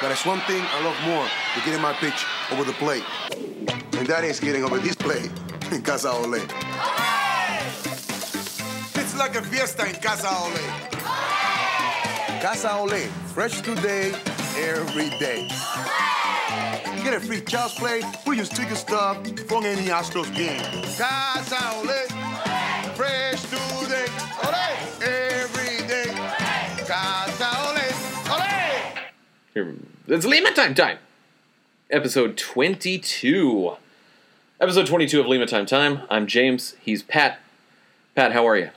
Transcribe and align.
But 0.00 0.08
there's 0.08 0.24
one 0.24 0.38
thing 0.42 0.62
I 0.62 0.84
love 0.84 0.96
more 1.04 1.26
than 1.54 1.64
getting 1.64 1.82
my 1.82 1.92
pitch 1.94 2.24
over 2.52 2.62
the 2.62 2.72
plate. 2.74 3.02
And 3.98 4.06
that 4.06 4.22
is 4.22 4.38
getting 4.38 4.62
over 4.62 4.78
this 4.78 4.94
plate 4.94 5.28
in 5.72 5.82
Casa 5.82 6.12
Ole. 6.12 6.34
It's 8.94 9.18
like 9.18 9.34
a 9.34 9.42
fiesta 9.42 9.88
in 9.88 9.96
Casa 9.96 10.28
Ole. 10.28 10.88
Casa 12.40 12.76
Ole, 12.76 13.00
fresh 13.34 13.60
today, 13.60 14.14
every 14.56 15.10
day. 15.18 15.48
You 16.96 17.02
get 17.02 17.14
a 17.14 17.20
free 17.20 17.40
child's 17.40 17.74
play, 17.74 18.02
we 18.24 18.36
just 18.36 18.54
ticket 18.54 18.76
stuff 18.76 19.16
from 19.48 19.64
any 19.64 19.86
Astros 19.86 20.32
game. 20.32 20.62
Casa 20.96 21.58
Ole, 21.76 21.97
Here, 29.58 29.74
It's 30.06 30.24
Lima 30.24 30.52
Time 30.52 30.72
Time. 30.72 30.98
Episode 31.90 32.36
22. 32.36 33.72
Episode 34.60 34.86
22 34.86 35.18
of 35.18 35.26
Lima 35.26 35.46
Time 35.46 35.66
Time. 35.66 36.02
I'm 36.08 36.28
James. 36.28 36.76
He's 36.80 37.02
Pat. 37.02 37.40
Pat, 38.14 38.30
how 38.30 38.46
are 38.46 38.56
you? 38.56 38.70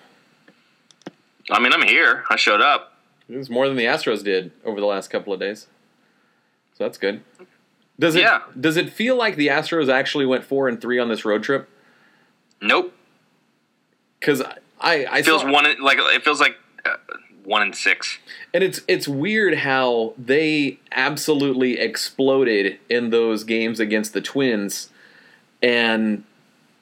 I 1.52 1.60
mean, 1.60 1.72
I'm 1.72 1.84
here. 1.84 2.24
I 2.32 2.36
showed 2.36 2.62
up. 2.62 2.94
It 3.30 3.38
was 3.38 3.48
more 3.48 3.68
than 3.68 3.78
the 3.78 3.84
Astros 3.84 4.24
did 4.24 4.54
over 4.66 4.80
the 4.80 4.88
last 4.88 5.12
couple 5.12 5.32
of 5.32 5.40
days. 5.40 5.68
So 6.74 6.84
that's 6.86 6.98
good. 6.98 7.22
Does 8.00 8.16
it 8.16 8.22
Yeah. 8.22 8.42
does 8.60 8.76
it 8.76 8.90
feel 8.92 9.16
like 9.16 9.36
the 9.36 9.50
Astros 9.50 9.88
actually 9.88 10.26
went 10.26 10.44
4 10.44 10.68
and 10.68 10.82
3 10.82 10.98
on 10.98 11.10
this 11.10 11.24
road 11.24 11.44
trip? 11.44 11.70
Nope. 12.60 12.92
Cuz 14.20 14.42
I 14.80 15.06
I 15.06 15.22
feels 15.22 15.44
saw- 15.44 15.52
one 15.52 15.66
like 15.80 16.00
it 16.00 16.24
feels 16.24 16.40
like 16.42 16.58
uh, 16.84 16.96
one 17.52 17.62
in 17.62 17.74
six. 17.74 18.18
And 18.54 18.64
it's 18.64 18.82
it's 18.88 19.08
weird 19.08 19.60
how 19.60 20.14
they 20.18 20.80
absolutely 20.92 21.78
exploded 21.78 22.80
in 22.90 23.12
those 23.12 23.44
games 23.44 23.80
against 23.80 24.14
the 24.14 24.22
Twins, 24.22 24.90
and 25.62 26.24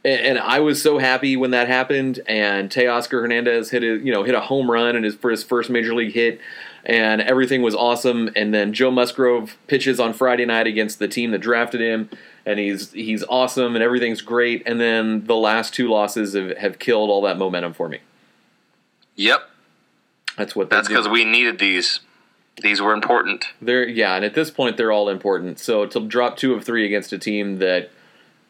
and 0.05 0.39
I 0.39 0.59
was 0.61 0.81
so 0.81 0.97
happy 0.97 1.35
when 1.35 1.51
that 1.51 1.67
happened. 1.67 2.21
And 2.27 2.69
Teoscar 2.69 3.21
Hernandez 3.21 3.71
hit 3.71 3.83
a 3.83 3.97
you 3.97 4.13
know 4.13 4.23
hit 4.23 4.35
a 4.35 4.41
home 4.41 4.71
run 4.71 4.95
and 4.95 5.03
his 5.03 5.15
for 5.15 5.31
his 5.31 5.43
first 5.43 5.69
major 5.69 5.93
league 5.93 6.13
hit, 6.13 6.39
and 6.85 7.19
everything 7.21 7.61
was 7.61 7.75
awesome. 7.75 8.29
And 8.35 8.53
then 8.53 8.71
Joe 8.71 8.91
Musgrove 8.91 9.57
pitches 9.67 9.99
on 9.99 10.13
Friday 10.13 10.45
night 10.45 10.67
against 10.67 10.99
the 10.99 11.07
team 11.07 11.31
that 11.31 11.39
drafted 11.39 11.81
him, 11.81 12.09
and 12.45 12.59
he's 12.59 12.91
he's 12.91 13.23
awesome 13.27 13.75
and 13.75 13.83
everything's 13.83 14.21
great. 14.21 14.63
And 14.65 14.79
then 14.79 15.25
the 15.25 15.35
last 15.35 15.73
two 15.73 15.89
losses 15.89 16.33
have, 16.33 16.57
have 16.57 16.79
killed 16.79 17.09
all 17.09 17.21
that 17.23 17.37
momentum 17.37 17.73
for 17.73 17.89
me. 17.89 17.99
Yep. 19.15 19.48
That's 20.39 20.55
what 20.55 20.69
That's 20.69 20.87
because 20.87 21.09
we 21.09 21.25
needed 21.25 21.59
these. 21.59 21.99
These 22.61 22.81
were 22.81 22.93
important. 22.93 23.47
They're 23.61 23.85
yeah, 23.85 24.15
and 24.15 24.23
at 24.23 24.33
this 24.35 24.49
point 24.49 24.77
they're 24.77 24.91
all 24.91 25.09
important. 25.09 25.59
So 25.59 25.85
to 25.87 25.99
drop 25.99 26.37
two 26.37 26.53
of 26.53 26.63
three 26.63 26.85
against 26.85 27.11
a 27.11 27.17
team 27.17 27.57
that 27.59 27.91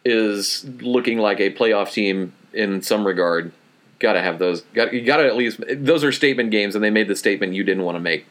is 0.06 0.66
looking 0.82 1.18
like 1.18 1.40
a 1.40 1.52
playoff 1.52 1.92
team 1.92 2.34
in 2.54 2.84
some 2.84 3.08
regard, 3.08 3.52
gotta 3.98 4.22
have 4.22 4.38
those. 4.38 4.62
Got 4.76 4.94
you 4.94 5.02
gotta 5.02 5.26
at 5.26 5.36
least 5.36 5.62
those 5.68 6.04
are 6.04 6.12
statement 6.12 6.52
games, 6.52 6.76
and 6.76 6.84
they 6.84 6.92
made 6.92 7.08
the 7.08 7.16
statement 7.16 7.54
you 7.56 7.64
didn't 7.64 7.84
want 7.84 7.96
to 7.96 8.00
make. 8.00 8.28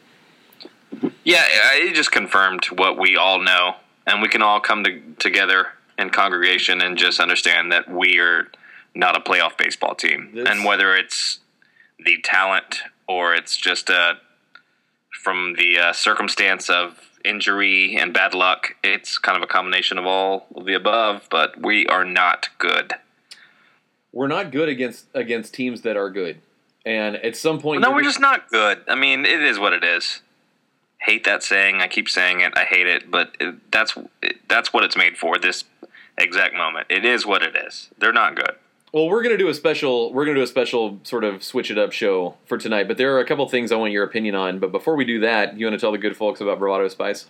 Yeah, 1.25 1.43
it 1.73 1.93
just 1.95 2.13
confirmed 2.13 2.63
what 2.67 2.97
we 2.97 3.17
all 3.17 3.39
know, 3.39 3.75
and 4.07 4.21
we 4.21 4.29
can 4.29 4.41
all 4.41 4.61
come 4.61 4.85
to, 4.85 5.01
together 5.19 5.67
in 5.97 6.11
congregation 6.11 6.81
and 6.81 6.97
just 6.97 7.19
understand 7.19 7.73
that 7.73 7.89
we 7.91 8.19
are 8.19 8.47
not 8.95 9.17
a 9.17 9.19
playoff 9.19 9.57
baseball 9.57 9.95
team. 9.95 10.31
This- 10.33 10.47
And 10.47 10.63
whether 10.63 10.95
it's 10.95 11.39
the 11.99 12.17
talent 12.23 12.81
or 13.09 13.33
it's 13.33 13.57
just 13.57 13.89
uh, 13.89 14.13
from 15.23 15.55
the 15.57 15.79
uh, 15.79 15.93
circumstance 15.93 16.69
of 16.69 16.97
injury 17.25 17.97
and 17.97 18.13
bad 18.13 18.33
luck, 18.33 18.75
it's 18.83 19.17
kind 19.17 19.35
of 19.35 19.43
a 19.43 19.47
combination 19.47 19.97
of 19.97 20.05
all 20.05 20.45
of 20.55 20.65
the 20.65 20.75
above. 20.75 21.27
But 21.29 21.61
we 21.61 21.87
are 21.87 22.05
not 22.05 22.47
good. 22.59 22.93
We're 24.13 24.27
not 24.27 24.51
good 24.51 24.69
against 24.69 25.07
against 25.13 25.53
teams 25.53 25.81
that 25.81 25.97
are 25.97 26.09
good, 26.09 26.39
and 26.85 27.15
at 27.17 27.35
some 27.35 27.59
point, 27.59 27.81
No, 27.81 27.91
we're 27.91 28.03
just 28.03 28.19
not 28.19 28.49
good. 28.49 28.81
I 28.87 28.95
mean, 28.95 29.25
it 29.25 29.41
is 29.41 29.59
what 29.59 29.73
it 29.73 29.83
is. 29.83 30.21
Hate 31.01 31.23
that 31.25 31.43
saying. 31.43 31.81
I 31.81 31.87
keep 31.87 32.09
saying 32.09 32.41
it. 32.41 32.53
I 32.55 32.63
hate 32.63 32.87
it, 32.87 33.11
but 33.11 33.35
it, 33.39 33.71
that's 33.71 33.95
it, 34.21 34.37
that's 34.47 34.73
what 34.73 34.83
it's 34.83 34.97
made 34.97 35.17
for. 35.17 35.37
This 35.37 35.63
exact 36.17 36.55
moment. 36.55 36.87
It 36.89 37.05
is 37.05 37.25
what 37.25 37.43
it 37.43 37.55
is. 37.55 37.89
They're 37.97 38.13
not 38.13 38.35
good. 38.35 38.55
Well, 38.91 39.07
we're 39.07 39.21
gonna 39.23 39.37
do 39.37 39.49
a 39.49 39.53
special. 39.53 40.11
We're 40.13 40.25
gonna 40.25 40.37
do 40.37 40.43
a 40.43 40.47
special 40.47 40.99
sort 41.03 41.23
of 41.23 41.43
switch 41.43 41.69
it 41.69 41.77
up 41.77 41.91
show 41.91 42.35
for 42.45 42.57
tonight. 42.57 42.87
But 42.87 42.97
there 42.97 43.15
are 43.15 43.19
a 43.19 43.25
couple 43.25 43.47
things 43.47 43.71
I 43.71 43.75
want 43.75 43.91
your 43.91 44.03
opinion 44.03 44.35
on. 44.35 44.59
But 44.59 44.71
before 44.71 44.95
we 44.95 45.05
do 45.05 45.19
that, 45.21 45.57
you 45.57 45.65
want 45.65 45.75
to 45.75 45.79
tell 45.79 45.91
the 45.91 45.97
good 45.97 46.17
folks 46.17 46.41
about 46.41 46.59
Bravado 46.59 46.87
Spice? 46.87 47.27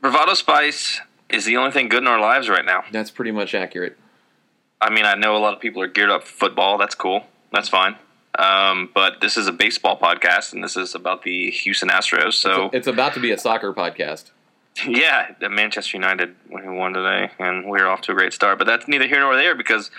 Bravado 0.00 0.34
Spice 0.34 1.00
is 1.30 1.44
the 1.46 1.56
only 1.56 1.70
thing 1.70 1.88
good 1.88 2.02
in 2.02 2.08
our 2.08 2.20
lives 2.20 2.48
right 2.48 2.64
now. 2.64 2.84
That's 2.92 3.10
pretty 3.10 3.30
much 3.30 3.54
accurate. 3.54 3.96
I 4.80 4.90
mean, 4.90 5.04
I 5.04 5.14
know 5.14 5.36
a 5.36 5.38
lot 5.38 5.54
of 5.54 5.60
people 5.60 5.80
are 5.80 5.86
geared 5.86 6.10
up 6.10 6.24
for 6.24 6.32
football. 6.32 6.76
That's 6.76 6.94
cool. 6.94 7.24
That's 7.52 7.68
fine. 7.68 7.96
Um, 8.38 8.90
but 8.94 9.20
this 9.20 9.36
is 9.36 9.46
a 9.46 9.52
baseball 9.52 9.98
podcast, 9.98 10.52
and 10.52 10.64
this 10.64 10.76
is 10.76 10.94
about 10.94 11.22
the 11.22 11.50
Houston 11.50 11.88
Astros. 11.88 12.34
So 12.34 12.70
It's 12.72 12.86
about 12.86 13.14
to 13.14 13.20
be 13.20 13.30
a 13.30 13.38
soccer 13.38 13.72
podcast. 13.72 14.30
Yeah, 14.88 15.34
Manchester 15.50 15.98
United 15.98 16.34
won 16.48 16.94
today, 16.94 17.30
and 17.38 17.68
we're 17.68 17.86
off 17.86 18.00
to 18.02 18.12
a 18.12 18.14
great 18.14 18.32
start. 18.32 18.56
But 18.56 18.66
that's 18.66 18.88
neither 18.88 19.06
here 19.06 19.20
nor 19.20 19.36
there 19.36 19.54
because, 19.54 19.90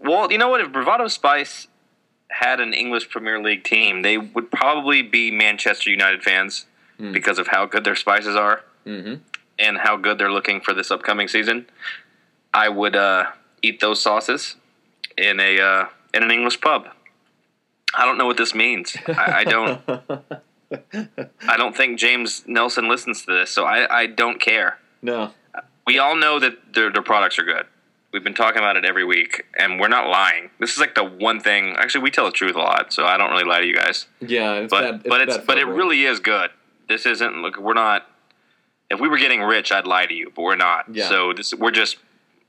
well, 0.00 0.30
you 0.32 0.38
know 0.38 0.48
what? 0.48 0.60
If 0.60 0.72
Bravado 0.72 1.08
Spice 1.08 1.68
had 2.30 2.60
an 2.60 2.72
English 2.74 3.08
Premier 3.10 3.42
League 3.42 3.64
team, 3.64 4.02
they 4.02 4.18
would 4.18 4.50
probably 4.50 5.02
be 5.02 5.30
Manchester 5.30 5.90
United 5.90 6.22
fans 6.22 6.66
because 7.12 7.38
of 7.38 7.46
how 7.48 7.64
good 7.66 7.84
their 7.84 7.94
spices 7.96 8.34
are 8.36 8.62
Mm-hmm. 8.86 9.14
and 9.58 9.78
how 9.78 9.96
good 9.96 10.18
they're 10.18 10.32
looking 10.32 10.60
for 10.60 10.72
this 10.74 10.90
upcoming 10.90 11.28
season. 11.28 11.66
I 12.54 12.68
would 12.70 12.96
uh, 12.96 13.26
eat 13.62 13.80
those 13.80 14.00
sauces 14.02 14.56
in 15.16 15.38
a 15.40 15.60
uh, 15.60 15.84
in 16.14 16.22
an 16.22 16.30
English 16.30 16.60
pub. 16.60 16.88
I 17.94 18.04
don't 18.06 18.16
know 18.18 18.26
what 18.26 18.36
this 18.38 18.54
means. 18.54 18.96
I, 19.06 19.32
I 19.40 19.44
don't. 19.44 19.80
I 21.48 21.56
don't 21.56 21.76
think 21.76 21.98
James 21.98 22.44
Nelson 22.46 22.88
listens 22.88 23.24
to 23.24 23.32
this, 23.38 23.50
so 23.50 23.64
I, 23.64 24.00
I 24.02 24.06
don't 24.06 24.38
care. 24.40 24.78
No, 25.00 25.32
We 25.86 25.98
all 25.98 26.14
know 26.16 26.38
that 26.40 26.74
their, 26.74 26.90
their 26.92 27.02
products 27.02 27.38
are 27.38 27.44
good. 27.44 27.66
We've 28.12 28.24
been 28.24 28.34
talking 28.34 28.58
about 28.58 28.76
it 28.76 28.86
every 28.86 29.04
week, 29.04 29.44
and 29.58 29.78
we're 29.78 29.88
not 29.88 30.08
lying. 30.08 30.48
This 30.58 30.72
is 30.72 30.78
like 30.78 30.94
the 30.94 31.04
one 31.04 31.40
thing. 31.40 31.76
Actually, 31.78 32.04
we 32.04 32.10
tell 32.10 32.24
the 32.24 32.30
truth 32.32 32.56
a 32.56 32.58
lot, 32.60 32.90
so 32.92 33.04
I 33.04 33.18
don't 33.18 33.30
really 33.30 33.44
lie 33.44 33.60
to 33.60 33.66
you 33.66 33.74
guys. 33.76 34.06
yeah, 34.20 34.54
it's 34.54 34.70
But 34.70 34.80
bad. 34.82 34.94
It's 35.00 35.08
but 35.08 35.20
it's 35.20 35.38
but 35.38 35.58
it 35.58 35.66
really 35.66 36.04
is 36.04 36.18
good. 36.18 36.50
This 36.88 37.04
isn't 37.04 37.42
look. 37.42 37.58
We're 37.58 37.74
not. 37.74 38.06
If 38.90 38.98
we 38.98 39.08
were 39.08 39.18
getting 39.18 39.42
rich, 39.42 39.70
I'd 39.70 39.86
lie 39.86 40.06
to 40.06 40.14
you, 40.14 40.32
but 40.34 40.40
we're 40.42 40.56
not. 40.56 40.86
Yeah. 40.90 41.08
So 41.08 41.34
this 41.34 41.52
we're 41.52 41.70
just 41.70 41.98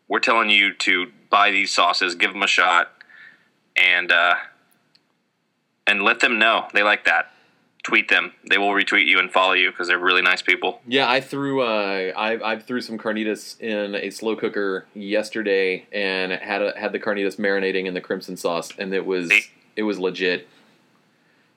we're 0.08 0.22
telling 0.22 0.50
you 0.50 0.74
to 0.76 1.12
buy 1.30 1.52
these 1.52 1.74
sauces, 1.74 2.16
give 2.16 2.32
them 2.32 2.42
a 2.42 2.48
shot, 2.48 2.92
and 3.76 4.14
uh, 4.14 4.36
and 5.86 6.04
let 6.04 6.22
them 6.22 6.40
know 6.40 6.68
they 6.74 6.84
like 6.84 7.04
that. 7.04 7.34
Tweet 7.84 8.10
them. 8.10 8.34
They 8.50 8.58
will 8.58 8.70
retweet 8.70 9.06
you 9.06 9.20
and 9.20 9.32
follow 9.32 9.54
you 9.54 9.72
because 9.72 9.88
they're 9.88 9.98
really 9.98 10.22
nice 10.22 10.42
people. 10.42 10.82
Yeah, 10.86 11.10
I 11.10 11.22
threw 11.22 11.62
uh, 11.62 12.12
I 12.16 12.52
I 12.54 12.60
threw 12.60 12.82
some 12.82 12.98
carnitas 12.98 13.60
in 13.62 13.96
a 13.96 14.10
slow 14.10 14.36
cooker 14.36 14.86
yesterday 14.94 15.86
and 15.92 16.32
had 16.34 16.62
a, 16.62 16.78
had 16.78 16.92
the 16.92 17.00
carnitas 17.00 17.38
marinating 17.38 17.86
in 17.86 17.94
the 17.94 18.02
crimson 18.02 18.36
sauce, 18.36 18.72
and 18.78 18.94
it 18.94 19.06
was 19.06 19.30
See? 19.30 19.42
it 19.78 19.84
was 19.84 19.98
legit. 19.98 20.48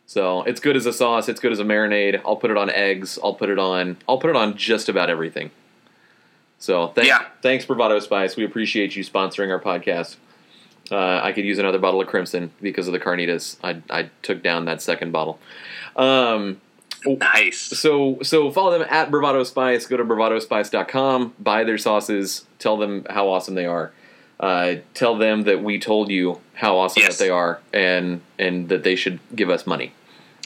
So 0.06 0.42
it's 0.42 0.60
good 0.60 0.76
as 0.76 0.86
a 0.86 0.92
sauce. 0.92 1.28
It's 1.28 1.40
good 1.40 1.52
as 1.52 1.58
a 1.58 1.64
marinade. 1.64 2.20
I'll 2.24 2.36
put 2.36 2.50
it 2.50 2.56
on 2.56 2.70
eggs. 2.70 3.18
I'll 3.22 3.34
put 3.34 3.48
it 3.50 3.58
on. 3.58 3.96
I'll 4.08 4.18
put 4.18 4.30
it 4.30 4.36
on 4.36 4.56
just 4.56 4.88
about 4.88 5.10
everything. 5.10 5.50
So 6.58 6.88
thanks, 6.88 7.08
Yeah. 7.08 7.24
thanks 7.42 7.64
Bravado 7.64 7.98
Spice. 7.98 8.36
We 8.36 8.44
appreciate 8.44 8.94
you 8.94 9.02
sponsoring 9.04 9.50
our 9.50 9.60
podcast. 9.60 10.16
Uh, 10.91 11.20
I 11.22 11.32
could 11.32 11.44
use 11.44 11.59
another 11.59 11.78
bottle 11.78 12.00
of 12.00 12.09
crimson 12.09 12.50
because 12.60 12.87
of 12.87 12.93
the 12.93 13.00
carnitas. 13.00 13.56
I 13.62 13.81
I 13.91 14.10
took 14.22 14.43
down 14.43 14.65
that 14.66 14.82
second 14.82 15.12
bottle. 15.12 15.38
Um, 15.97 16.60
Nice. 17.04 17.59
so 17.59 18.19
so 18.22 18.50
follow 18.50 18.70
them 18.78 18.87
at 18.88 19.10
Bravado 19.10 19.43
Spice. 19.44 19.87
Go 19.87 19.97
to 19.97 20.05
bravadospice.com. 20.05 21.34
Buy 21.38 21.64
their 21.64 21.79
sauces. 21.79 22.46
Tell 22.58 22.76
them 22.76 23.06
how 23.11 23.29
awesome 23.29 23.55
they 23.55 23.67
are. 23.67 23.93
Uh, 24.38 24.76
tell 24.94 25.17
them 25.17 25.43
that 25.43 25.62
we 25.62 25.79
told 25.79 26.11
you 26.11 26.40
how 26.55 26.76
awesome 26.79 27.02
Yes. 27.02 27.17
that 27.19 27.25
they 27.25 27.31
are, 27.31 27.61
and 27.73 28.20
and 28.38 28.69
that 28.69 28.82
they 28.82 28.96
should 28.96 29.20
give 29.35 29.50
us 29.50 29.67
money. 29.67 29.93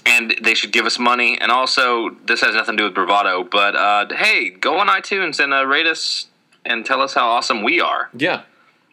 and 0.08 0.36
they 0.40 0.54
should 0.54 0.70
give 0.72 0.86
us 0.86 0.98
money. 1.00 1.36
And 1.40 1.50
also, 1.50 2.10
this 2.26 2.40
has 2.42 2.54
nothing 2.54 2.76
to 2.76 2.82
do 2.82 2.84
with 2.84 2.94
bravado, 2.94 3.42
but 3.42 3.74
uh, 3.74 4.06
hey, 4.14 4.50
go 4.50 4.78
on 4.78 4.86
iTunes 4.86 5.42
and 5.42 5.52
uh, 5.52 5.66
rate 5.66 5.86
us 5.86 6.28
and 6.64 6.86
tell 6.86 7.00
us 7.02 7.14
how 7.14 7.26
awesome 7.28 7.62
we 7.64 7.80
are. 7.80 8.08
Yeah. 8.16 8.42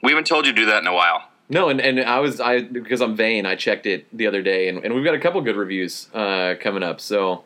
We 0.01 0.11
haven't 0.11 0.25
told 0.27 0.45
you 0.47 0.51
to 0.53 0.55
do 0.55 0.65
that 0.65 0.81
in 0.81 0.87
a 0.87 0.93
while. 0.93 1.29
No, 1.49 1.69
and, 1.69 1.81
and 1.81 1.99
I 1.99 2.19
was 2.19 2.39
I 2.39 2.61
because 2.61 3.01
I'm 3.01 3.15
vain. 3.15 3.45
I 3.45 3.55
checked 3.55 3.85
it 3.85 4.05
the 4.15 4.27
other 4.27 4.41
day, 4.41 4.69
and, 4.69 4.83
and 4.83 4.93
we've 4.93 5.03
got 5.03 5.13
a 5.13 5.19
couple 5.19 5.41
good 5.41 5.57
reviews 5.57 6.07
uh, 6.13 6.55
coming 6.59 6.83
up. 6.83 7.01
So 7.01 7.43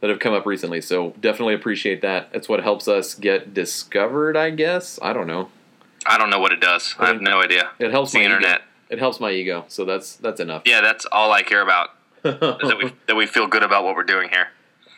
that 0.00 0.10
have 0.10 0.18
come 0.18 0.34
up 0.34 0.46
recently. 0.46 0.80
So 0.80 1.14
definitely 1.20 1.54
appreciate 1.54 2.02
that. 2.02 2.30
It's 2.32 2.48
what 2.48 2.62
helps 2.62 2.88
us 2.88 3.14
get 3.14 3.54
discovered. 3.54 4.36
I 4.36 4.50
guess 4.50 4.98
I 5.02 5.12
don't 5.12 5.26
know. 5.26 5.50
I 6.06 6.16
don't 6.16 6.30
know 6.30 6.40
what 6.40 6.52
it 6.52 6.60
does. 6.60 6.94
I 6.98 7.06
have 7.08 7.20
no 7.20 7.40
idea. 7.42 7.70
It 7.78 7.90
helps 7.90 8.12
the 8.12 8.18
my 8.18 8.24
internet. 8.24 8.56
Ego. 8.56 8.64
It 8.90 8.98
helps 8.98 9.20
my 9.20 9.30
ego. 9.30 9.64
So 9.68 9.84
that's 9.84 10.16
that's 10.16 10.40
enough. 10.40 10.62
Yeah, 10.64 10.80
that's 10.80 11.04
all 11.06 11.32
I 11.32 11.42
care 11.42 11.62
about. 11.62 11.90
Is 12.24 12.38
that 12.40 12.78
we 12.78 12.92
that 13.06 13.16
we 13.16 13.26
feel 13.26 13.46
good 13.46 13.62
about 13.62 13.84
what 13.84 13.94
we're 13.94 14.02
doing 14.02 14.30
here. 14.30 14.48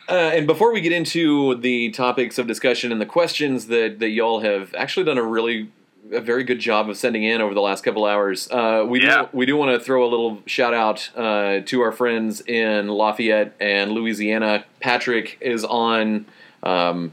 Uh, 0.09 0.13
and 0.13 0.47
before 0.47 0.73
we 0.73 0.81
get 0.81 0.91
into 0.91 1.55
the 1.55 1.89
topics 1.91 2.37
of 2.37 2.45
discussion 2.45 2.91
and 2.91 2.99
the 2.99 3.05
questions 3.05 3.67
that, 3.67 3.99
that 3.99 4.09
y'all 4.09 4.41
have 4.41 4.75
actually 4.75 5.05
done 5.05 5.17
a 5.17 5.23
really 5.23 5.71
a 6.13 6.21
very 6.21 6.43
good 6.43 6.59
job 6.59 6.89
of 6.89 6.97
sending 6.97 7.23
in 7.23 7.41
over 7.41 7.53
the 7.53 7.61
last 7.61 7.83
couple 7.83 8.05
hours, 8.05 8.49
uh, 8.51 8.85
we 8.87 9.01
Yeah. 9.03 9.23
do 9.23 9.27
we 9.33 9.45
do 9.45 9.57
want 9.57 9.71
to 9.77 9.83
throw 9.83 10.05
a 10.05 10.09
little 10.09 10.41
shout 10.45 10.73
out 10.73 11.09
uh, 11.15 11.59
to 11.65 11.81
our 11.81 11.91
friends 11.91 12.41
in 12.41 12.87
Lafayette 12.87 13.53
and 13.59 13.91
Louisiana. 13.91 14.65
Patrick 14.79 15.37
is 15.41 15.63
on 15.65 16.25
um, 16.63 17.11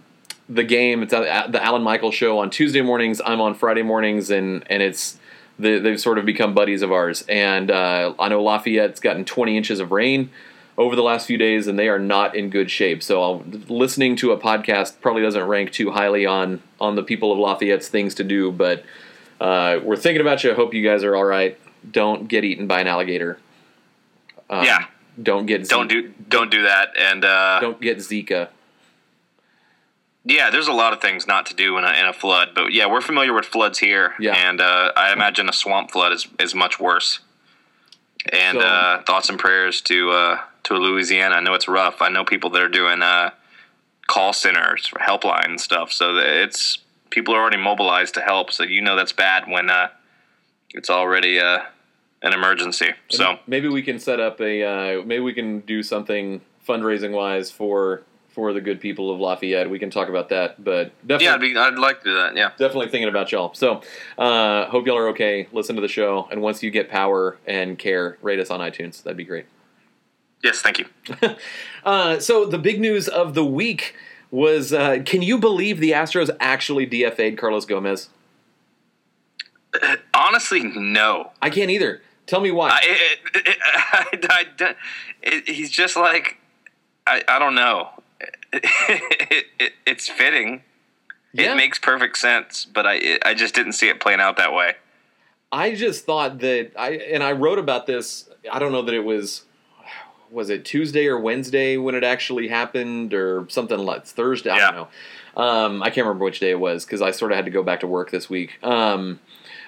the 0.48 0.64
game. 0.64 1.02
It's 1.02 1.12
the 1.12 1.60
Alan 1.62 1.82
Michael 1.82 2.10
show 2.12 2.38
on 2.38 2.50
Tuesday 2.50 2.82
mornings. 2.82 3.20
I'm 3.24 3.40
on 3.40 3.54
Friday 3.54 3.82
mornings, 3.82 4.30
and 4.30 4.64
and 4.70 4.82
it's 4.82 5.18
they, 5.58 5.78
they've 5.78 6.00
sort 6.00 6.18
of 6.18 6.24
become 6.24 6.54
buddies 6.54 6.82
of 6.82 6.90
ours. 6.92 7.24
And 7.28 7.70
uh, 7.70 8.14
I 8.18 8.28
know 8.28 8.42
Lafayette's 8.42 9.00
gotten 9.00 9.24
20 9.24 9.56
inches 9.56 9.78
of 9.80 9.90
rain 9.92 10.30
over 10.78 10.96
the 10.96 11.02
last 11.02 11.26
few 11.26 11.36
days, 11.36 11.66
and 11.66 11.78
they 11.78 11.88
are 11.88 11.98
not 11.98 12.34
in 12.34 12.48
good 12.50 12.70
shape. 12.70 13.02
So 13.02 13.22
I'll, 13.22 13.44
listening 13.68 14.16
to 14.16 14.32
a 14.32 14.38
podcast 14.38 15.00
probably 15.00 15.22
doesn't 15.22 15.44
rank 15.44 15.72
too 15.72 15.90
highly 15.90 16.24
on 16.26 16.62
on 16.80 16.96
the 16.96 17.02
people 17.02 17.32
of 17.32 17.38
Lafayette's 17.38 17.88
things 17.88 18.14
to 18.16 18.24
do. 18.24 18.50
But 18.50 18.84
uh, 19.40 19.80
we're 19.82 19.96
thinking 19.96 20.20
about 20.20 20.42
you. 20.44 20.54
Hope 20.54 20.72
you 20.74 20.82
guys 20.82 21.04
are 21.04 21.14
all 21.16 21.24
right. 21.24 21.58
Don't 21.90 22.28
get 22.28 22.44
eaten 22.44 22.66
by 22.66 22.80
an 22.80 22.86
alligator. 22.86 23.38
Um, 24.48 24.64
Yeah. 24.64 24.86
Don't 25.22 25.44
get 25.46 25.68
Don't 25.68 25.88
do 25.88 26.12
don't 26.28 26.50
do 26.50 26.62
that. 26.62 26.90
And 26.98 27.24
uh, 27.24 27.60
don't 27.60 27.80
get 27.80 27.98
Zika. 27.98 28.48
yeah, 30.24 30.50
there's 30.50 30.68
a 30.68 30.72
lot 30.72 30.92
of 30.92 31.00
things 31.00 31.26
not 31.26 31.46
to 31.46 31.54
do 31.54 31.76
in 31.78 31.84
a, 31.84 31.92
in 31.92 32.06
a 32.06 32.12
flood. 32.12 32.50
But 32.54 32.72
yeah, 32.72 32.86
we're 32.86 33.00
familiar 33.00 33.32
with 33.34 33.44
floods 33.46 33.78
here. 33.78 34.14
Yeah. 34.20 34.34
And 34.34 34.60
uh, 34.60 34.92
I 34.96 35.12
imagine 35.12 35.48
a 35.48 35.52
swamp 35.52 35.90
flood 35.90 36.12
is, 36.12 36.26
is 36.38 36.54
much 36.54 36.78
worse. 36.80 37.20
And 38.32 38.58
So- 38.58 38.64
uh, 38.66 39.02
thoughts 39.02 39.28
and 39.28 39.38
prayers 39.38 39.80
to 39.82 40.10
uh, 40.10 40.38
to 40.64 40.74
Louisiana. 40.74 41.36
I 41.36 41.40
know 41.40 41.54
it's 41.54 41.68
rough. 41.68 42.02
I 42.02 42.08
know 42.08 42.24
people 42.24 42.50
that 42.50 42.62
are 42.62 42.68
doing 42.68 43.02
uh, 43.02 43.30
call 44.06 44.32
centers, 44.32 44.86
for 44.86 44.98
helpline 44.98 45.46
and 45.46 45.60
stuff. 45.60 45.92
So 45.92 46.16
it's 46.16 46.78
people 47.10 47.34
are 47.34 47.40
already 47.40 47.56
mobilized 47.56 48.14
to 48.14 48.20
help. 48.20 48.52
So 48.52 48.64
you 48.64 48.80
know 48.80 48.96
that's 48.96 49.12
bad 49.12 49.48
when 49.48 49.70
uh, 49.70 49.88
it's 50.70 50.90
already 50.90 51.38
uh, 51.38 51.60
an 52.22 52.32
emergency. 52.32 52.90
So 53.10 53.38
maybe 53.46 53.68
we 53.68 53.82
can 53.82 53.98
set 53.98 54.20
up 54.20 54.40
a 54.40 54.62
uh, 54.62 55.04
maybe 55.04 55.20
we 55.20 55.32
can 55.32 55.60
do 55.60 55.82
something 55.82 56.40
fundraising 56.66 57.12
wise 57.12 57.50
for 57.50 58.02
for 58.30 58.52
the 58.52 58.60
good 58.60 58.80
people 58.80 59.12
of 59.12 59.18
Lafayette. 59.18 59.68
We 59.68 59.78
can 59.78 59.90
talk 59.90 60.08
about 60.08 60.28
that, 60.28 60.62
but 60.62 60.92
definitely 61.06 61.48
yeah, 61.52 61.64
I'd, 61.64 61.74
be, 61.74 61.76
I'd 61.76 61.78
like 61.78 61.98
to 61.98 62.04
do 62.04 62.14
that. 62.14 62.36
Yeah. 62.36 62.50
definitely 62.50 62.88
thinking 62.88 63.08
about 63.08 63.32
y'all. 63.32 63.52
So, 63.54 63.82
uh, 64.18 64.66
hope 64.66 64.86
y'all 64.86 64.98
are 64.98 65.08
okay. 65.08 65.48
Listen 65.52 65.74
to 65.76 65.82
the 65.82 65.88
show, 65.88 66.28
and 66.30 66.40
once 66.40 66.62
you 66.62 66.70
get 66.70 66.88
power 66.88 67.38
and 67.46 67.78
care, 67.78 68.18
rate 68.22 68.38
us 68.38 68.50
on 68.50 68.60
iTunes. 68.60 69.02
That'd 69.02 69.16
be 69.16 69.24
great. 69.24 69.46
Yes, 70.42 70.60
thank 70.60 70.78
you. 70.78 70.86
Uh, 71.82 72.18
so, 72.20 72.44
the 72.44 72.58
big 72.58 72.78
news 72.78 73.08
of 73.08 73.32
the 73.32 73.42
week 73.42 73.94
was: 74.30 74.70
uh, 74.70 74.98
Can 75.06 75.22
you 75.22 75.38
believe 75.38 75.80
the 75.80 75.92
Astros 75.92 76.28
actually 76.38 76.86
DFA'd 76.86 77.38
Carlos 77.38 77.64
Gomez? 77.64 78.10
Honestly, 80.12 80.62
no. 80.62 81.30
I 81.40 81.48
can't 81.48 81.70
either. 81.70 82.02
Tell 82.26 82.40
me 82.40 82.50
why. 82.50 82.68
I, 82.68 82.80
it, 82.82 83.46
it, 83.46 83.58
I, 84.30 84.44
I, 84.60 84.74
it, 85.22 85.48
he's 85.48 85.70
just 85.70 85.96
like 85.96 86.36
I, 87.06 87.24
I 87.26 87.38
don't 87.38 87.54
know. 87.54 87.90
It, 88.52 88.64
it, 89.58 89.72
it's 89.86 90.08
fitting. 90.08 90.62
Yeah. 91.32 91.52
It 91.52 91.56
makes 91.56 91.78
perfect 91.78 92.18
sense, 92.18 92.64
but 92.64 92.86
I 92.86 93.18
I 93.24 93.34
just 93.34 93.54
didn't 93.54 93.72
see 93.72 93.88
it 93.88 94.00
playing 94.00 94.20
out 94.20 94.36
that 94.36 94.52
way. 94.52 94.74
I 95.52 95.74
just 95.74 96.04
thought 96.04 96.38
that 96.40 96.72
I 96.78 96.90
and 96.90 97.22
I 97.22 97.32
wrote 97.32 97.58
about 97.58 97.86
this. 97.86 98.28
I 98.50 98.58
don't 98.58 98.72
know 98.72 98.82
that 98.82 98.94
it 98.94 99.04
was 99.04 99.42
was 100.30 100.50
it 100.50 100.64
Tuesday 100.64 101.06
or 101.06 101.18
Wednesday 101.18 101.76
when 101.76 101.94
it 101.94 102.04
actually 102.04 102.48
happened 102.48 103.14
or 103.14 103.46
something 103.48 103.78
like 103.78 104.06
Thursday. 104.06 104.50
I 104.50 104.58
don't 104.58 104.74
know. 104.74 104.88
Um, 105.42 105.82
I 105.82 105.86
can't 105.86 106.06
remember 106.06 106.24
which 106.24 106.40
day 106.40 106.50
it 106.50 106.60
was 106.60 106.84
because 106.84 107.02
I 107.02 107.10
sort 107.10 107.32
of 107.32 107.36
had 107.36 107.44
to 107.44 107.50
go 107.50 107.62
back 107.62 107.80
to 107.80 107.86
work 107.86 108.10
this 108.10 108.28
week. 108.28 108.62
Um, 108.62 109.20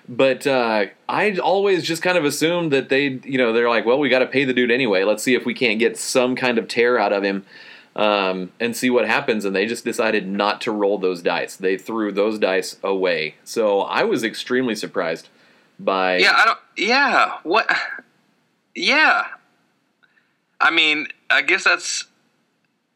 but 0.08 0.46
uh, 0.46 0.86
I 1.08 1.36
always 1.38 1.84
just 1.84 2.02
kind 2.02 2.18
of 2.18 2.24
assumed 2.24 2.72
that 2.72 2.88
they, 2.88 3.20
you 3.24 3.38
know, 3.38 3.52
they're 3.52 3.68
like, 3.68 3.86
well, 3.86 3.98
we 3.98 4.08
got 4.08 4.18
to 4.20 4.26
pay 4.26 4.44
the 4.44 4.52
dude 4.52 4.70
anyway. 4.70 5.04
Let's 5.04 5.22
see 5.22 5.34
if 5.34 5.46
we 5.46 5.54
can't 5.54 5.78
get 5.78 5.96
some 5.96 6.34
kind 6.34 6.58
of 6.58 6.68
tear 6.68 6.98
out 6.98 7.12
of 7.12 7.22
him 7.22 7.44
um, 7.94 8.50
and 8.58 8.76
see 8.76 8.90
what 8.90 9.06
happens. 9.06 9.44
And 9.44 9.54
they 9.54 9.66
just 9.66 9.84
decided 9.84 10.26
not 10.26 10.60
to 10.62 10.72
roll 10.72 10.98
those 10.98 11.22
dice. 11.22 11.56
They 11.56 11.78
threw 11.78 12.10
those 12.10 12.38
dice 12.38 12.78
away. 12.82 13.36
So 13.44 13.82
I 13.82 14.02
was 14.02 14.24
extremely 14.24 14.74
surprised 14.74 15.28
by 15.78 16.18
Yeah, 16.18 16.34
I 16.36 16.44
don't. 16.44 16.58
Yeah, 16.76 17.38
what? 17.44 17.70
Yeah, 18.74 19.26
I 20.62 20.70
mean, 20.70 21.08
I 21.28 21.42
guess 21.42 21.64
that's 21.64 22.06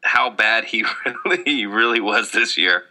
how 0.01 0.29
bad 0.29 0.63
he 0.63 0.85
really 1.25 1.65
really 1.65 1.99
was 1.99 2.31
this 2.31 2.57
year. 2.57 2.85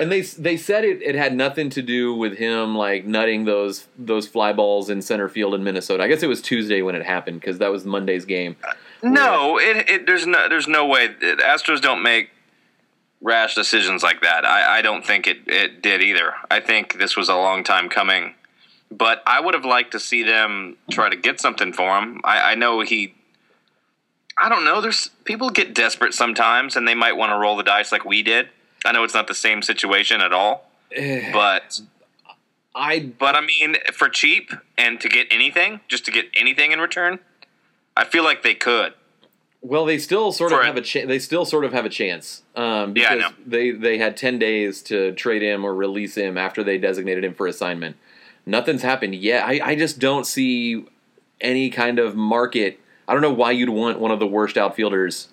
And 0.00 0.10
they 0.10 0.22
they 0.22 0.56
said 0.56 0.84
it, 0.84 1.02
it 1.02 1.14
had 1.14 1.36
nothing 1.36 1.68
to 1.70 1.82
do 1.82 2.14
with 2.14 2.38
him 2.38 2.74
like 2.74 3.04
nutting 3.04 3.44
those 3.44 3.86
those 3.98 4.26
fly 4.26 4.52
balls 4.52 4.88
in 4.88 5.02
center 5.02 5.28
field 5.28 5.54
in 5.54 5.62
Minnesota. 5.62 6.02
I 6.02 6.08
guess 6.08 6.22
it 6.22 6.28
was 6.28 6.40
Tuesday 6.40 6.82
when 6.82 6.94
it 6.94 7.04
happened 7.04 7.40
because 7.40 7.58
that 7.58 7.70
was 7.70 7.84
Monday's 7.84 8.24
game. 8.24 8.56
Uh, 8.64 8.72
no, 9.02 9.58
it, 9.58 9.88
it 9.90 10.06
there's 10.06 10.26
no 10.26 10.48
there's 10.48 10.66
no 10.66 10.86
way 10.86 11.08
the 11.08 11.36
Astros 11.44 11.80
don't 11.80 12.02
make 12.02 12.30
rash 13.20 13.54
decisions 13.54 14.02
like 14.02 14.22
that. 14.22 14.44
I, 14.44 14.78
I 14.78 14.82
don't 14.82 15.06
think 15.06 15.26
it, 15.26 15.38
it 15.46 15.82
did 15.82 16.02
either. 16.02 16.34
I 16.50 16.60
think 16.60 16.98
this 16.98 17.16
was 17.16 17.28
a 17.28 17.36
long 17.36 17.62
time 17.62 17.88
coming. 17.88 18.34
But 18.90 19.22
I 19.26 19.40
would 19.40 19.54
have 19.54 19.64
liked 19.64 19.92
to 19.92 20.00
see 20.00 20.22
them 20.22 20.76
try 20.90 21.08
to 21.08 21.16
get 21.16 21.40
something 21.40 21.72
for 21.72 21.98
him. 21.98 22.20
I, 22.24 22.52
I 22.52 22.54
know 22.56 22.80
he 22.80 23.14
I 24.38 24.48
don't 24.48 24.64
know, 24.64 24.80
there's 24.80 25.08
people 25.24 25.50
get 25.50 25.74
desperate 25.74 26.14
sometimes 26.14 26.76
and 26.76 26.86
they 26.88 26.94
might 26.94 27.16
want 27.16 27.30
to 27.30 27.36
roll 27.38 27.56
the 27.56 27.62
dice 27.62 27.92
like 27.92 28.04
we 28.04 28.22
did. 28.22 28.48
I 28.84 28.92
know 28.92 29.04
it's 29.04 29.14
not 29.14 29.26
the 29.28 29.34
same 29.34 29.62
situation 29.62 30.20
at 30.20 30.32
all. 30.32 30.68
But 31.32 31.80
I 32.74 33.00
but 33.18 33.34
I 33.36 33.40
mean 33.40 33.76
for 33.92 34.08
cheap 34.08 34.50
and 34.78 35.00
to 35.00 35.08
get 35.08 35.26
anything, 35.30 35.80
just 35.88 36.04
to 36.06 36.10
get 36.10 36.26
anything 36.34 36.72
in 36.72 36.80
return, 36.80 37.18
I 37.96 38.04
feel 38.04 38.24
like 38.24 38.42
they 38.42 38.54
could. 38.54 38.94
well, 39.60 39.84
they 39.84 39.98
still 39.98 40.32
sort 40.32 40.52
of 40.52 40.62
have 40.64 40.76
a 40.76 40.80
cha- 40.80 41.06
they 41.06 41.18
still 41.18 41.44
sort 41.44 41.64
of 41.64 41.72
have 41.72 41.84
a 41.84 41.88
chance 41.90 42.42
um, 42.56 42.96
Yeah, 42.96 43.10
I 43.12 43.16
because 43.16 43.18
know. 43.20 43.36
they 43.46 43.70
they 43.70 43.98
had 43.98 44.16
ten 44.16 44.38
days 44.38 44.82
to 44.84 45.12
trade 45.12 45.42
him 45.42 45.64
or 45.64 45.74
release 45.74 46.16
him 46.16 46.36
after 46.38 46.64
they 46.64 46.78
designated 46.78 47.24
him 47.24 47.34
for 47.34 47.46
assignment. 47.46 47.96
Nothing's 48.44 48.82
happened 48.82 49.14
yet. 49.14 49.44
I, 49.46 49.60
I 49.62 49.74
just 49.76 49.98
don't 50.00 50.26
see 50.26 50.84
any 51.40 51.70
kind 51.70 51.98
of 52.00 52.16
market. 52.16 52.80
I 53.08 53.12
don't 53.12 53.22
know 53.22 53.32
why 53.32 53.50
you'd 53.50 53.68
want 53.68 53.98
one 53.98 54.10
of 54.10 54.18
the 54.18 54.26
worst 54.26 54.56
outfielders 54.56 55.28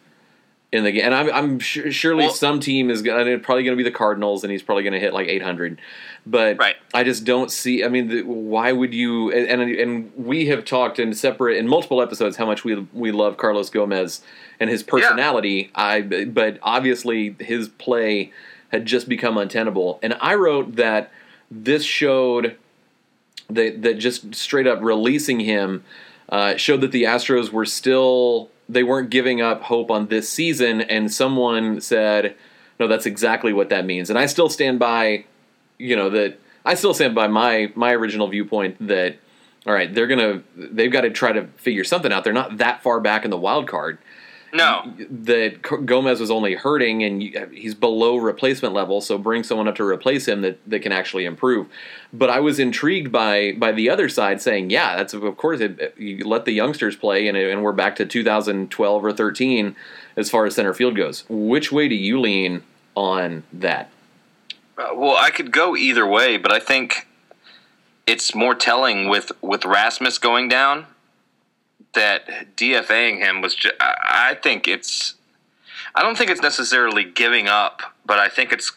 in 0.72 0.84
the 0.84 0.92
game. 0.92 1.06
And 1.06 1.16
I'm, 1.16 1.32
I'm 1.32 1.62
su- 1.62 1.92
surely 1.92 2.26
Well- 2.26 2.34
some 2.34 2.60
team 2.60 2.90
is 2.90 3.02
gonna, 3.02 3.40
probably 3.40 3.64
going 3.64 3.78
to 3.78 3.84
be 3.84 3.90
the 3.90 3.96
Cardinals, 3.96 4.44
and 4.44 4.52
he's 4.52 4.62
probably 4.62 4.84
going 4.84 4.94
to 4.94 5.00
hit 5.00 5.14
like 5.14 5.28
800. 5.28 5.80
But 6.28 6.58
Right. 6.58 6.76
I 6.94 7.04
just 7.04 7.24
don't 7.26 7.50
see. 7.50 7.84
I 7.84 7.88
mean, 7.88 8.08
the, 8.10 8.22
why 8.24 8.72
would 8.72 8.94
you? 8.94 9.32
And, 9.32 9.62
and 9.62 9.72
and 9.72 10.12
we 10.16 10.48
have 10.48 10.66
talked 10.66 11.00
in 11.00 11.14
separate 11.14 11.58
in 11.58 11.68
multiple 11.68 12.02
episodes 12.02 12.38
how 12.38 12.46
much 12.46 12.64
we 12.64 12.76
we 12.94 13.12
love 13.12 13.38
Carlos 13.38 13.70
Gomez 13.70 14.22
and 14.60 14.70
his 14.70 14.84
personality. 14.84 15.72
I 15.74 16.02
but 16.02 16.60
obviously 16.62 17.36
his 17.40 17.70
play 17.70 18.32
had 18.72 18.86
just 18.86 19.08
become 19.10 19.38
untenable. 19.38 19.98
And 20.04 20.16
I 20.20 20.36
wrote 20.36 20.76
that 20.76 21.10
this 21.50 21.84
showed 21.84 22.58
that 23.50 23.82
that 23.82 23.98
just 23.98 24.36
straight 24.36 24.68
up 24.68 24.80
releasing 24.82 25.40
him 25.40 25.84
uh, 26.30 26.56
showed 26.58 26.82
that 26.82 26.92
the 26.92 27.04
Astros 27.04 27.52
were 27.52 27.66
still 27.66 28.50
they 28.68 28.84
weren't 28.84 29.10
giving 29.10 29.42
up 29.42 29.64
hope 29.64 29.90
on 29.90 30.08
this 30.08 30.30
season. 30.30 30.82
And 30.82 31.12
someone 31.12 31.82
said, 31.82 32.36
"No, 32.80 32.88
that's 32.88 33.06
exactly 33.06 33.52
what 33.52 33.70
that 33.70 33.86
means." 33.86 34.10
And 34.10 34.20
I 34.20 34.28
still 34.28 34.50
stand 34.50 34.80
by, 34.80 35.26
you 35.78 35.96
know, 35.96 36.10
that 36.12 36.40
I 36.66 36.76
still 36.76 36.94
stand 36.94 37.16
by 37.16 37.28
my 37.28 37.72
my 37.76 37.94
original 37.94 38.28
viewpoint 38.28 38.78
that 38.88 39.18
all 39.66 39.74
right, 39.74 39.94
they're 39.94 40.08
gonna 40.08 40.44
they've 40.56 40.92
got 40.92 41.02
to 41.02 41.10
try 41.10 41.32
to 41.32 41.48
figure 41.58 41.84
something 41.84 42.12
out. 42.12 42.24
They're 42.24 42.34
not 42.34 42.58
that 42.58 42.82
far 42.84 43.00
back 43.00 43.26
in 43.26 43.32
the 43.32 43.38
wild 43.38 43.68
card 43.68 43.98
No. 44.54 44.94
that 44.98 45.62
Gomez 45.62 46.20
was 46.20 46.32
only 46.32 46.56
hurting 46.56 47.04
and 47.04 47.22
he's 47.54 47.76
below 47.76 48.18
replacement 48.18 48.74
level, 48.74 49.02
so 49.02 49.18
bring 49.18 49.44
someone 49.44 49.68
up 49.68 49.76
to 49.76 49.84
replace 49.84 50.28
him 50.28 50.42
that, 50.42 50.60
that 50.70 50.82
can 50.82 50.92
actually 50.92 51.26
improve. 51.26 51.68
But 52.12 52.30
I 52.30 52.40
was 52.40 52.60
intrigued 52.60 53.12
by 53.12 53.54
by 53.54 53.72
the 53.72 53.90
other 53.90 54.10
side 54.10 54.42
saying, 54.42 54.70
yeah, 54.72 54.96
that's 54.96 55.14
of 55.14 55.38
course 55.38 55.60
it, 55.60 55.94
you 55.98 56.28
let 56.28 56.46
the 56.46 56.52
youngsters 56.52 56.96
play 56.96 57.28
and, 57.28 57.38
and 57.38 57.64
we're 57.64 57.74
back 57.74 57.96
to 57.98 58.06
2012 58.06 59.06
or 59.06 59.14
13 59.14 59.76
as 60.16 60.30
far 60.30 60.46
as 60.46 60.56
center 60.56 60.74
field 60.74 60.96
goes. 60.96 61.26
Which 61.30 61.72
way 61.72 61.88
do 61.88 61.96
you 61.96 62.20
lean 62.20 62.64
on 62.96 63.44
that? 63.54 63.92
Uh, 64.78 64.96
Well, 64.96 65.16
I 65.16 65.30
could 65.30 65.52
go 65.52 65.76
either 65.76 66.08
way, 66.08 66.38
but 66.38 66.52
I 66.52 66.60
think 66.60 67.08
it's 68.08 68.34
more 68.34 68.56
telling 68.56 69.10
with 69.10 69.32
with 69.42 69.66
Rasmus 69.66 70.18
going 70.18 70.50
down 70.50 70.88
that 71.94 72.56
DFAing 72.56 73.18
him 73.20 73.42
was. 73.42 73.56
Ju- 73.56 73.72
I 73.80 74.38
think 74.42 74.68
it's. 74.68 75.16
I 75.96 76.02
don't 76.04 76.18
think 76.18 76.30
it's 76.30 76.42
necessarily 76.42 77.04
giving 77.04 77.48
up, 77.48 77.82
but 78.06 78.20
I 78.20 78.30
think 78.30 78.52
it's 78.52 78.72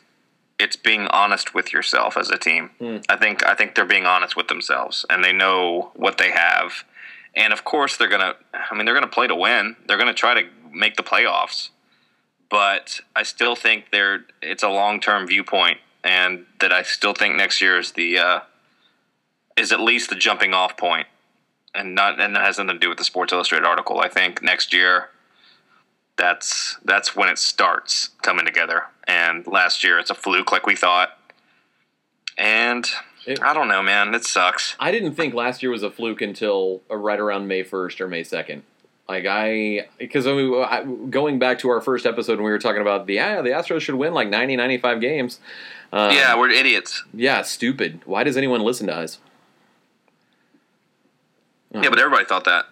it's 0.58 0.76
being 0.76 1.06
honest 1.08 1.54
with 1.54 1.72
yourself 1.72 2.16
as 2.16 2.30
a 2.30 2.38
team. 2.38 2.70
I 3.08 3.16
think 3.16 3.44
I 3.44 3.54
think 3.54 3.74
they're 3.74 3.84
being 3.84 4.06
honest 4.06 4.36
with 4.36 4.48
themselves, 4.48 5.04
and 5.10 5.22
they 5.24 5.32
know 5.32 5.90
what 5.94 6.18
they 6.18 6.30
have. 6.30 6.84
And 7.34 7.52
of 7.52 7.64
course, 7.64 7.96
they're 7.96 8.08
gonna. 8.08 8.34
I 8.54 8.74
mean, 8.74 8.84
they're 8.86 8.94
gonna 8.94 9.06
play 9.08 9.26
to 9.26 9.34
win. 9.36 9.76
They're 9.86 9.98
gonna 9.98 10.14
try 10.14 10.40
to 10.42 10.48
make 10.72 10.96
the 10.96 11.02
playoffs. 11.02 11.68
but 12.50 13.00
I 13.16 13.22
still 13.24 13.56
think 13.56 13.90
there 13.92 14.24
it's 14.40 14.62
a 14.62 14.68
long 14.68 15.00
term 15.00 15.26
viewpoint, 15.26 15.78
and 16.04 16.46
that 16.60 16.72
I 16.72 16.82
still 16.82 17.14
think 17.14 17.34
next 17.36 17.60
year 17.60 17.78
is 17.78 17.92
the 17.92 18.18
uh, 18.18 18.40
is 19.56 19.72
at 19.72 19.80
least 19.80 20.08
the 20.10 20.14
jumping 20.16 20.54
off 20.54 20.76
point, 20.76 21.06
and 21.74 21.94
not 21.94 22.20
and 22.20 22.34
that 22.36 22.44
has 22.44 22.58
nothing 22.58 22.74
to 22.74 22.78
do 22.78 22.88
with 22.88 22.98
the 22.98 23.04
Sports 23.04 23.32
Illustrated 23.32 23.66
article. 23.66 24.00
I 24.00 24.08
think 24.08 24.42
next 24.42 24.72
year 24.72 25.10
that's 26.16 26.78
that's 26.84 27.16
when 27.16 27.28
it 27.28 27.38
starts 27.38 28.10
coming 28.22 28.44
together. 28.46 28.84
And 29.06 29.46
last 29.46 29.82
year 29.82 29.98
it's 29.98 30.10
a 30.10 30.14
fluke, 30.14 30.52
like 30.52 30.66
we 30.66 30.76
thought. 30.76 31.18
And 32.38 32.88
It- 33.26 33.42
I 33.42 33.54
don't 33.54 33.68
know, 33.68 33.82
man. 33.82 34.14
It 34.14 34.24
sucks. 34.24 34.74
I 34.80 34.90
didn't 34.90 35.14
think 35.14 35.34
last 35.34 35.62
year 35.62 35.70
was 35.70 35.82
a 35.82 35.90
fluke 35.90 36.20
until 36.22 36.82
uh, 36.90 36.96
right 36.96 37.18
around 37.20 37.46
May 37.48 37.62
1st 37.64 38.00
or 38.00 38.08
May 38.08 38.22
2nd. 38.22 38.62
Like 39.08 39.26
I, 39.28 39.88
because 39.98 40.26
I 40.26 40.32
mean, 40.32 40.54
I, 40.62 40.84
going 41.10 41.38
back 41.38 41.58
to 41.60 41.68
our 41.70 41.80
first 41.80 42.06
episode 42.06 42.36
when 42.36 42.44
we 42.44 42.50
were 42.50 42.58
talking 42.58 42.80
about 42.80 43.06
the 43.06 43.14
yeah, 43.14 43.42
the 43.42 43.50
Astros 43.50 43.80
should 43.82 43.96
win 43.96 44.14
like 44.14 44.28
90, 44.28 44.56
95 44.56 45.00
games. 45.00 45.40
Um, 45.92 46.12
yeah, 46.12 46.38
we're 46.38 46.48
idiots. 46.50 47.04
yeah, 47.12 47.42
stupid. 47.42 48.00
Why 48.06 48.24
does 48.24 48.36
anyone 48.36 48.60
listen 48.62 48.86
to 48.86 48.94
us? 48.94 49.18
Yeah, 51.74 51.88
but 51.88 51.98
everybody 51.98 52.24
thought 52.24 52.44
that. 52.44 52.66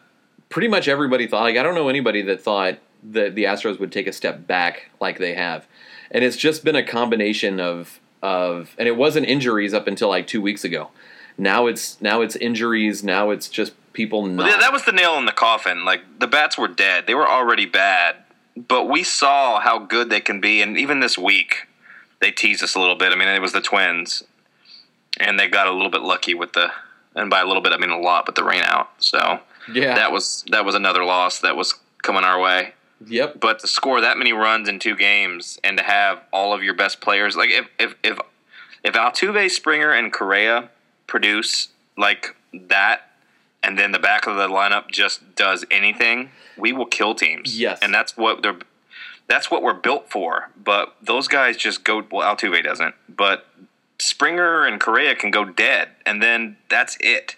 Pretty 0.48 0.68
much 0.68 0.88
everybody 0.88 1.26
thought. 1.26 1.42
Like 1.42 1.56
I 1.56 1.62
don't 1.62 1.74
know 1.74 1.88
anybody 1.88 2.22
that 2.22 2.40
thought 2.40 2.78
that 3.02 3.34
the 3.34 3.44
Astros 3.44 3.78
would 3.80 3.92
take 3.92 4.06
a 4.06 4.12
step 4.12 4.46
back 4.46 4.90
like 5.00 5.18
they 5.18 5.34
have, 5.34 5.66
and 6.10 6.24
it's 6.24 6.36
just 6.36 6.64
been 6.64 6.76
a 6.76 6.82
combination 6.82 7.60
of 7.60 8.00
of, 8.22 8.74
and 8.78 8.86
it 8.86 8.96
wasn't 8.96 9.26
injuries 9.26 9.72
up 9.72 9.86
until 9.86 10.08
like 10.08 10.26
two 10.26 10.42
weeks 10.42 10.64
ago. 10.64 10.90
Now 11.38 11.66
it's 11.66 12.00
now 12.00 12.20
it's 12.20 12.36
injuries. 12.36 13.02
Now 13.02 13.30
it's 13.30 13.48
just 13.48 13.72
people 13.92 14.26
not. 14.26 14.50
Yeah, 14.50 14.58
that 14.58 14.72
was 14.72 14.84
the 14.84 14.92
nail 14.92 15.16
in 15.16 15.24
the 15.24 15.32
coffin. 15.32 15.84
Like 15.84 16.02
the 16.18 16.26
bats 16.26 16.58
were 16.58 16.68
dead; 16.68 17.06
they 17.06 17.14
were 17.14 17.28
already 17.28 17.66
bad. 17.66 18.16
But 18.56 18.88
we 18.88 19.02
saw 19.02 19.60
how 19.60 19.78
good 19.78 20.10
they 20.10 20.20
can 20.20 20.40
be, 20.40 20.60
and 20.60 20.76
even 20.76 21.00
this 21.00 21.16
week, 21.16 21.68
they 22.20 22.30
teased 22.30 22.62
us 22.62 22.74
a 22.74 22.80
little 22.80 22.96
bit. 22.96 23.12
I 23.12 23.16
mean, 23.16 23.28
it 23.28 23.40
was 23.40 23.52
the 23.52 23.60
Twins, 23.60 24.24
and 25.18 25.38
they 25.38 25.48
got 25.48 25.66
a 25.66 25.72
little 25.72 25.90
bit 25.90 26.02
lucky 26.02 26.34
with 26.34 26.52
the, 26.52 26.70
and 27.14 27.30
by 27.30 27.40
a 27.40 27.46
little 27.46 27.62
bit 27.62 27.72
I 27.72 27.78
mean 27.78 27.90
a 27.90 27.98
lot, 27.98 28.26
with 28.26 28.36
the 28.36 28.44
rain 28.44 28.62
out. 28.64 28.90
So 28.98 29.40
yeah. 29.72 29.94
that 29.94 30.12
was 30.12 30.44
that 30.50 30.64
was 30.64 30.74
another 30.74 31.04
loss 31.04 31.40
that 31.40 31.56
was 31.56 31.74
coming 32.02 32.24
our 32.24 32.40
way. 32.40 32.74
yep. 33.06 33.40
But 33.40 33.60
to 33.60 33.66
score 33.66 34.00
that 34.00 34.18
many 34.18 34.32
runs 34.32 34.68
in 34.68 34.78
two 34.78 34.96
games 34.96 35.58
and 35.62 35.76
to 35.78 35.84
have 35.84 36.20
all 36.32 36.52
of 36.52 36.62
your 36.62 36.74
best 36.74 37.00
players, 37.00 37.36
like 37.36 37.50
if 37.50 37.68
if 37.78 37.94
if 38.02 38.18
if 38.82 38.94
Altuve, 38.94 39.50
Springer, 39.50 39.90
and 39.90 40.12
Correa 40.12 40.70
produce 41.06 41.68
like 41.98 42.34
that, 42.52 43.10
and 43.62 43.78
then 43.78 43.92
the 43.92 43.98
back 43.98 44.26
of 44.26 44.36
the 44.36 44.48
lineup 44.48 44.88
just 44.88 45.34
does 45.34 45.64
anything, 45.70 46.30
we 46.56 46.72
will 46.72 46.86
kill 46.86 47.14
teams. 47.14 47.58
Yes. 47.58 47.78
and 47.82 47.92
that's 47.92 48.16
what 48.16 48.42
they're. 48.42 48.58
That's 49.28 49.48
what 49.48 49.62
we're 49.62 49.74
built 49.74 50.10
for. 50.10 50.50
But 50.62 50.96
those 51.00 51.28
guys 51.28 51.56
just 51.56 51.84
go. 51.84 52.02
Well, 52.10 52.34
Altuve 52.34 52.64
doesn't, 52.64 52.94
but 53.08 53.46
Springer 54.00 54.66
and 54.66 54.80
Correa 54.80 55.14
can 55.14 55.30
go 55.30 55.44
dead, 55.44 55.90
and 56.06 56.22
then 56.22 56.56
that's 56.68 56.96
it. 57.00 57.36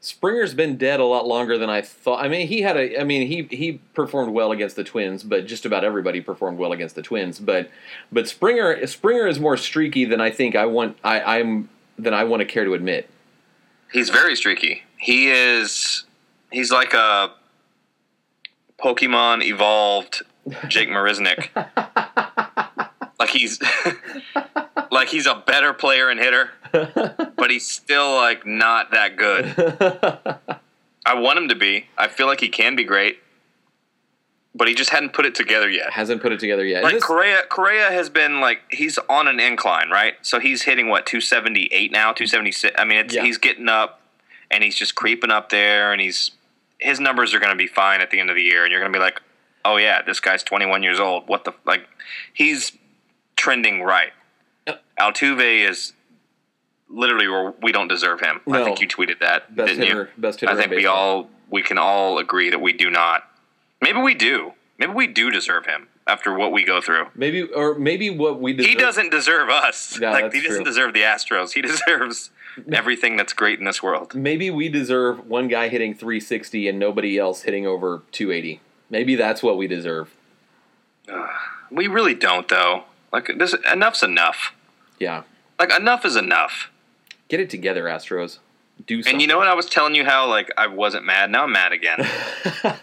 Springer's 0.00 0.54
been 0.54 0.76
dead 0.76 1.00
a 1.00 1.04
lot 1.04 1.26
longer 1.26 1.56
than 1.56 1.70
I 1.70 1.80
thought. 1.80 2.22
I 2.22 2.28
mean, 2.28 2.48
he 2.48 2.62
had 2.62 2.76
a. 2.76 3.00
I 3.00 3.04
mean, 3.04 3.26
he 3.26 3.56
he 3.56 3.80
performed 3.94 4.32
well 4.32 4.52
against 4.52 4.76
the 4.76 4.84
Twins, 4.84 5.22
but 5.22 5.46
just 5.46 5.64
about 5.64 5.82
everybody 5.84 6.20
performed 6.20 6.58
well 6.58 6.72
against 6.72 6.94
the 6.94 7.02
Twins. 7.02 7.38
But 7.38 7.70
but 8.12 8.28
Springer 8.28 8.86
Springer 8.86 9.26
is 9.26 9.40
more 9.40 9.56
streaky 9.56 10.04
than 10.04 10.20
I 10.20 10.30
think 10.30 10.56
I 10.56 10.66
want. 10.66 10.98
I, 11.02 11.38
I'm 11.38 11.68
than 11.98 12.12
I 12.12 12.24
want 12.24 12.40
to 12.40 12.46
care 12.46 12.64
to 12.64 12.74
admit. 12.74 13.08
He's 13.92 14.10
very 14.10 14.36
streaky. 14.36 14.82
He 14.98 15.30
is. 15.30 16.04
He's 16.50 16.70
like 16.70 16.92
a 16.92 17.32
Pokemon 18.78 19.42
evolved 19.42 20.22
Jake 20.68 20.88
Marisnick. 20.88 21.48
like 23.18 23.30
he's 23.30 23.58
like 24.94 25.08
he's 25.08 25.26
a 25.26 25.34
better 25.34 25.72
player 25.72 26.08
and 26.08 26.18
hitter, 26.20 26.50
but 27.36 27.50
he's 27.50 27.66
still 27.66 28.14
like 28.14 28.46
not 28.46 28.90
that 28.92 29.16
good. 29.16 29.54
I 31.06 31.14
want 31.14 31.38
him 31.38 31.48
to 31.48 31.54
be. 31.54 31.86
I 31.98 32.08
feel 32.08 32.26
like 32.26 32.40
he 32.40 32.48
can 32.48 32.76
be 32.76 32.84
great, 32.84 33.18
but 34.54 34.68
he 34.68 34.74
just 34.74 34.90
hadn't 34.90 35.12
put 35.12 35.26
it 35.26 35.34
together 35.34 35.68
yet. 35.68 35.90
Hasn't 35.92 36.22
put 36.22 36.32
it 36.32 36.40
together 36.40 36.64
yet. 36.64 36.82
Like 36.82 36.94
this- 36.94 37.04
Correa, 37.04 37.42
Correa 37.50 37.90
has 37.90 38.08
been 38.08 38.40
like 38.40 38.60
he's 38.70 38.98
on 39.10 39.28
an 39.28 39.38
incline, 39.40 39.90
right? 39.90 40.14
So 40.22 40.38
he's 40.40 40.62
hitting 40.62 40.88
what 40.88 41.04
two 41.06 41.20
seventy 41.20 41.68
eight 41.72 41.92
now, 41.92 42.12
two 42.12 42.26
seventy 42.26 42.52
six. 42.52 42.74
I 42.78 42.84
mean, 42.84 42.98
it's, 42.98 43.14
Yeah. 43.14 43.22
he's 43.24 43.36
getting 43.38 43.68
up, 43.68 44.00
and 44.50 44.64
he's 44.64 44.76
just 44.76 44.94
creeping 44.94 45.30
up 45.30 45.50
there, 45.50 45.92
and 45.92 46.00
he's 46.00 46.30
his 46.78 47.00
numbers 47.00 47.34
are 47.34 47.38
going 47.40 47.52
to 47.52 47.56
be 47.58 47.66
fine 47.66 48.00
at 48.00 48.10
the 48.10 48.20
end 48.20 48.30
of 48.30 48.36
the 48.36 48.42
year, 48.42 48.64
and 48.64 48.70
you're 48.72 48.80
going 48.80 48.92
to 48.92 48.96
be 48.98 49.02
like, 49.02 49.20
oh 49.64 49.76
yeah, 49.76 50.00
this 50.02 50.20
guy's 50.20 50.42
twenty 50.42 50.66
one 50.66 50.82
years 50.82 51.00
old. 51.00 51.28
What 51.28 51.44
the 51.44 51.52
like? 51.66 51.86
He's 52.32 52.72
trending 53.36 53.82
right. 53.82 54.12
Yep. 54.66 54.82
Altuve 54.98 55.68
is 55.68 55.92
literally 56.88 57.28
where 57.28 57.52
we 57.62 57.72
don't 57.72 57.88
deserve 57.88 58.20
him. 58.20 58.40
I 58.50 58.64
think 58.64 58.80
you 58.80 58.88
tweeted 58.88 59.20
that, 59.20 59.54
best 59.54 59.68
didn't 59.68 59.84
hitter, 59.84 60.10
you? 60.16 60.22
best 60.22 60.40
hitter. 60.40 60.52
I 60.52 60.56
think 60.56 60.70
we 60.70 60.86
all 60.86 61.28
we 61.50 61.62
can 61.62 61.78
all 61.78 62.18
agree 62.18 62.50
that 62.50 62.60
we 62.60 62.72
do 62.72 62.90
not. 62.90 63.24
Maybe 63.80 64.00
we 64.00 64.14
do. 64.14 64.52
Maybe 64.78 64.92
we 64.92 65.06
do 65.06 65.30
deserve 65.30 65.66
him 65.66 65.88
after 66.06 66.34
what 66.34 66.52
we 66.52 66.64
go 66.64 66.80
through. 66.80 67.06
maybe 67.14 67.42
or 67.42 67.78
maybe 67.78 68.10
what 68.10 68.40
we 68.40 68.52
deserve. 68.52 68.70
He 68.70 68.76
doesn't 68.76 69.10
deserve 69.10 69.48
us. 69.48 69.98
Yeah, 70.04 70.10
like 70.10 70.32
he 70.32 70.40
doesn't 70.40 70.56
true. 70.56 70.64
deserve 70.64 70.94
the 70.94 71.00
Astros. 71.00 71.52
He 71.52 71.62
deserves 71.72 72.30
everything 72.72 73.16
that's 73.16 73.32
great 73.32 73.58
in 73.58 73.64
this 73.64 73.82
world. 73.82 74.14
Maybe 74.14 74.50
we 74.50 74.68
deserve 74.68 75.26
one 75.26 75.48
guy 75.48 75.68
hitting 75.68 75.94
360 75.94 76.68
and 76.68 76.78
nobody 76.78 77.18
else 77.18 77.42
hitting 77.42 77.66
over 77.66 78.02
280. 78.12 78.60
Maybe 78.90 79.14
that's 79.14 79.42
what 79.42 79.56
we 79.56 79.66
deserve. 79.66 80.14
We 81.70 81.86
really 81.86 82.14
don't 82.14 82.48
though. 82.48 82.84
Like 83.14 83.30
this 83.38 83.54
enough's 83.70 84.02
enough. 84.02 84.52
Yeah, 84.98 85.22
Like 85.58 85.72
enough 85.72 86.04
is 86.04 86.16
enough. 86.16 86.70
get 87.28 87.38
it 87.40 87.48
together, 87.48 87.84
Astros. 87.84 88.38
Do 88.86 88.96
something. 89.02 89.12
And 89.14 89.22
you 89.22 89.28
know 89.28 89.38
what 89.38 89.46
I 89.46 89.54
was 89.54 89.66
telling 89.66 89.94
you 89.94 90.04
how 90.04 90.28
like 90.28 90.50
I 90.56 90.66
wasn't 90.66 91.04
mad. 91.04 91.30
Now 91.30 91.44
I'm 91.44 91.52
mad 91.52 91.70
again. 91.72 91.98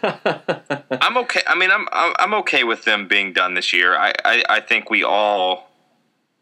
I'm 0.90 1.16
okay. 1.18 1.42
I 1.46 1.54
mean, 1.54 1.70
I'm 1.70 1.86
I'm 1.92 2.14
I'm 2.18 2.34
okay 2.34 2.64
with 2.64 2.84
them 2.84 3.06
being 3.08 3.34
done 3.34 3.52
this 3.54 3.72
year. 3.74 3.94
I, 3.96 4.12
I 4.24 4.42
I 4.48 4.60
think 4.60 4.88
we 4.88 5.02
all 5.04 5.70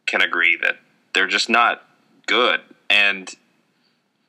can 0.07 0.21
agree 0.23 0.57
that 0.63 0.77
they're 1.15 1.27
just 1.27 1.49
not 1.49 1.83
good. 2.27 2.61
And 2.89 3.29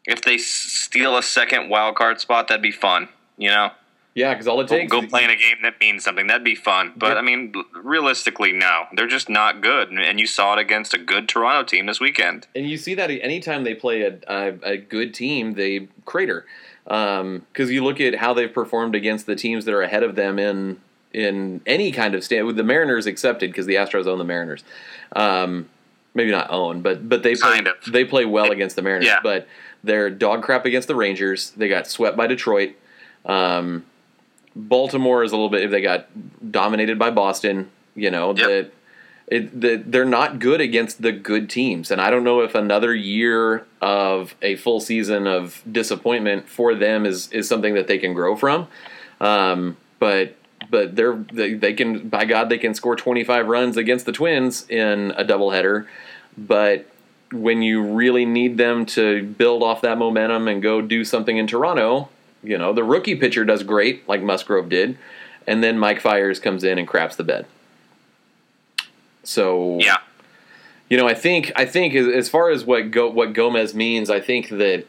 if 0.05 0.23
they 0.23 0.37
steal 0.39 1.15
a 1.17 1.23
second 1.23 1.69
wild 1.69 1.95
card 1.95 2.19
spot, 2.19 2.47
that'd 2.47 2.61
be 2.63 2.71
fun. 2.71 3.07
You 3.37 3.49
know, 3.49 3.71
yeah, 4.15 4.33
because 4.33 4.47
all 4.47 4.59
it 4.61 4.67
go, 4.69 4.77
takes. 4.77 4.91
go 4.91 5.01
play 5.01 5.23
in 5.23 5.29
a 5.29 5.35
game 5.35 5.57
that 5.63 5.79
means 5.79 6.03
something. 6.03 6.27
That'd 6.27 6.43
be 6.43 6.55
fun. 6.55 6.93
But 6.95 7.09
Yep. 7.09 7.17
I 7.17 7.21
mean, 7.21 7.53
realistically, 7.73 8.51
no, 8.51 8.85
they're 8.93 9.07
just 9.07 9.29
not 9.29 9.61
good. 9.61 9.89
And- 9.89 10.19
you 10.19 10.27
saw 10.27 10.53
it 10.53 10.59
against 10.59 10.93
a 10.93 10.97
good 10.97 11.27
Toronto 11.29 11.63
team 11.63 11.85
this 11.85 11.99
weekend. 11.99 12.47
And 12.55 12.69
you 12.69 12.77
see 12.77 12.93
that 12.95 13.09
anytime 13.09 13.63
they 13.63 13.73
play 13.75 14.01
a, 14.03 14.17
a, 14.27 14.53
a 14.63 14.77
good 14.77 15.13
team, 15.13 15.53
they 15.53 15.87
crater. 16.05 16.45
Because 16.83 17.69
you 17.71 17.83
look 17.83 18.01
at 18.01 18.15
how 18.15 18.33
they've 18.33 18.51
performed 18.51 18.95
against 18.95 19.25
the 19.27 19.35
teams 19.35 19.65
that 19.65 19.73
are 19.73 19.81
ahead 19.83 20.03
of 20.03 20.15
them 20.15 20.37
in 20.39 20.81
in 21.13 21.59
any 21.65 21.91
kind 21.91 22.15
of 22.15 22.23
stand, 22.23 22.47
with 22.47 22.55
the 22.55 22.63
Mariners 22.63 23.05
accepted, 23.05 23.49
because 23.51 23.65
the 23.65 23.75
Astros 23.75 24.07
own 24.07 24.17
the 24.17 24.23
Mariners. 24.23 24.63
Um, 25.13 25.69
maybe 26.13 26.31
not 26.31 26.49
own, 26.49 26.81
but 26.81 27.07
but 27.07 27.21
they 27.21 27.35
play, 27.35 27.51
Kind 27.55 27.67
of. 27.67 27.75
they 27.91 28.03
play 28.05 28.25
well 28.25 28.49
against 28.51 28.75
the 28.75 28.81
Mariners. 28.81 29.07
Yeah. 29.07 29.19
But 29.21 29.47
they're 29.83 30.09
dog 30.09 30.41
crap 30.43 30.65
against 30.65 30.87
the 30.87 30.95
Rangers. 30.95 31.51
They 31.51 31.67
got 31.67 31.85
swept 31.87 32.15
by 32.17 32.27
Detroit. 32.27 32.75
Um, 33.25 33.85
Baltimore 34.55 35.23
is 35.23 35.31
a 35.31 35.35
little 35.35 35.49
bit. 35.49 35.63
If 35.63 35.71
they 35.71 35.81
got 35.81 36.07
dominated 36.51 36.97
by 36.99 37.11
Boston. 37.11 37.69
You 37.95 38.09
know 38.09 38.29
Yep. 38.33 38.47
that 38.47 38.71
it, 39.27 39.61
the, 39.61 39.75
they're 39.85 40.05
not 40.05 40.39
good 40.39 40.59
against 40.61 41.01
the 41.01 41.11
good 41.11 41.49
teams, 41.49 41.91
and 41.91 41.99
I 42.01 42.09
don't 42.09 42.23
know 42.23 42.41
if 42.41 42.55
another 42.55 42.93
year 42.95 43.65
of 43.81 44.33
a 44.41 44.55
full 44.55 44.79
season 44.79 45.27
of 45.27 45.61
disappointment 45.69 46.47
for 46.49 46.73
them 46.75 47.05
is 47.05 47.29
is 47.31 47.47
something 47.49 47.73
that 47.75 47.87
they 47.87 47.97
can 47.97 48.13
grow 48.13 48.35
from. 48.35 48.67
Um, 49.19 49.77
but 49.99 50.35
but 50.69 50.95
they're 50.95 51.15
they, 51.33 51.53
they 51.53 51.73
can 51.73 52.07
by 52.09 52.25
God 52.25 52.49
they 52.49 52.57
can 52.57 52.73
score 52.73 52.95
25 52.95 53.47
runs 53.47 53.77
against 53.77 54.05
the 54.05 54.11
Twins 54.11 54.65
in 54.69 55.11
a 55.17 55.23
doubleheader, 55.25 55.85
but 56.37 56.85
when 57.31 57.61
you 57.61 57.81
really 57.81 58.25
need 58.25 58.57
them 58.57 58.85
to 58.85 59.23
build 59.23 59.63
off 59.63 59.81
that 59.81 59.97
momentum 59.97 60.47
and 60.49 60.61
go 60.61 60.81
do 60.81 61.05
something 61.05 61.37
in 61.37 61.47
Toronto, 61.47 62.09
you 62.43 62.57
know 62.57 62.73
the 62.73 62.83
rookie 62.83 63.15
pitcher 63.15 63.45
does 63.45 63.63
great 63.63 64.07
like 64.07 64.21
Musgrove 64.21 64.69
did, 64.69 64.97
and 65.47 65.63
then 65.63 65.77
Mike 65.77 65.99
Fiers 66.01 66.39
comes 66.39 66.63
in 66.63 66.77
and 66.77 66.87
craps 66.87 67.15
the 67.15 67.23
bed. 67.23 67.45
So 69.23 69.77
Yeah. 69.79 69.97
you 70.89 70.97
know, 70.97 71.07
I 71.07 71.13
think 71.13 71.51
I 71.55 71.65
think 71.65 71.93
as, 71.95 72.29
far 72.29 72.49
as 72.49 72.65
what 72.65 72.91
Go, 72.91 73.09
what 73.09 73.33
Gomez 73.33 73.73
means, 73.73 74.09
I 74.09 74.19
think 74.19 74.49
that 74.49 74.85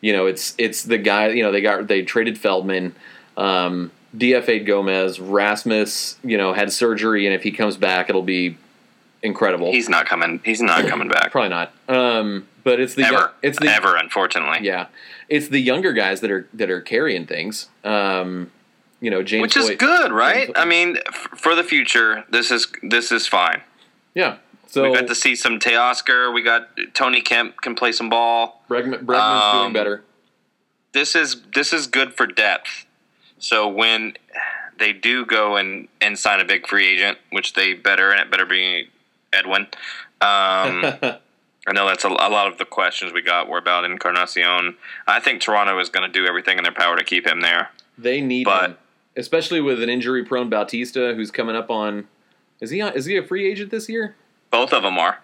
you 0.00 0.12
know 0.12 0.26
it's 0.26 0.54
it's 0.58 0.82
the 0.82 0.98
guy. 0.98 1.28
You 1.28 1.42
know, 1.42 1.52
they 1.52 1.60
got 1.60 1.86
they 1.88 2.02
traded 2.02 2.38
Feldman, 2.38 2.94
um, 3.36 3.90
DFA'd 4.16 4.66
Gomez, 4.66 5.18
Rasmus. 5.18 6.18
You 6.22 6.36
know, 6.38 6.52
had 6.52 6.72
surgery, 6.72 7.26
and 7.26 7.34
if 7.34 7.42
he 7.42 7.50
comes 7.50 7.76
back, 7.76 8.08
it'll 8.08 8.22
be 8.22 8.56
incredible. 9.22 9.72
He's 9.72 9.88
not 9.88 10.06
coming. 10.06 10.40
He's 10.44 10.60
not 10.62 10.86
coming 10.88 11.08
back. 11.08 11.32
Probably 11.32 11.48
not. 11.50 11.72
Um, 11.88 12.46
but 12.62 12.78
it's 12.80 12.94
the 12.94 13.04
Ever. 13.04 13.32
it's 13.42 13.58
the 13.58 13.68
Ever, 13.68 13.96
unfortunately. 13.96 14.58
yeah, 14.66 14.86
it's 15.28 15.48
the 15.48 15.60
younger 15.60 15.92
guys 15.92 16.20
that 16.20 16.30
are 16.30 16.48
that 16.54 16.70
are 16.70 16.80
carrying 16.80 17.26
things. 17.26 17.68
Um, 17.84 18.50
you 19.00 19.10
know 19.10 19.22
James, 19.22 19.42
which 19.42 19.56
is 19.56 19.70
good, 19.76 20.12
right? 20.12 20.50
I 20.56 20.64
mean, 20.64 20.98
f- 21.06 21.28
for 21.36 21.54
the 21.54 21.64
future, 21.64 22.24
this 22.30 22.50
is 22.50 22.66
this 22.82 23.12
is 23.12 23.26
fine. 23.26 23.62
Yeah. 24.14 24.38
So 24.66 24.90
we 24.90 24.94
got 24.96 25.06
to 25.06 25.14
see 25.14 25.36
some 25.36 25.58
Teoscar. 25.60 26.32
We 26.34 26.42
got 26.42 26.68
Tony 26.94 27.20
Kemp 27.20 27.60
can 27.60 27.74
play 27.76 27.92
some 27.92 28.08
ball. 28.08 28.62
Bregman, 28.68 29.04
Bregman's 29.04 29.52
doing 29.52 29.66
Um, 29.66 29.72
better. 29.72 30.02
This 30.92 31.14
is 31.14 31.42
this 31.54 31.72
is 31.72 31.86
good 31.86 32.14
for 32.14 32.26
depth. 32.26 32.86
So 33.38 33.68
when 33.68 34.14
they 34.78 34.92
do 34.92 35.24
go 35.26 35.56
and, 35.56 35.86
and 36.00 36.18
sign 36.18 36.40
a 36.40 36.44
big 36.44 36.66
free 36.66 36.86
agent, 36.88 37.18
which 37.30 37.52
they 37.52 37.74
better, 37.74 38.10
and 38.10 38.20
it 38.20 38.30
better 38.30 38.46
be 38.46 38.88
Edwin. 39.32 39.68
Um, 40.20 40.84
I 41.66 41.72
know 41.72 41.86
that's 41.86 42.04
a, 42.04 42.08
a 42.08 42.28
lot 42.28 42.46
of 42.46 42.58
the 42.58 42.64
questions 42.64 43.12
we 43.12 43.22
got 43.22 43.48
were 43.48 43.58
about 43.58 43.84
Encarnacion. 43.84 44.76
I 45.06 45.20
think 45.20 45.40
Toronto 45.40 45.78
is 45.78 45.88
going 45.88 46.06
to 46.10 46.12
do 46.12 46.26
everything 46.26 46.58
in 46.58 46.64
their 46.64 46.72
power 46.72 46.96
to 46.96 47.04
keep 47.04 47.26
him 47.26 47.40
there. 47.40 47.70
They 47.96 48.20
need 48.20 48.44
But- 48.44 48.70
him, 48.70 48.76
especially 49.16 49.60
with 49.60 49.82
an 49.82 49.88
injury-prone 49.88 50.50
Bautista 50.50 51.14
who's 51.14 51.30
coming 51.30 51.56
up 51.56 51.70
on. 51.70 52.06
Is 52.60 52.70
he 52.70 52.80
on, 52.80 52.92
is 52.94 53.06
he 53.06 53.16
a 53.16 53.22
free 53.22 53.50
agent 53.50 53.70
this 53.70 53.88
year? 53.88 54.14
Both 54.50 54.72
of 54.72 54.82
them 54.82 54.98
are. 54.98 55.20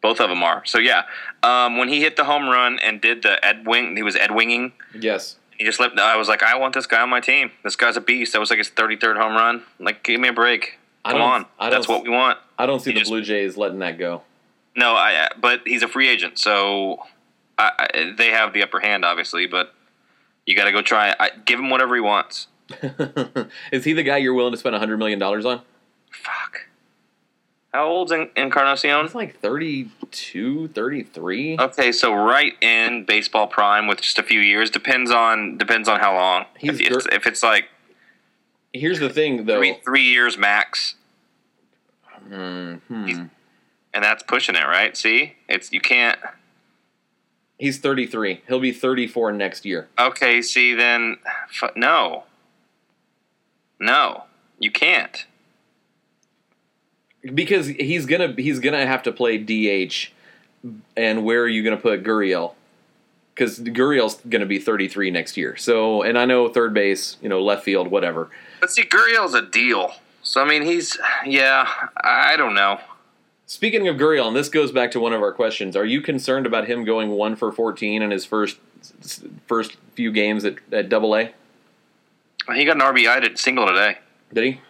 Both 0.00 0.20
of 0.20 0.28
them 0.28 0.42
are. 0.42 0.64
So 0.64 0.78
yeah, 0.78 1.02
um, 1.42 1.76
when 1.76 1.88
he 1.88 2.00
hit 2.00 2.16
the 2.16 2.24
home 2.24 2.48
run 2.48 2.78
and 2.78 3.00
did 3.00 3.22
the 3.22 3.44
Ed 3.44 3.66
wing, 3.66 3.96
he 3.96 4.02
was 4.02 4.14
Ed 4.14 4.30
winging. 4.34 4.72
Yes. 4.98 5.36
He 5.56 5.64
just 5.64 5.80
left. 5.80 5.98
I 5.98 6.16
was 6.16 6.28
like, 6.28 6.42
I 6.44 6.56
want 6.56 6.74
this 6.74 6.86
guy 6.86 7.00
on 7.02 7.10
my 7.10 7.18
team. 7.18 7.50
This 7.64 7.74
guy's 7.74 7.96
a 7.96 8.00
beast. 8.00 8.32
That 8.32 8.38
was 8.38 8.50
like 8.50 8.58
his 8.58 8.70
33rd 8.70 9.16
home 9.18 9.32
run. 9.34 9.64
Like, 9.80 10.04
give 10.04 10.20
me 10.20 10.28
a 10.28 10.32
break. 10.32 10.78
Come 11.04 11.20
on, 11.22 11.46
that's 11.58 11.88
what 11.88 12.02
we 12.04 12.10
want. 12.10 12.38
I 12.58 12.66
don't 12.66 12.80
see 12.80 12.90
He 12.90 12.94
the 12.94 13.00
just- 13.00 13.10
Blue 13.10 13.22
Jays 13.22 13.56
letting 13.56 13.78
that 13.80 13.98
go. 13.98 14.22
No, 14.78 14.92
I. 14.94 15.28
But 15.40 15.62
he's 15.66 15.82
a 15.82 15.88
free 15.88 16.08
agent, 16.08 16.38
so 16.38 17.02
I, 17.58 18.14
they 18.16 18.28
have 18.30 18.52
the 18.52 18.62
upper 18.62 18.80
hand, 18.80 19.04
obviously. 19.04 19.46
But 19.46 19.74
you 20.46 20.54
got 20.54 20.64
to 20.64 20.72
go 20.72 20.80
try. 20.82 21.14
I, 21.18 21.30
give 21.44 21.58
him 21.58 21.68
whatever 21.68 21.94
he 21.96 22.00
wants. 22.00 22.46
is 23.72 23.84
he 23.84 23.92
the 23.92 24.02
guy 24.02 24.18
you're 24.18 24.34
willing 24.34 24.52
to 24.52 24.58
spend 24.58 24.76
hundred 24.76 24.98
million 24.98 25.18
dollars 25.18 25.44
on? 25.44 25.62
Fuck. 26.12 26.66
How 27.74 27.86
old's 27.86 28.12
En- 28.12 28.30
Encarnacion? 28.36 29.04
He's 29.04 29.14
like 29.14 29.40
32, 29.40 30.68
33. 30.68 31.58
Okay, 31.58 31.92
so 31.92 32.14
right 32.14 32.52
in 32.62 33.04
baseball 33.04 33.46
prime 33.46 33.86
with 33.86 34.00
just 34.00 34.18
a 34.18 34.22
few 34.22 34.40
years 34.40 34.70
depends 34.70 35.10
on 35.10 35.58
depends 35.58 35.88
on 35.88 36.00
how 36.00 36.14
long. 36.14 36.46
He's 36.56 36.80
if, 36.80 36.86
it's, 36.86 37.06
gr- 37.06 37.14
if 37.14 37.26
it's 37.26 37.42
like 37.42 37.68
Here's 38.72 39.00
the 39.00 39.10
thing, 39.10 39.44
though. 39.44 39.58
three 39.58 39.78
three 39.84 40.02
years 40.02 40.38
max, 40.38 40.94
Mm, 42.30 42.80
hmm. 42.88 43.24
And 43.98 44.04
that's 44.04 44.22
pushing 44.22 44.54
it, 44.54 44.62
right? 44.64 44.96
See, 44.96 45.34
it's 45.48 45.72
you 45.72 45.80
can't. 45.80 46.20
He's 47.58 47.78
33. 47.78 48.42
He'll 48.46 48.60
be 48.60 48.70
34 48.70 49.32
next 49.32 49.66
year. 49.66 49.88
Okay, 49.98 50.40
see 50.40 50.72
then, 50.74 51.16
f- 51.60 51.72
no, 51.74 52.22
no, 53.80 54.24
you 54.60 54.70
can't. 54.70 55.26
because 57.34 57.66
he's 57.66 58.06
gonna 58.06 58.32
he's 58.38 58.60
gonna 58.60 58.86
have 58.86 59.02
to 59.02 59.10
play 59.12 59.36
DH, 59.38 60.12
and 60.96 61.24
where 61.24 61.42
are 61.42 61.48
you 61.48 61.64
gonna 61.64 61.76
put 61.76 62.04
Gurriel? 62.04 62.54
Because 63.34 63.58
Gurriel's 63.58 64.20
gonna 64.28 64.46
be 64.46 64.60
33 64.60 65.10
next 65.10 65.36
year. 65.36 65.56
So, 65.56 66.02
and 66.02 66.16
I 66.16 66.24
know 66.24 66.48
third 66.48 66.72
base, 66.72 67.16
you 67.20 67.28
know, 67.28 67.42
left 67.42 67.64
field, 67.64 67.88
whatever. 67.88 68.30
But 68.60 68.70
see, 68.70 68.84
Gurriel's 68.84 69.34
a 69.34 69.42
deal. 69.42 69.94
So 70.22 70.40
I 70.40 70.48
mean, 70.48 70.62
he's 70.62 70.96
yeah. 71.26 71.68
I 71.96 72.36
don't 72.36 72.54
know. 72.54 72.78
Speaking 73.48 73.88
of 73.88 73.96
Gurriel, 73.96 74.26
and 74.26 74.36
this 74.36 74.50
goes 74.50 74.72
back 74.72 74.90
to 74.90 75.00
one 75.00 75.14
of 75.14 75.22
our 75.22 75.32
questions, 75.32 75.74
are 75.74 75.84
you 75.84 76.02
concerned 76.02 76.44
about 76.44 76.68
him 76.68 76.84
going 76.84 77.08
one 77.08 77.34
for 77.34 77.50
14 77.50 78.02
in 78.02 78.10
his 78.10 78.26
first 78.26 78.58
first 79.46 79.78
few 79.94 80.12
games 80.12 80.44
at, 80.44 80.56
at 80.70 80.90
Double 80.90 81.16
A? 81.16 81.32
He 82.54 82.66
got 82.66 82.76
an 82.76 82.82
RBI 82.82 83.22
to 83.22 83.36
single 83.38 83.66
today. 83.66 83.98
Did 84.34 84.44
he? 84.44 84.60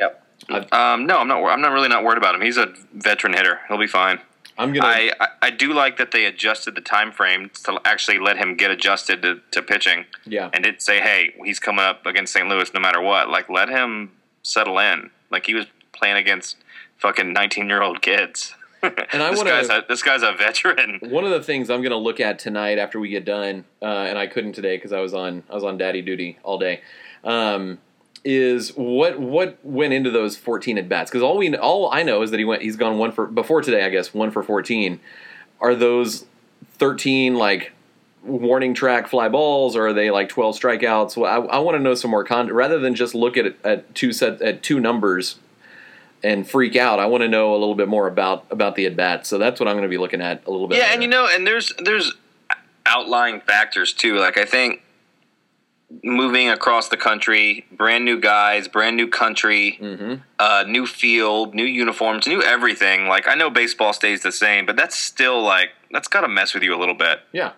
Yep. 0.00 0.72
Um, 0.72 1.06
no, 1.06 1.18
I'm 1.18 1.28
not. 1.28 1.40
I'm 1.44 1.60
not 1.60 1.70
really 1.70 1.86
not 1.86 2.02
worried 2.02 2.18
about 2.18 2.34
him. 2.34 2.40
He's 2.40 2.56
a 2.56 2.74
veteran 2.94 3.32
hitter. 3.32 3.60
He'll 3.68 3.78
be 3.78 3.86
fine. 3.86 4.18
I'm 4.58 4.72
gonna. 4.72 4.88
I, 4.88 5.12
I, 5.20 5.28
I 5.42 5.50
do 5.50 5.72
like 5.72 5.96
that 5.98 6.10
they 6.10 6.24
adjusted 6.24 6.74
the 6.74 6.80
time 6.80 7.12
frame 7.12 7.52
to 7.62 7.78
actually 7.84 8.18
let 8.18 8.38
him 8.38 8.56
get 8.56 8.72
adjusted 8.72 9.22
to, 9.22 9.40
to 9.52 9.62
pitching 9.62 10.04
yeah. 10.24 10.50
and 10.52 10.64
did 10.64 10.82
say, 10.82 11.00
hey, 11.00 11.32
he's 11.44 11.60
coming 11.60 11.84
up 11.84 12.04
against 12.04 12.32
St. 12.32 12.48
Louis 12.48 12.74
no 12.74 12.80
matter 12.80 13.00
what. 13.00 13.30
Like, 13.30 13.48
let 13.48 13.68
him 13.68 14.10
settle 14.42 14.80
in. 14.80 15.10
Like, 15.30 15.46
he 15.46 15.54
was 15.54 15.66
playing 15.92 16.16
against 16.16 16.56
fucking 16.98 17.32
19 17.32 17.68
year 17.68 17.82
old 17.82 18.02
kids. 18.02 18.54
And 18.82 19.22
I 19.22 19.34
guy's 19.44 19.68
a, 19.68 19.84
this 19.88 20.02
guy's 20.02 20.22
a 20.22 20.32
veteran. 20.32 20.98
One 21.02 21.24
of 21.24 21.30
the 21.30 21.42
things 21.42 21.70
I'm 21.70 21.80
going 21.80 21.90
to 21.90 21.96
look 21.96 22.20
at 22.20 22.38
tonight 22.38 22.78
after 22.78 22.98
we 23.00 23.08
get 23.08 23.24
done, 23.24 23.64
uh, 23.82 23.84
and 23.84 24.18
I 24.18 24.26
couldn't 24.26 24.52
today 24.52 24.76
because 24.76 24.92
I 24.92 25.00
was 25.00 25.14
on 25.14 25.42
I 25.50 25.54
was 25.54 25.64
on 25.64 25.78
daddy 25.78 26.02
duty 26.02 26.38
all 26.42 26.58
day, 26.58 26.82
um, 27.24 27.78
is 28.24 28.70
what 28.70 29.18
what 29.18 29.58
went 29.64 29.92
into 29.92 30.10
those 30.10 30.36
14 30.36 30.78
at 30.78 30.88
bats? 30.88 31.10
Because 31.10 31.22
all 31.22 31.36
we 31.36 31.54
all 31.56 31.90
I 31.92 32.02
know 32.02 32.22
is 32.22 32.30
that 32.30 32.38
he 32.38 32.44
went 32.44 32.62
he's 32.62 32.76
gone 32.76 32.98
one 32.98 33.12
for 33.12 33.26
before 33.26 33.62
today 33.62 33.84
I 33.84 33.90
guess 33.90 34.12
one 34.12 34.30
for 34.30 34.42
14. 34.42 35.00
Are 35.60 35.74
those 35.74 36.26
13 36.72 37.36
like 37.36 37.72
warning 38.22 38.74
track 38.74 39.06
fly 39.06 39.28
balls 39.28 39.76
or 39.76 39.88
are 39.88 39.92
they 39.92 40.10
like 40.10 40.28
12 40.28 40.58
strikeouts? 40.58 41.16
Well, 41.16 41.30
I, 41.30 41.56
I 41.56 41.58
want 41.60 41.76
to 41.76 41.82
know 41.82 41.94
some 41.94 42.10
more 42.10 42.24
con 42.24 42.52
rather 42.52 42.78
than 42.78 42.94
just 42.94 43.14
look 43.14 43.36
at 43.36 43.56
at 43.64 43.94
two 43.94 44.12
set 44.12 44.42
at 44.42 44.62
two 44.62 44.80
numbers 44.80 45.36
and 46.22 46.48
freak 46.48 46.76
out. 46.76 46.98
I 46.98 47.06
want 47.06 47.22
to 47.22 47.28
know 47.28 47.52
a 47.52 47.58
little 47.58 47.74
bit 47.74 47.88
more 47.88 48.06
about 48.06 48.46
about 48.50 48.74
the 48.76 48.86
at 48.86 48.96
bats. 48.96 49.28
So 49.28 49.38
that's 49.38 49.60
what 49.60 49.68
I'm 49.68 49.74
going 49.74 49.82
to 49.84 49.88
be 49.88 49.98
looking 49.98 50.20
at 50.20 50.46
a 50.46 50.50
little 50.50 50.66
bit. 50.68 50.78
Yeah, 50.78 50.84
later. 50.84 50.94
and 50.94 51.02
you 51.02 51.08
know, 51.08 51.28
and 51.30 51.46
there's 51.46 51.72
there's 51.78 52.14
outlying 52.86 53.40
factors 53.40 53.92
too. 53.92 54.16
Like 54.16 54.38
I 54.38 54.44
think 54.44 54.82
moving 56.02 56.48
across 56.50 56.88
the 56.88 56.96
country, 56.96 57.64
brand 57.70 58.04
new 58.04 58.20
guys, 58.20 58.66
brand 58.66 58.96
new 58.96 59.06
country, 59.06 59.78
Mhm. 59.80 60.20
uh, 60.38 60.64
new 60.66 60.84
field, 60.86 61.54
new 61.54 61.64
uniforms, 61.64 62.26
new 62.26 62.42
everything. 62.42 63.06
Like 63.06 63.28
I 63.28 63.34
know 63.34 63.50
baseball 63.50 63.92
stays 63.92 64.22
the 64.22 64.32
same, 64.32 64.66
but 64.66 64.76
that's 64.76 64.96
still 64.96 65.40
like 65.42 65.70
that's 65.92 66.08
got 66.08 66.22
to 66.22 66.28
mess 66.28 66.54
with 66.54 66.62
you 66.64 66.74
a 66.74 66.78
little 66.78 66.94
bit. 66.94 67.20
Yeah. 67.32 67.52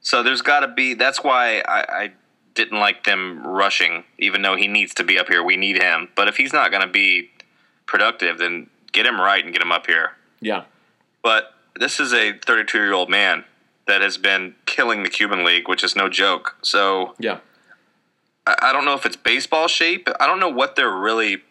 So 0.00 0.22
there's 0.22 0.42
got 0.42 0.60
to 0.60 0.68
be. 0.68 0.94
That's 0.94 1.24
why 1.24 1.58
I, 1.66 1.80
I 2.04 2.12
didn't 2.54 2.78
like 2.78 3.04
them 3.04 3.44
rushing, 3.44 4.04
even 4.18 4.42
though 4.42 4.54
he 4.54 4.68
needs 4.68 4.94
to 4.94 5.04
be 5.04 5.18
up 5.18 5.28
here. 5.28 5.42
We 5.42 5.56
need 5.56 5.82
him, 5.82 6.08
but 6.14 6.28
if 6.28 6.36
he's 6.36 6.52
not 6.52 6.70
going 6.70 6.82
to 6.82 6.88
be 6.88 7.30
productive, 7.86 8.38
then 8.38 8.68
get 8.92 9.06
him 9.06 9.20
right 9.20 9.44
and 9.44 9.52
get 9.52 9.62
him 9.62 9.72
up 9.72 9.86
here. 9.86 10.12
Yeah. 10.40 10.64
But 11.22 11.54
this 11.78 12.00
is 12.00 12.12
a 12.12 12.32
32 12.32 12.78
year 12.78 12.92
old 12.92 13.10
man 13.10 13.44
that 13.86 14.00
has 14.02 14.18
been 14.18 14.54
killing 14.66 15.02
the 15.02 15.08
Cuban 15.08 15.44
League, 15.44 15.68
which 15.68 15.84
is 15.84 15.94
no 15.96 16.08
joke. 16.08 16.56
So 16.62 17.14
Yeah. 17.18 17.38
I, 18.46 18.56
I 18.62 18.72
don't 18.72 18.84
know 18.84 18.94
if 18.94 19.06
it's 19.06 19.16
baseball 19.16 19.68
shape. 19.68 20.08
I 20.20 20.26
don't 20.26 20.40
know 20.40 20.48
what 20.48 20.76
they're 20.76 20.90
really 20.90 21.42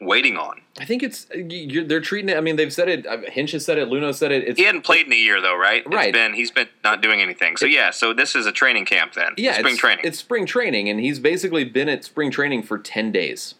waiting 0.00 0.36
on. 0.36 0.60
I 0.78 0.84
think 0.84 1.02
it's 1.02 1.26
they're 1.32 2.00
treating 2.00 2.28
it. 2.28 2.36
I 2.36 2.40
mean, 2.40 2.56
they've 2.56 2.72
said 2.72 2.88
it. 2.88 3.06
uh, 3.06 3.18
Hinch 3.26 3.52
has 3.52 3.64
said 3.64 3.78
it. 3.78 3.88
Luhnow 3.88 4.14
said 4.14 4.30
it. 4.30 4.44
It's 4.46 4.58
He 4.58 4.64
hadn't 4.64 4.82
played 4.82 5.06
in 5.06 5.12
a 5.12 5.16
year 5.16 5.40
though, 5.40 5.56
right? 5.56 5.82
Right. 5.86 6.08
It's 6.08 6.16
been 6.16 6.34
he's 6.34 6.50
been 6.50 6.68
not 6.84 7.00
doing 7.00 7.20
anything. 7.20 7.56
So 7.56 7.66
yeah, 7.66 7.90
so 7.90 8.12
this 8.14 8.36
is 8.36 8.46
a 8.46 8.52
training 8.52 8.84
camp 8.84 9.14
then. 9.14 9.34
yeah, 9.36 9.54
spring 9.54 9.72
it's, 9.72 9.80
training. 9.80 10.04
It's 10.04 10.18
spring 10.18 10.46
training, 10.46 10.88
and 10.88 11.00
he's 11.00 11.18
basically 11.18 11.64
been 11.64 11.88
at 11.88 12.04
spring 12.04 12.30
training 12.30 12.62
for 12.62 12.78
ten 12.78 13.10
days. 13.10 13.54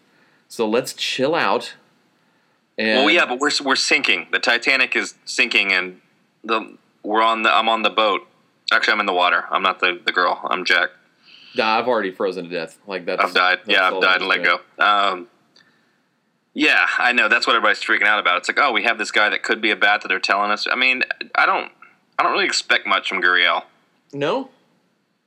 So 0.49 0.67
let's 0.67 0.93
chill 0.93 1.35
out. 1.35 1.75
And 2.77 3.05
well, 3.05 3.13
yeah, 3.13 3.25
but 3.25 3.39
we're 3.39 3.51
we're 3.63 3.75
sinking. 3.75 4.27
The 4.31 4.39
Titanic 4.39 4.95
is 4.95 5.15
sinking, 5.25 5.71
and 5.71 6.01
the 6.43 6.77
we're 7.03 7.21
on 7.21 7.43
the 7.43 7.53
I'm 7.53 7.69
on 7.69 7.83
the 7.83 7.89
boat. 7.89 8.27
Actually, 8.71 8.93
I'm 8.93 8.99
in 8.99 9.05
the 9.05 9.13
water. 9.13 9.45
I'm 9.49 9.63
not 9.63 9.79
the, 9.79 9.99
the 10.05 10.11
girl. 10.11 10.39
I'm 10.49 10.63
Jack. 10.65 10.89
Nah, 11.55 11.79
I've 11.79 11.87
already 11.87 12.11
frozen 12.11 12.45
to 12.45 12.49
death. 12.49 12.77
Like 12.87 13.05
that's 13.05 13.23
I've 13.23 13.33
died. 13.33 13.59
Yeah, 13.65 13.89
I've 13.89 14.01
died 14.01 14.19
and 14.21 14.27
let 14.29 14.43
go. 14.43 14.59
Um, 14.77 15.27
yeah, 16.53 16.85
I 16.97 17.11
know. 17.11 17.27
That's 17.29 17.47
what 17.47 17.55
everybody's 17.55 17.79
freaking 17.81 18.03
out 18.07 18.19
about. 18.19 18.37
It's 18.37 18.47
like, 18.49 18.59
oh, 18.59 18.71
we 18.71 18.83
have 18.83 18.97
this 18.97 19.11
guy 19.11 19.29
that 19.29 19.43
could 19.43 19.61
be 19.61 19.71
a 19.71 19.75
bat 19.75 20.01
that 20.01 20.07
they're 20.07 20.19
telling 20.19 20.51
us. 20.51 20.67
I 20.71 20.75
mean, 20.75 21.03
I 21.35 21.45
don't, 21.45 21.71
I 22.17 22.23
don't 22.23 22.31
really 22.33 22.45
expect 22.45 22.85
much 22.87 23.09
from 23.09 23.21
Gurriel. 23.21 23.61
it. 24.13 24.17
No, 24.17 24.49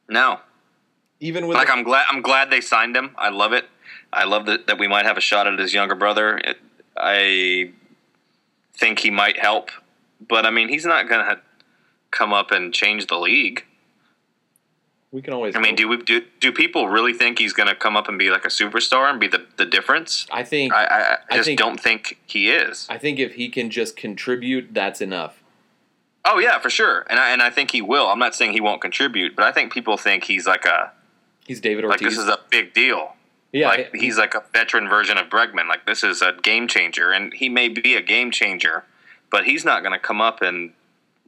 No, 0.08 0.40
even 1.20 1.46
with 1.46 1.56
like 1.56 1.68
the- 1.68 1.72
I'm 1.72 1.82
glad, 1.85 2.06
I'm 2.08 2.22
glad 2.22 2.50
they 2.50 2.61
signed 2.61 2.96
him. 2.96 3.14
I 3.16 3.28
love 3.30 3.52
it. 3.52 3.66
I 4.12 4.25
love 4.25 4.46
that 4.46 4.66
that 4.66 4.79
we 4.79 4.88
might 4.88 5.07
have 5.07 5.16
a 5.16 5.20
shot 5.22 5.46
at 5.46 5.59
his 5.59 5.72
younger 5.75 5.94
brother. 5.94 6.38
It, 6.38 6.59
I 6.96 7.70
think 8.75 8.98
he 9.01 9.11
might 9.11 9.38
help, 9.38 9.70
but 10.29 10.44
I 10.46 10.51
mean, 10.51 10.68
he's 10.68 10.85
not 10.85 11.09
gonna 11.09 11.40
come 12.11 12.33
up 12.33 12.51
and 12.51 12.72
change 12.75 13.07
the 13.07 13.18
league. 13.18 13.64
we 15.11 15.22
can 15.22 15.33
always. 15.33 15.57
I 15.57 15.61
mean, 15.61 15.75
do 15.75 15.88
we 15.88 15.96
do 15.98 16.22
do 16.40 16.53
people 16.53 16.88
really 16.88 17.12
think 17.14 17.38
he's 17.38 17.53
gonna 17.53 17.75
come 17.75 17.96
up 17.96 18.09
and 18.09 18.18
be 18.18 18.31
like 18.31 18.44
a 18.44 18.48
superstar 18.48 19.11
and 19.11 19.18
be 19.18 19.29
the 19.29 19.46
the 19.57 19.64
difference? 19.66 20.27
I 20.31 20.42
think 20.42 20.72
I, 20.72 20.85
I, 20.85 20.98
I 21.01 21.16
I 21.31 21.37
just 21.37 21.46
think- 21.46 21.59
don't 21.59 21.81
think 21.81 22.18
he 22.27 22.51
is. 22.51 22.87
I 22.90 22.98
think 22.98 23.18
if 23.18 23.35
he 23.35 23.48
can 23.48 23.70
just 23.70 23.96
contribute, 23.96 24.72
that's 24.75 25.01
enough. 25.01 25.42
Oh 26.25 26.38
yeah, 26.38 26.59
for 26.61 26.70
sure, 26.70 27.05
and 27.11 27.18
I 27.18 27.31
and 27.33 27.42
I 27.42 27.51
think 27.51 27.70
he 27.72 27.83
will. 27.83 28.07
I'm 28.09 28.18
not 28.18 28.35
saying 28.35 28.53
he 28.53 28.61
won't 28.61 28.81
contribute, 28.81 29.35
but 29.35 29.44
I 29.44 29.53
think 29.53 29.72
people 29.72 29.96
think 29.96 30.25
he's 30.25 30.46
like 30.46 30.64
a 30.66 30.92
He's 31.46 31.61
David 31.61 31.85
Ortiz. 31.85 32.01
like 32.03 32.11
this 32.11 32.18
is 32.18 32.29
a 32.29 32.38
big 32.51 32.72
deal. 32.75 33.16
Yeah, 33.52 33.68
like 33.68 33.94
he's 33.94 34.18
like 34.18 34.34
a 34.34 34.42
veteran 34.52 34.88
version 34.88 35.18
of 35.18 35.28
Bregman. 35.28 35.68
Like 35.68 35.86
this 35.86 36.02
is 36.02 36.22
a 36.22 36.32
game 36.42 36.68
changer, 36.68 37.10
and 37.10 37.32
he 37.34 37.48
may 37.48 37.68
be 37.68 37.94
a 37.94 38.02
game 38.02 38.30
changer, 38.30 38.84
but 39.30 39.44
he's 39.44 39.64
not 39.64 39.82
going 39.82 39.92
to 39.92 39.98
come 39.98 40.20
up 40.20 40.40
and 40.42 40.72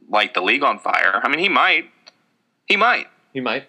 light 0.09 0.33
the 0.33 0.41
league 0.41 0.63
on 0.63 0.79
fire. 0.79 1.21
I 1.23 1.29
mean, 1.29 1.39
he 1.39 1.49
might, 1.49 1.91
he 2.67 2.75
might. 2.75 3.07
he 3.33 3.39
might. 3.39 3.67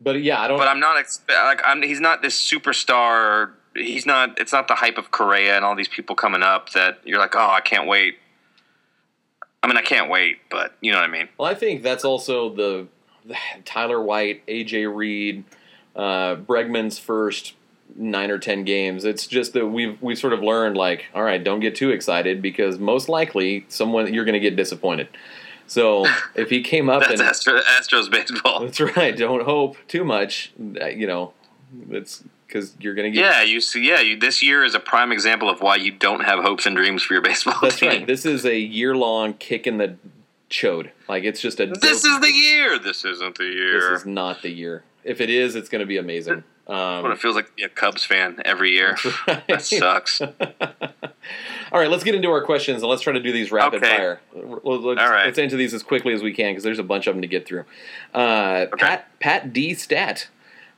But 0.00 0.22
yeah, 0.22 0.40
I 0.40 0.48
don't. 0.48 0.58
But 0.58 0.68
I'm 0.68 0.80
not 0.80 0.96
like 1.28 1.60
I'm. 1.64 1.82
He's 1.82 2.00
not 2.00 2.20
this 2.20 2.38
superstar. 2.38 3.52
He's 3.74 4.04
not. 4.04 4.38
It's 4.38 4.52
not 4.52 4.68
the 4.68 4.74
hype 4.74 4.98
of 4.98 5.10
Correa 5.10 5.56
and 5.56 5.64
all 5.64 5.74
these 5.74 5.88
people 5.88 6.14
coming 6.14 6.42
up 6.42 6.70
that 6.72 6.98
you're 7.04 7.18
like, 7.18 7.34
oh, 7.34 7.50
I 7.50 7.60
can't 7.60 7.88
wait. 7.88 8.18
I 9.62 9.66
mean, 9.66 9.78
I 9.78 9.82
can't 9.82 10.10
wait, 10.10 10.40
but 10.50 10.74
you 10.82 10.92
know 10.92 10.98
what 10.98 11.08
I 11.08 11.12
mean. 11.12 11.28
Well, 11.38 11.50
I 11.50 11.54
think 11.54 11.82
that's 11.82 12.04
also 12.04 12.54
the, 12.54 12.86
the 13.24 13.34
Tyler 13.64 13.98
White, 13.98 14.46
AJ 14.46 14.94
Reed, 14.94 15.44
uh, 15.96 16.36
Bregman's 16.36 16.98
first 16.98 17.54
nine 17.96 18.30
or 18.30 18.38
ten 18.38 18.64
games. 18.64 19.04
It's 19.04 19.26
just 19.26 19.52
that 19.52 19.66
we've 19.66 20.00
we 20.02 20.14
sort 20.14 20.32
of 20.32 20.42
learned 20.42 20.76
like, 20.76 21.06
all 21.14 21.22
right, 21.22 21.42
don't 21.42 21.60
get 21.60 21.74
too 21.74 21.90
excited 21.90 22.42
because 22.42 22.78
most 22.78 23.08
likely 23.08 23.64
someone 23.68 24.12
you're 24.12 24.24
going 24.24 24.34
to 24.34 24.40
get 24.40 24.56
disappointed. 24.56 25.08
So 25.66 26.06
if 26.34 26.50
he 26.50 26.62
came 26.62 26.88
up 26.90 27.00
That's 27.00 27.20
and 27.20 27.22
Astro, 27.22 27.60
Astros 27.60 28.10
baseball. 28.10 28.60
that's 28.60 28.80
right, 28.80 29.16
don't 29.16 29.44
hope 29.44 29.76
too 29.88 30.04
much. 30.04 30.52
uh, 30.80 30.86
You 30.86 31.06
know, 31.06 31.32
it's 31.90 32.22
because 32.46 32.74
you're 32.80 32.94
going 32.94 33.10
to 33.12 33.16
get. 33.18 33.24
Yeah, 33.24 33.42
you 33.42 33.60
see. 33.60 33.86
Yeah, 33.88 34.00
you, 34.00 34.18
this 34.18 34.42
year 34.42 34.64
is 34.64 34.74
a 34.74 34.80
prime 34.80 35.10
example 35.12 35.48
of 35.48 35.60
why 35.60 35.76
you 35.76 35.90
don't 35.92 36.24
have 36.24 36.40
hopes 36.44 36.66
and 36.66 36.76
dreams 36.76 37.02
for 37.02 37.14
your 37.14 37.22
baseball 37.22 37.54
That's 37.62 37.78
team. 37.78 37.88
right. 37.88 38.06
This 38.06 38.26
is 38.26 38.44
a 38.44 38.58
year 38.58 38.96
long 38.96 39.34
kick 39.34 39.66
in 39.66 39.78
the 39.78 39.96
chode. 40.50 40.90
Like 41.08 41.24
it's 41.24 41.40
just 41.40 41.60
a. 41.60 41.66
This 41.66 42.04
is 42.04 42.20
the 42.20 42.32
year. 42.32 42.78
This 42.78 43.04
isn't 43.04 43.38
the 43.38 43.44
year. 43.44 43.90
This 43.92 44.00
is 44.00 44.06
not 44.06 44.42
the 44.42 44.50
year. 44.50 44.82
If 45.04 45.20
it 45.20 45.28
is, 45.30 45.54
it's 45.54 45.68
going 45.68 45.80
to 45.80 45.86
be 45.86 45.98
amazing. 45.98 46.44
Um, 46.66 47.04
it 47.12 47.18
feels 47.18 47.36
like 47.36 47.52
a 47.62 47.68
Cubs 47.68 48.04
fan 48.04 48.40
every 48.44 48.70
year. 48.70 48.96
right. 49.28 49.42
That 49.48 49.62
sucks. 49.62 50.20
All 51.72 51.80
right, 51.80 51.90
let's 51.90 52.04
get 52.04 52.14
into 52.14 52.30
our 52.30 52.42
questions 52.42 52.82
and 52.82 52.90
let's 52.90 53.02
try 53.02 53.12
to 53.12 53.20
do 53.20 53.32
these 53.32 53.50
rapid 53.52 53.82
Okay. 53.82 53.96
fire. 53.96 54.20
Let's, 54.34 54.66
All 54.66 54.94
right. 54.94 55.26
let's 55.26 55.38
into 55.38 55.56
these 55.56 55.74
as 55.74 55.82
quickly 55.82 56.12
as 56.14 56.22
we 56.22 56.32
can 56.32 56.52
because 56.52 56.62
there's 56.64 56.78
a 56.78 56.82
bunch 56.84 57.06
of 57.06 57.14
them 57.14 57.22
to 57.22 57.28
get 57.28 57.46
through. 57.46 57.64
Uh, 58.14 58.66
Pat 58.78 59.08
Pat 59.20 59.52
D 59.52 59.74
Stat, 59.74 60.28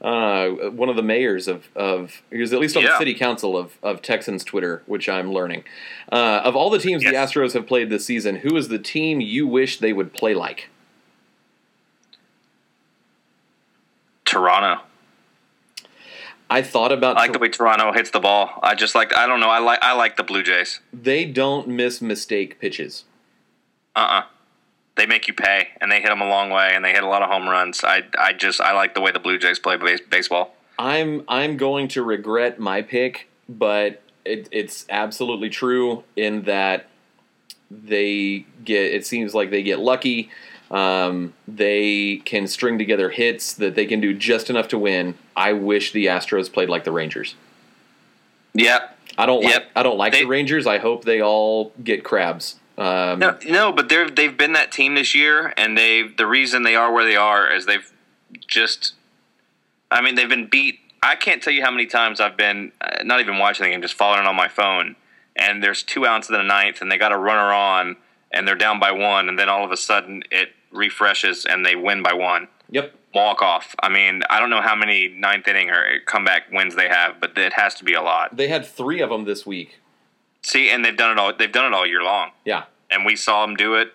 uh, 0.01 0.49
one 0.49 0.89
of 0.89 0.97
the 0.97 1.03
mayors 1.03 1.47
of 1.49 1.69
of 1.77 2.23
he 2.31 2.39
was 2.39 2.53
at 2.53 2.61
least 2.61 2.77
on 2.77 2.85
the 2.85 2.97
city 2.99 3.15
council 3.15 3.57
of 3.57 3.77
of 3.83 4.01
Texans 4.03 4.43
Twitter, 4.45 4.83
which 4.87 5.09
I'm 5.09 5.33
learning. 5.33 5.65
Uh, 6.11 6.41
of 6.45 6.57
all 6.57 6.71
the 6.71 6.79
teams 6.79 7.03
the 7.03 7.11
Astros 7.12 7.53
have 7.53 7.67
played 7.67 7.91
this 7.91 8.07
season, 8.07 8.37
who 8.37 8.57
is 8.57 8.69
the 8.69 8.79
team 8.79 9.21
you 9.21 9.47
wish 9.47 9.79
they 9.79 9.93
would 9.93 10.12
play 10.12 10.35
like? 10.35 10.71
Toronto. 14.37 14.83
I 16.49 16.62
thought 16.62 16.92
about 16.92 17.16
I 17.16 17.22
like 17.22 17.33
the 17.33 17.38
way 17.38 17.49
Toronto 17.49 17.92
hits 17.92 18.11
the 18.11 18.20
ball. 18.20 18.61
I 18.62 18.75
just 18.75 18.94
like. 18.94 19.14
I 19.16 19.27
don't 19.27 19.40
know. 19.40 19.49
I 19.49 19.59
like. 19.59 19.79
I 19.83 19.94
like 19.94 20.16
the 20.16 20.22
Blue 20.22 20.42
Jays. 20.42 20.81
they 20.92 21.25
don't 21.25 21.66
miss 21.66 22.01
mistake 22.03 22.61
pitches. 22.61 23.05
Uh 23.96 23.99
uh 23.99 24.22
They 24.96 25.07
make 25.07 25.27
you 25.27 25.35
pay, 25.35 25.68
and 25.81 25.90
they 25.90 26.01
hit 26.01 26.11
them 26.11 26.20
a 26.20 26.29
long 26.29 26.51
way, 26.51 26.70
and 26.75 26.85
they 26.85 26.92
hit 26.92 27.03
a 27.03 27.09
lot 27.09 27.22
of 27.22 27.31
home 27.31 27.49
runs. 27.49 27.83
I. 27.83 28.03
I 28.18 28.33
just. 28.33 28.61
I 28.61 28.72
like 28.75 28.94
the 28.94 29.01
way 29.01 29.11
the 29.11 29.18
Blue 29.18 29.38
Jays 29.38 29.59
play 29.59 29.77
base, 29.77 30.01
baseball. 30.09 30.55
I'm 30.79 31.25
I'm 31.29 31.57
going 31.57 31.88
to 31.88 32.03
regret 32.03 32.61
my 32.61 32.83
pick, 32.83 33.29
but 33.49 34.03
it, 34.25 34.49
it's 34.53 34.85
absolutely 34.90 35.49
true 35.49 36.05
in 36.14 36.42
that 36.42 36.87
they 37.70 38.44
get. 38.64 38.92
It 38.92 39.07
seems 39.07 39.35
like 39.35 39.51
they 39.51 39.62
get 39.62 39.81
lucky. 39.81 40.31
Um, 40.70 41.35
they 41.46 42.16
can 42.24 42.46
string 42.48 42.76
together 42.79 43.11
hits 43.11 43.52
that 43.55 43.74
they 43.76 43.87
can 43.87 44.00
do 44.00 44.12
just 44.14 44.50
enough 44.50 44.68
to 44.68 44.79
win. 44.79 45.14
I 45.37 45.52
wish 45.52 45.92
the 45.92 46.07
Astros 46.07 46.52
played 46.52 46.68
like 46.68 46.85
the 46.85 46.90
Rangers. 46.92 47.37
Yep. 48.55 48.98
I 49.18 49.26
don't 49.26 49.42
like. 49.44 49.66
I 49.76 49.83
don't 49.83 49.96
like 49.98 50.12
They- 50.12 50.20
the 50.20 50.26
Rangers. 50.26 50.66
I 50.66 50.79
hope 50.79 51.05
they 51.05 51.20
all 51.22 51.72
get 51.83 52.05
crabs. 52.05 52.57
Um, 52.79 53.18
No, 53.18 53.38
no, 53.48 53.72
but 53.72 53.88
they're 53.88 54.11
they've 54.11 54.37
been 54.37 54.52
that 54.52 54.70
team 54.70 54.94
this 54.94 55.14
year, 55.14 55.55
and 55.57 55.79
they 55.79 56.02
the 56.02 56.26
reason 56.26 56.62
they 56.62 56.76
are 56.76 56.92
where 56.92 57.05
they 57.05 57.16
are 57.16 57.50
is 57.50 57.66
they've 57.66 57.90
just. 58.46 58.94
I 59.90 60.00
mean, 60.02 60.16
they've 60.16 60.29
been 60.29 60.46
beat. 60.46 60.81
I 61.02 61.14
can't 61.14 61.42
tell 61.42 61.52
you 61.52 61.62
how 61.62 61.70
many 61.70 61.87
times 61.87 62.20
I've 62.20 62.37
been 62.37 62.72
uh, 62.81 63.05
not 63.05 63.20
even 63.20 63.38
watching 63.38 63.64
the 63.64 63.70
game, 63.70 63.81
just 63.81 63.94
following 63.94 64.24
it 64.24 64.26
on 64.26 64.35
my 64.37 64.48
phone, 64.48 64.96
and 65.37 65.62
there's 65.62 65.83
two 65.83 66.05
outs 66.07 66.29
in 66.29 66.35
the 66.35 66.42
ninth, 66.42 66.83
and 66.83 66.90
they 66.90 66.98
got 66.98 67.12
a 67.12 67.16
runner 67.16 67.52
on, 67.52 67.96
and 68.37 68.46
they're 68.46 68.55
down 68.55 68.79
by 68.79 68.92
one, 68.92 69.29
and 69.29 69.38
then 69.38 69.49
all 69.49 69.64
of 69.64 69.72
a 69.72 69.77
sudden 69.77 70.22
it 70.31 70.51
refreshes 70.70 71.44
and 71.46 71.64
they 71.64 71.75
win 71.75 72.03
by 72.03 72.12
one. 72.12 72.49
Yep. 72.70 72.94
Walk 73.14 73.40
off. 73.42 73.75
I 73.83 73.88
mean, 73.88 74.22
I 74.29 74.38
don't 74.38 74.51
know 74.51 74.61
how 74.61 74.75
many 74.77 75.09
ninth 75.09 75.49
inning 75.49 75.70
or 75.70 76.01
comeback 76.05 76.51
wins 76.53 76.75
they 76.77 76.88
have, 76.88 77.18
but 77.20 77.37
it 77.38 77.55
has 77.55 77.75
to 77.77 77.85
be 77.85 77.94
a 77.94 78.03
lot. 78.03 78.37
They 78.37 78.49
had 78.49 78.66
three 78.66 79.01
of 79.01 79.09
them 79.11 79.25
this 79.25 79.46
week. 79.46 79.79
See, 80.42 80.68
and 80.68 80.85
they've 80.85 80.96
done 80.96 81.12
it 81.12 81.18
all. 81.18 81.33
They've 81.35 81.51
done 81.51 81.72
it 81.72 81.75
all 81.75 81.87
year 81.87 82.03
long, 82.03 82.31
Yeah. 82.44 82.64
and 82.90 83.05
we 83.07 83.16
saw 83.16 83.46
them 83.46 83.57
do 83.57 83.75
it. 83.75 83.92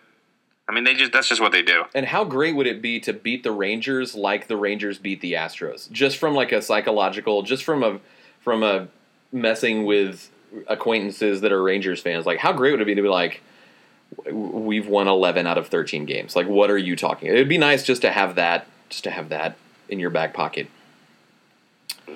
I 0.67 0.73
mean, 0.73 0.85
they 0.85 0.93
just—that's 0.93 1.27
just 1.27 1.41
what 1.41 1.51
they 1.51 1.61
do. 1.61 1.83
And 1.93 2.05
how 2.05 2.23
great 2.23 2.55
would 2.55 2.67
it 2.67 2.81
be 2.81 2.99
to 3.01 3.11
beat 3.13 3.43
the 3.43 3.51
Rangers 3.51 4.15
like 4.15 4.47
the 4.47 4.55
Rangers 4.55 4.97
beat 4.97 5.19
the 5.21 5.33
Astros? 5.33 5.91
Just 5.91 6.17
from 6.17 6.33
like 6.33 6.51
a 6.53 6.61
psychological, 6.61 7.41
just 7.43 7.63
from 7.63 7.83
a 7.83 7.99
from 8.39 8.63
a 8.63 8.87
messing 9.33 9.85
with 9.85 10.29
acquaintances 10.67 11.41
that 11.41 11.51
are 11.51 11.61
Rangers 11.61 12.01
fans. 12.01 12.25
Like 12.25 12.39
how 12.39 12.53
great 12.53 12.71
would 12.71 12.81
it 12.81 12.85
be 12.85 12.95
to 12.95 13.01
be 13.01 13.09
like 13.09 13.41
we've 14.31 14.87
won 14.87 15.07
11 15.07 15.47
out 15.47 15.57
of 15.57 15.67
13 15.67 16.05
games. 16.05 16.35
Like 16.35 16.47
what 16.47 16.69
are 16.69 16.77
you 16.77 16.95
talking? 16.95 17.29
It'd 17.29 17.49
be 17.49 17.57
nice 17.57 17.83
just 17.83 18.01
to 18.03 18.11
have 18.11 18.35
that 18.35 18.67
just 18.89 19.03
to 19.05 19.11
have 19.11 19.29
that 19.29 19.55
in 19.89 19.99
your 19.99 20.09
back 20.09 20.33
pocket. 20.33 20.67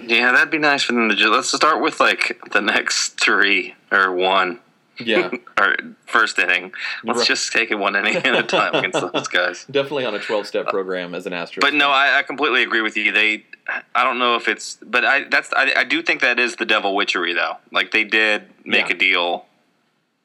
Yeah, 0.01 0.31
that'd 0.34 0.51
be 0.51 0.58
nice 0.58 0.84
for 0.84 0.93
them 0.93 1.08
to 1.10 1.15
just. 1.15 1.31
Let's 1.31 1.51
start 1.53 1.81
with 1.81 1.99
like 1.99 2.39
the 2.51 2.62
next 2.62 3.19
three 3.19 3.75
or 3.91 4.12
one 4.12 4.60
Yeah. 4.99 5.31
or 5.58 5.77
first 6.05 6.38
inning. 6.38 6.73
Let's 7.03 7.19
Right. 7.19 7.27
just 7.27 7.51
take 7.53 7.71
it 7.71 7.75
one 7.75 7.95
inning 7.95 8.17
at 8.17 8.36
a 8.36 8.43
time 8.43 8.75
against 8.75 8.99
those 9.13 9.27
guys. 9.29 9.65
Definitely 9.71 10.05
on 10.05 10.13
a 10.15 10.19
12-step 10.19 10.67
program 10.67 11.15
as 11.15 11.25
an 11.25 11.34
Astros. 11.34 11.62
But 11.62 11.73
no. 11.73 11.89
I, 11.89 12.19
I 12.19 12.23
completely 12.23 12.62
agree 12.63 12.81
with 12.81 12.97
you. 12.97 13.12
They, 13.13 13.45
I 13.93 14.03
don't 14.03 14.19
know 14.19 14.36
if 14.36 14.47
it's, 14.49 14.75
but 14.86 15.05
I 15.05 15.23
that's 15.29 15.51
I, 15.53 15.73
I 15.77 15.84
do 15.86 16.01
think 16.03 16.19
that 16.21 16.39
is 16.39 16.58
the 16.58 16.65
devil 16.65 16.93
witchery 16.95 17.34
though. 17.34 17.55
Like 17.71 17.91
they 17.91 18.03
did 18.03 18.43
make 18.65 18.89
Yeah. 18.89 18.95
a 18.95 18.97
deal. 18.97 19.45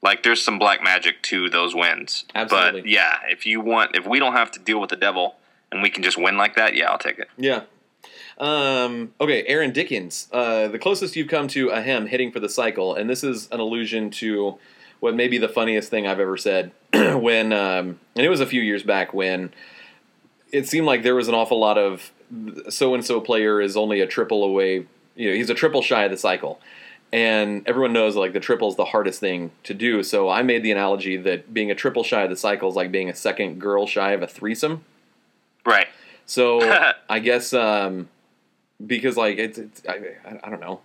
Like 0.02 0.22
there's 0.22 0.42
some 0.42 0.58
black 0.58 0.82
magic 0.82 1.22
to 1.24 1.50
those 1.50 1.74
wins. 1.74 2.24
Absolutely. 2.34 2.80
But 2.82 2.90
yeah, 2.90 3.18
if 3.28 3.44
you 3.46 3.60
want, 3.60 3.96
if 3.96 4.06
we 4.06 4.18
don't 4.18 4.32
have 4.32 4.50
to 4.52 4.60
deal 4.60 4.80
with 4.80 4.90
the 4.90 4.96
devil 4.96 5.36
and 5.70 5.82
we 5.82 5.90
can 5.90 6.02
just 6.02 6.16
win 6.18 6.36
like 6.36 6.56
that, 6.56 6.74
yeah, 6.74 6.90
I'll 6.90 6.98
take 6.98 7.18
it. 7.18 7.28
Yeah. 7.36 7.62
Um, 8.38 9.12
okay, 9.20 9.44
Aaron 9.46 9.72
Dickens. 9.72 10.28
Uh, 10.32 10.68
the 10.68 10.78
closest 10.78 11.14
you've 11.14 11.28
come 11.28 11.46
to 11.48 11.68
a 11.68 11.82
him 11.82 12.06
hitting 12.06 12.32
for 12.32 12.40
the 12.40 12.48
cycle, 12.48 12.94
and 12.94 13.08
this 13.08 13.22
is 13.22 13.48
an 13.52 13.60
allusion 13.60 14.10
to 14.12 14.58
what 15.00 15.14
may 15.14 15.28
be 15.28 15.36
the 15.36 15.48
funniest 15.48 15.90
thing 15.90 16.06
I've 16.06 16.20
ever 16.20 16.38
said. 16.38 16.72
when, 16.92 17.52
um, 17.52 18.00
and 18.16 18.24
it 18.26 18.30
was 18.30 18.40
a 18.40 18.46
few 18.46 18.62
years 18.62 18.82
back 18.82 19.12
when 19.12 19.52
it 20.52 20.66
seemed 20.66 20.86
like 20.86 21.02
there 21.02 21.14
was 21.14 21.28
an 21.28 21.34
awful 21.34 21.60
lot 21.60 21.78
of 21.78 22.10
so 22.68 22.94
and 22.94 23.04
so 23.04 23.20
player 23.20 23.60
is 23.60 23.76
only 23.76 24.00
a 24.00 24.06
triple 24.06 24.42
away. 24.44 24.86
You 25.16 25.30
know, 25.30 25.36
he's 25.36 25.50
a 25.50 25.54
triple 25.54 25.82
shy 25.82 26.04
of 26.04 26.10
the 26.10 26.16
cycle. 26.16 26.60
And 27.12 27.66
everyone 27.66 27.92
knows 27.92 28.14
like 28.14 28.32
the 28.32 28.40
triple 28.40 28.68
is 28.68 28.76
the 28.76 28.84
hardest 28.84 29.18
thing 29.18 29.50
to 29.64 29.74
do. 29.74 30.02
So 30.02 30.28
I 30.28 30.42
made 30.42 30.62
the 30.62 30.70
analogy 30.70 31.16
that 31.16 31.52
being 31.52 31.70
a 31.70 31.74
triple 31.74 32.04
shy 32.04 32.22
of 32.22 32.30
the 32.30 32.36
cycle 32.36 32.68
is 32.68 32.76
like 32.76 32.92
being 32.92 33.08
a 33.08 33.14
second 33.14 33.60
girl 33.60 33.86
shy 33.86 34.12
of 34.12 34.22
a 34.22 34.28
threesome. 34.28 34.84
Right. 35.66 35.88
So 36.26 36.60
I 37.08 37.18
guess 37.18 37.52
um, 37.52 38.08
because 38.86 39.16
like 39.16 39.38
it's, 39.38 39.58
it's 39.58 39.82
I, 39.88 40.16
I, 40.24 40.40
I 40.44 40.50
don't 40.50 40.60
know. 40.60 40.80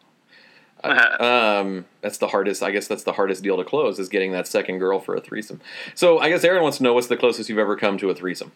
I- 0.83 1.59
um, 1.59 1.85
that's 2.01 2.17
the 2.17 2.27
hardest. 2.27 2.63
I 2.63 2.71
guess 2.71 2.87
that's 2.87 3.03
the 3.03 3.13
hardest 3.13 3.43
deal 3.43 3.57
to 3.57 3.63
close 3.63 3.99
is 3.99 4.09
getting 4.09 4.31
that 4.31 4.47
second 4.47 4.79
girl 4.79 4.99
for 4.99 5.15
a 5.15 5.21
threesome. 5.21 5.61
So 5.93 6.19
I 6.19 6.29
guess 6.29 6.43
Aaron 6.43 6.63
wants 6.63 6.77
to 6.77 6.83
know 6.83 6.93
what's 6.93 7.07
the 7.07 7.17
closest 7.17 7.49
you've 7.49 7.59
ever 7.59 7.75
come 7.75 7.97
to 7.99 8.09
a 8.09 8.15
threesome. 8.15 8.51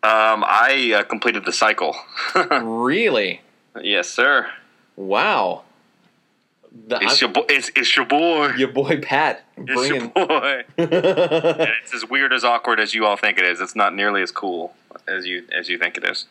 Um, 0.00 0.44
I 0.46 0.92
uh, 1.00 1.02
completed 1.04 1.44
the 1.44 1.52
cycle. 1.52 1.96
really? 2.62 3.40
yes, 3.82 4.08
sir. 4.08 4.48
Wow. 4.96 5.64
The, 6.72 6.98
It's 7.02 7.20
your 7.20 7.30
boy. 7.30 7.44
It's, 7.48 7.70
it's 7.74 7.96
your 7.96 8.04
boy. 8.04 8.52
your 8.56 8.68
boy 8.68 9.00
Pat 9.00 9.44
It's 9.56 9.88
your 9.88 10.08
boy. 10.08 10.64
and 10.78 11.70
it's 11.82 11.94
as 11.94 12.08
weird 12.08 12.32
as 12.32 12.44
awkward 12.44 12.80
as 12.80 12.94
you 12.94 13.06
all 13.06 13.16
think 13.16 13.38
it 13.38 13.44
is. 13.44 13.60
It's 13.60 13.76
not 13.76 13.94
nearly 13.94 14.22
as 14.22 14.30
cool 14.30 14.74
as 15.06 15.26
you 15.26 15.44
as 15.56 15.68
you 15.68 15.78
think 15.78 15.96
it 15.96 16.04
is. 16.04 16.26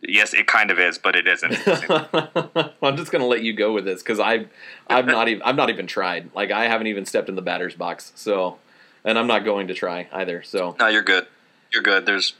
Yes, 0.00 0.32
it 0.32 0.46
kind 0.46 0.70
of 0.70 0.78
is, 0.78 0.96
but 0.96 1.16
it 1.16 1.26
isn't. 1.26 1.56
I'm 2.82 2.96
just 2.96 3.10
gonna 3.10 3.26
let 3.26 3.42
you 3.42 3.52
go 3.52 3.72
with 3.72 3.84
this 3.84 4.02
because 4.02 4.20
I've 4.20 4.48
I've 4.88 5.06
not 5.06 5.28
even 5.28 5.42
I've 5.42 5.56
not 5.56 5.70
even 5.70 5.86
tried. 5.86 6.30
Like 6.34 6.50
I 6.52 6.66
haven't 6.66 6.86
even 6.86 7.04
stepped 7.04 7.28
in 7.28 7.34
the 7.34 7.42
batter's 7.42 7.74
box. 7.74 8.12
So, 8.14 8.58
and 9.04 9.18
I'm 9.18 9.26
not 9.26 9.44
going 9.44 9.68
to 9.68 9.74
try 9.74 10.08
either. 10.12 10.42
So 10.42 10.76
no, 10.78 10.86
you're 10.86 11.02
good. 11.02 11.26
You're 11.72 11.82
good. 11.82 12.06
There's 12.06 12.34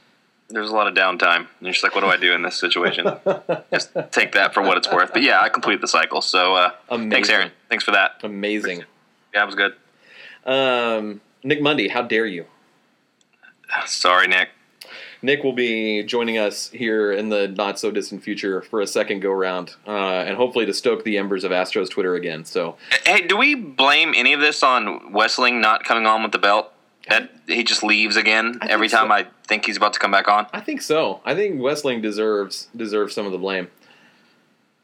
there's 0.49 0.69
a 0.69 0.73
lot 0.73 0.87
of 0.87 0.93
downtime. 0.93 1.37
And 1.37 1.47
you're 1.61 1.71
just 1.71 1.83
like, 1.83 1.95
what 1.95 2.01
do 2.01 2.07
I 2.07 2.17
do 2.17 2.33
in 2.33 2.41
this 2.41 2.59
situation? 2.59 3.05
just 3.71 3.91
take 4.11 4.33
that 4.33 4.53
for 4.53 4.61
what 4.61 4.77
it's 4.77 4.91
worth. 4.91 5.13
But 5.13 5.21
yeah, 5.21 5.41
I 5.41 5.49
completed 5.49 5.81
the 5.81 5.87
cycle. 5.87 6.21
So 6.21 6.55
uh, 6.55 6.71
thanks, 6.89 7.29
Aaron. 7.29 7.51
Thanks 7.69 7.83
for 7.83 7.91
that. 7.91 8.19
amazing. 8.23 8.83
Yeah, 9.33 9.43
it 9.43 9.45
was 9.45 9.55
good. 9.55 9.73
Um, 10.45 11.21
Nick 11.43 11.61
Mundy, 11.61 11.87
how 11.87 12.01
dare 12.01 12.25
you? 12.25 12.45
Sorry, 13.85 14.27
Nick. 14.27 14.49
Nick 15.21 15.43
will 15.43 15.53
be 15.53 16.01
joining 16.03 16.37
us 16.37 16.69
here 16.69 17.11
in 17.11 17.29
the 17.29 17.49
not 17.49 17.77
so 17.77 17.91
distant 17.91 18.23
future 18.23 18.61
for 18.61 18.79
a 18.79 18.87
second 18.87 19.19
go 19.19 19.31
round, 19.31 19.75
uh, 19.85 19.91
and 19.91 20.37
hopefully 20.37 20.65
to 20.65 20.73
stoke 20.73 21.03
the 21.03 21.17
embers 21.17 21.43
of 21.43 21.51
Astros 21.51 21.89
Twitter 21.89 22.15
again. 22.15 22.45
So 22.45 22.77
Hey, 23.05 23.27
do 23.27 23.35
we 23.35 23.53
blame 23.53 24.13
any 24.15 24.31
of 24.31 24.39
this 24.39 24.63
on 24.63 25.11
Wessling 25.11 25.59
not 25.59 25.83
coming 25.83 26.05
on 26.05 26.23
with 26.23 26.31
the 26.31 26.39
belt? 26.39 26.68
That 27.09 27.31
he 27.47 27.63
just 27.63 27.83
leaves 27.83 28.15
again 28.15 28.59
every 28.69 28.87
time 28.89 29.07
so. 29.07 29.13
I 29.13 29.25
think 29.47 29.65
he's 29.65 29.77
about 29.77 29.93
to 29.93 29.99
come 29.99 30.11
back 30.11 30.27
on? 30.27 30.47
I 30.53 30.61
think 30.61 30.81
so. 30.81 31.21
I 31.25 31.33
think 31.35 31.59
Westling 31.61 32.01
deserves 32.01 32.67
deserves 32.75 33.13
some 33.15 33.25
of 33.25 33.31
the 33.31 33.37
blame. 33.37 33.67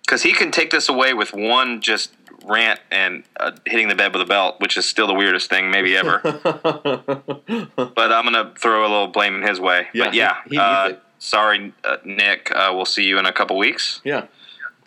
Because 0.05 0.23
he 0.23 0.33
can 0.33 0.51
take 0.51 0.69
this 0.71 0.87
away 0.89 1.13
with 1.13 1.33
one 1.33 1.81
just 1.81 2.11
rant 2.45 2.79
and 2.91 3.23
uh, 3.39 3.51
hitting 3.65 3.87
the 3.87 3.95
bed 3.95 4.13
with 4.13 4.21
a 4.21 4.25
belt, 4.25 4.59
which 4.59 4.77
is 4.77 4.85
still 4.85 5.07
the 5.07 5.13
weirdest 5.15 5.49
thing 5.49 5.71
maybe 5.71 5.95
ever. 5.97 6.19
but 6.23 8.11
I'm 8.11 8.23
gonna 8.25 8.53
throw 8.57 8.81
a 8.81 8.89
little 8.89 9.07
blame 9.07 9.35
in 9.35 9.41
his 9.47 9.59
way. 9.59 9.87
Yeah, 9.93 10.05
but 10.05 10.13
yeah. 10.13 10.35
he- 10.45 10.49
he 10.51 10.57
uh, 10.57 10.93
sorry, 11.19 11.73
uh, 11.83 11.97
Nick. 12.05 12.51
Uh, 12.53 12.71
we'll 12.75 12.85
see 12.85 13.03
you 13.05 13.17
in 13.19 13.25
a 13.25 13.33
couple 13.33 13.57
weeks. 13.57 14.01
yeah. 14.03 14.25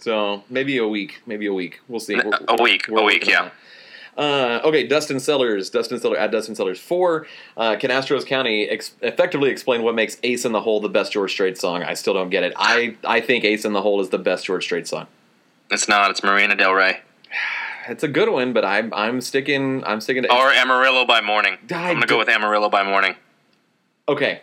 So 0.00 0.44
maybe 0.48 0.78
a 0.78 0.86
week, 0.86 1.22
maybe 1.26 1.46
a 1.46 1.52
week. 1.52 1.80
We'll 1.88 1.98
see. 1.98 2.14
We're- 2.14 2.30
A 2.46 2.62
week, 2.62 2.86
a 2.88 3.02
week, 3.02 3.24
on 3.24 3.28
yeah. 3.30 3.50
Uh, 4.18 4.60
okay, 4.64 4.84
Dustin 4.84 5.20
Sellers, 5.20 5.70
Dustin 5.70 6.00
Sellers 6.00 6.18
at 6.18 6.32
Dustin 6.32 6.56
Sellers 6.56 6.80
four. 6.80 7.28
Uh, 7.56 7.76
can 7.76 7.90
Astros 7.90 8.26
County 8.26 8.68
ex- 8.68 8.94
effectively 9.00 9.48
explain 9.48 9.84
what 9.84 9.94
makes 9.94 10.18
Ace 10.24 10.44
in 10.44 10.50
the 10.50 10.60
Hole 10.60 10.80
the 10.80 10.88
best 10.88 11.12
George 11.12 11.30
Strait 11.30 11.56
song? 11.56 11.84
I 11.84 11.94
still 11.94 12.14
don't 12.14 12.28
get 12.28 12.42
it. 12.42 12.52
I 12.56 12.96
I 13.04 13.20
think 13.20 13.44
Ace 13.44 13.64
in 13.64 13.72
the 13.74 13.82
Hole 13.82 14.00
is 14.00 14.08
the 14.08 14.18
best 14.18 14.44
George 14.44 14.64
Strait 14.64 14.88
song. 14.88 15.06
It's 15.70 15.88
not. 15.88 16.10
It's 16.10 16.22
Marina 16.24 16.56
Del 16.56 16.72
Rey 16.72 17.00
It's 17.88 18.02
a 18.02 18.08
good 18.08 18.28
one, 18.28 18.52
but 18.52 18.64
I'm 18.64 18.92
I'm 18.92 19.20
sticking 19.20 19.84
I'm 19.84 20.00
sticking 20.00 20.24
to 20.24 20.34
or 20.34 20.50
Amarillo 20.52 21.06
by 21.06 21.20
Morning. 21.20 21.56
I 21.70 21.90
I'm 21.90 21.94
gonna 21.94 22.06
go 22.06 22.18
with 22.18 22.28
Amarillo 22.28 22.68
by 22.68 22.82
Morning. 22.82 23.14
okay. 24.08 24.42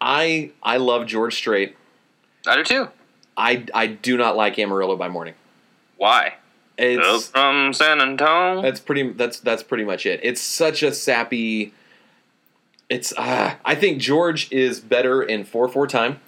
I 0.00 0.50
I 0.62 0.78
love 0.78 1.06
George 1.06 1.34
Strait. 1.34 1.76
I 2.46 2.56
do 2.56 2.64
too. 2.64 2.88
I 3.36 3.66
I 3.74 3.86
do 3.86 4.16
not 4.16 4.34
like 4.34 4.58
Amarillo 4.58 4.96
by 4.96 5.08
Morning. 5.08 5.34
Why? 5.98 6.34
It's 6.82 7.28
from 7.28 7.72
San 7.72 8.00
Antonio. 8.00 8.62
That's 8.62 8.80
pretty. 8.80 9.10
That's 9.12 9.40
that's 9.40 9.62
pretty 9.62 9.84
much 9.84 10.06
it. 10.06 10.20
It's 10.22 10.40
such 10.40 10.82
a 10.82 10.92
sappy. 10.92 11.72
It's. 12.88 13.12
Uh, 13.16 13.54
I 13.64 13.74
think 13.74 14.00
George 14.00 14.50
is 14.50 14.80
better 14.80 15.22
in 15.22 15.44
four 15.44 15.68
four 15.68 15.86
time. 15.86 16.20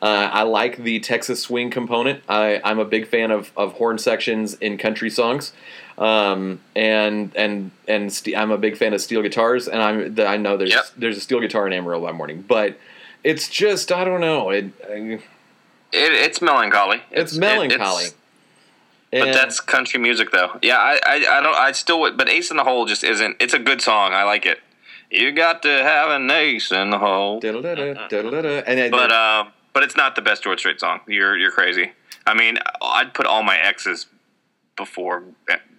Uh, 0.00 0.30
I 0.32 0.42
like 0.42 0.76
the 0.78 1.00
Texas 1.00 1.40
swing 1.42 1.70
component. 1.70 2.22
I, 2.28 2.60
I'm 2.62 2.78
a 2.78 2.84
big 2.84 3.06
fan 3.08 3.30
of, 3.30 3.50
of 3.56 3.72
horn 3.74 3.96
sections 3.98 4.54
in 4.54 4.76
country 4.78 5.10
songs, 5.10 5.52
um, 5.98 6.60
and 6.74 7.34
and 7.34 7.70
and 7.88 8.12
st- 8.12 8.36
I'm 8.36 8.50
a 8.50 8.58
big 8.58 8.76
fan 8.76 8.94
of 8.94 9.00
steel 9.00 9.22
guitars. 9.22 9.68
And 9.68 9.82
I'm 9.82 10.18
I 10.20 10.36
know 10.36 10.56
there's 10.56 10.70
Yep. 10.70 10.84
there's 10.96 11.16
a 11.16 11.20
steel 11.20 11.40
guitar 11.40 11.66
in 11.66 11.72
Amarillo 11.72 12.06
by 12.06 12.12
Morning, 12.12 12.44
but 12.46 12.78
it's 13.24 13.48
just 13.48 13.90
I 13.90 14.04
don't 14.04 14.20
know. 14.20 14.50
It, 14.50 14.66
It, 14.88 15.20
it's 15.92 16.42
melancholy. 16.42 17.00
it's, 17.10 17.34
melancholy. 17.36 18.04
it's- 18.04 18.14
but 19.24 19.32
that's 19.32 19.60
country 19.60 19.98
music, 20.00 20.30
though. 20.32 20.58
Yeah, 20.62 20.78
I, 20.78 20.98
I, 21.06 21.14
I 21.38 21.40
don't. 21.42 21.54
I 21.56 21.72
still 21.72 22.00
would. 22.00 22.16
But 22.16 22.28
Ace 22.28 22.50
in 22.50 22.56
the 22.56 22.64
Hole 22.64 22.86
just 22.86 23.04
isn't. 23.04 23.36
It's 23.40 23.54
a 23.54 23.58
good 23.58 23.80
song. 23.80 24.12
I 24.12 24.24
like 24.24 24.46
it. 24.46 24.58
You 25.10 25.30
got 25.32 25.62
to 25.62 25.68
have 25.68 26.10
an 26.10 26.28
ace 26.30 26.72
in 26.72 26.90
the 26.90 26.98
hole. 26.98 27.38
diddle-da-da, 27.38 28.08
diddle-da-da. 28.08 28.62
and 28.66 28.76
then- 28.78 28.90
But 28.90 29.12
um, 29.12 29.52
but 29.72 29.84
it's 29.84 29.96
not 29.96 30.16
the 30.16 30.22
best 30.22 30.42
George 30.42 30.58
Strait 30.58 30.80
song. 30.80 31.00
You're 31.06 31.36
you're 31.38 31.52
crazy. 31.52 31.92
I 32.26 32.34
mean, 32.34 32.58
I'd 32.82 33.14
put 33.14 33.24
all 33.26 33.44
my 33.44 33.56
exes 33.56 34.06
before 34.76 35.22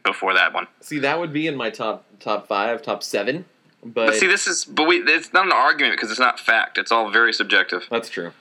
before 0.03 0.33
that 0.33 0.53
one. 0.53 0.67
See, 0.79 0.99
that 0.99 1.19
would 1.19 1.33
be 1.33 1.45
in 1.47 1.55
my 1.57 1.69
top 1.69 2.05
top 2.19 2.47
five, 2.47 2.81
top 2.81 3.03
seven. 3.03 3.45
But, 3.83 4.07
But 4.07 4.15
see, 4.15 4.27
this 4.27 4.47
is 4.47 4.63
but 4.65 4.87
we. 4.87 4.97
It's 4.99 5.33
not 5.33 5.45
an 5.45 5.51
argument 5.51 5.95
because 5.97 6.09
it's 6.09 6.19
not 6.19 6.39
fact. 6.39 6.77
It's 6.77 6.91
all 6.91 7.09
very 7.11 7.33
subjective. 7.33 7.85
that's 7.91 8.09
true. 8.09 8.31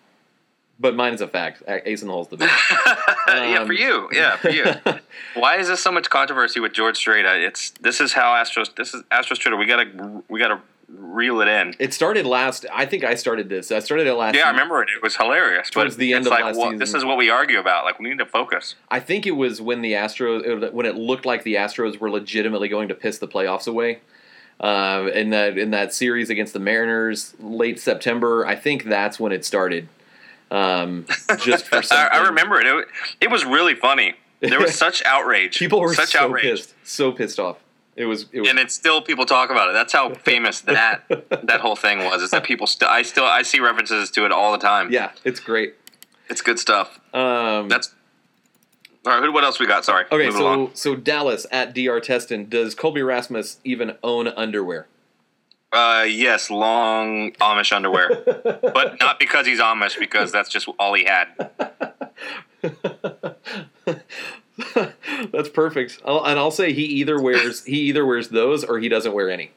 But 0.78 0.94
mine 0.94 1.14
is 1.14 1.20
a 1.22 1.28
fact. 1.28 1.62
Ace 1.66 2.02
in 2.02 2.08
the 2.08 2.12
Hole's 2.12 2.28
the 2.28 2.36
best. 2.36 2.52
yeah, 3.28 3.58
Um, 3.60 3.66
for 3.66 3.72
you. 3.72 4.08
Yeah, 4.12 4.36
for 4.36 4.50
you. 4.50 4.64
Why 5.34 5.56
is 5.56 5.68
there 5.68 5.76
so 5.76 5.90
much 5.90 6.10
controversy 6.10 6.60
with 6.60 6.72
George 6.74 6.96
Strait? 6.96 7.24
It's 7.24 7.70
this 7.80 8.00
is 8.00 8.12
how 8.12 8.32
Astros. 8.34 8.74
This 8.76 8.92
is 8.92 9.02
Astros 9.04 9.40
Twitter. 9.40 9.56
We 9.56 9.66
gotta 9.66 10.22
we 10.28 10.38
gotta 10.38 10.60
reel 10.88 11.40
it 11.40 11.48
in. 11.48 11.74
it 11.78 11.92
started 11.92 12.26
last. 12.26 12.64
I 12.72 12.86
think 12.86 13.04
I 13.04 13.14
started 13.14 13.48
this. 13.48 13.72
I 13.72 13.78
started 13.80 14.06
it 14.06 14.14
last. 14.14 14.34
Yeah, 14.36 14.46
I 14.46 14.50
remember 14.50 14.82
it. 14.82 14.88
It 14.94 15.02
was 15.02 15.16
hilarious. 15.16 15.70
Towards 15.70 15.94
but 15.94 16.00
the 16.00 16.12
end 16.12 16.26
of 16.26 16.30
like, 16.30 16.44
last 16.44 16.56
well, 16.56 16.66
season. 16.66 16.78
this 16.78 16.94
is 16.94 17.04
what 17.04 17.16
we 17.16 17.30
argue 17.30 17.58
about. 17.58 17.84
Like 17.84 17.98
we 17.98 18.08
need 18.10 18.18
to 18.18 18.26
focus. 18.26 18.74
I 18.90 19.00
think 19.00 19.26
it 19.26 19.32
was 19.32 19.60
when 19.60 19.80
the 19.80 19.92
Astros, 19.94 20.72
when 20.72 20.86
it 20.86 20.94
looked 20.94 21.24
like 21.24 21.42
the 21.42 21.54
Astros 21.54 21.98
were 21.98 22.10
legitimately 22.10 22.68
going 22.68 22.88
to 22.88 22.94
piss 22.94 23.18
the 23.18 23.28
playoffs 23.28 23.66
away. 23.66 24.00
Uh, 24.60 25.10
in 25.12 25.30
that 25.30 25.58
in 25.58 25.70
that 25.70 25.92
series 25.92 26.30
against 26.30 26.52
the 26.52 26.60
Mariners, 26.60 27.34
late 27.40 27.78
September, 27.80 28.46
I 28.46 28.56
think 28.56 28.84
that's 28.84 29.18
when 29.20 29.32
it 29.32 29.44
started. 29.44 29.88
Um, 30.50 31.06
just 31.40 31.66
for 31.66 31.76
I, 31.78 31.80
something. 31.80 32.08
I 32.12 32.22
remember 32.26 32.60
it. 32.60 32.66
it. 32.66 32.86
It 33.22 33.30
was 33.30 33.44
really 33.44 33.74
funny. 33.74 34.14
There 34.40 34.60
was 34.60 34.74
such 34.78 35.02
outrage. 35.04 35.58
people 35.58 35.80
were 35.80 35.94
such 35.94 36.10
so 36.10 36.20
outrage. 36.20 36.42
pissed, 36.44 36.74
so 36.84 37.12
pissed 37.12 37.38
off. 37.40 37.58
It 37.96 38.04
was, 38.04 38.26
it 38.30 38.40
was 38.40 38.50
and 38.50 38.58
it's 38.58 38.74
still 38.74 39.00
people 39.00 39.24
talk 39.24 39.50
about 39.50 39.70
it. 39.70 39.72
That's 39.72 39.92
how 39.92 40.12
famous 40.24 40.60
that 40.62 41.04
that 41.42 41.60
whole 41.60 41.76
thing 41.76 42.00
was. 42.00 42.20
Is 42.22 42.30
that 42.30 42.44
people 42.44 42.66
still? 42.66 42.88
I 42.88 43.02
still 43.02 43.24
I 43.24 43.42
see 43.42 43.58
references 43.58 44.10
to 44.12 44.24
it 44.26 44.32
all 44.32 44.52
the 44.52 44.58
time. 44.58 44.92
yeah, 44.92 45.12
it's 45.24 45.40
great. 45.40 45.74
it's 46.28 46.42
good 46.42 46.58
stuff. 46.58 47.00
Um, 47.14 47.68
That's 47.70 47.94
all 49.06 49.18
right. 49.20 49.32
What 49.32 49.44
else 49.44 49.58
we 49.58 49.66
got? 49.66 49.84
Sorry. 49.86 50.04
Okay, 50.04 50.26
Moving 50.26 50.32
so 50.32 50.42
along. 50.42 50.70
so 50.74 50.94
Dallas 50.94 51.46
at 51.50 51.74
Dr. 51.74 52.00
Teston. 52.00 52.48
Does 52.50 52.74
Colby 52.74 53.02
Rasmus 53.02 53.58
even 53.64 53.96
own 54.02 54.28
underwear? 54.28 54.86
Uh, 55.76 56.04
yes, 56.04 56.48
long 56.50 57.32
Amish 57.32 57.70
underwear, 57.74 58.22
but 58.62 58.98
not 58.98 59.18
because 59.18 59.46
he's 59.46 59.60
Amish. 59.60 59.98
Because 59.98 60.32
that's 60.32 60.48
just 60.48 60.68
all 60.78 60.94
he 60.94 61.04
had. 61.04 61.26
That's 65.32 65.48
perfect. 65.50 66.00
I'll, 66.04 66.24
and 66.24 66.38
I'll 66.38 66.50
say 66.50 66.72
he 66.72 66.82
either 66.84 67.20
wears 67.20 67.64
he 67.64 67.80
either 67.82 68.06
wears 68.06 68.28
those 68.30 68.64
or 68.64 68.78
he 68.78 68.88
doesn't 68.88 69.12
wear 69.12 69.30
any. 69.30 69.50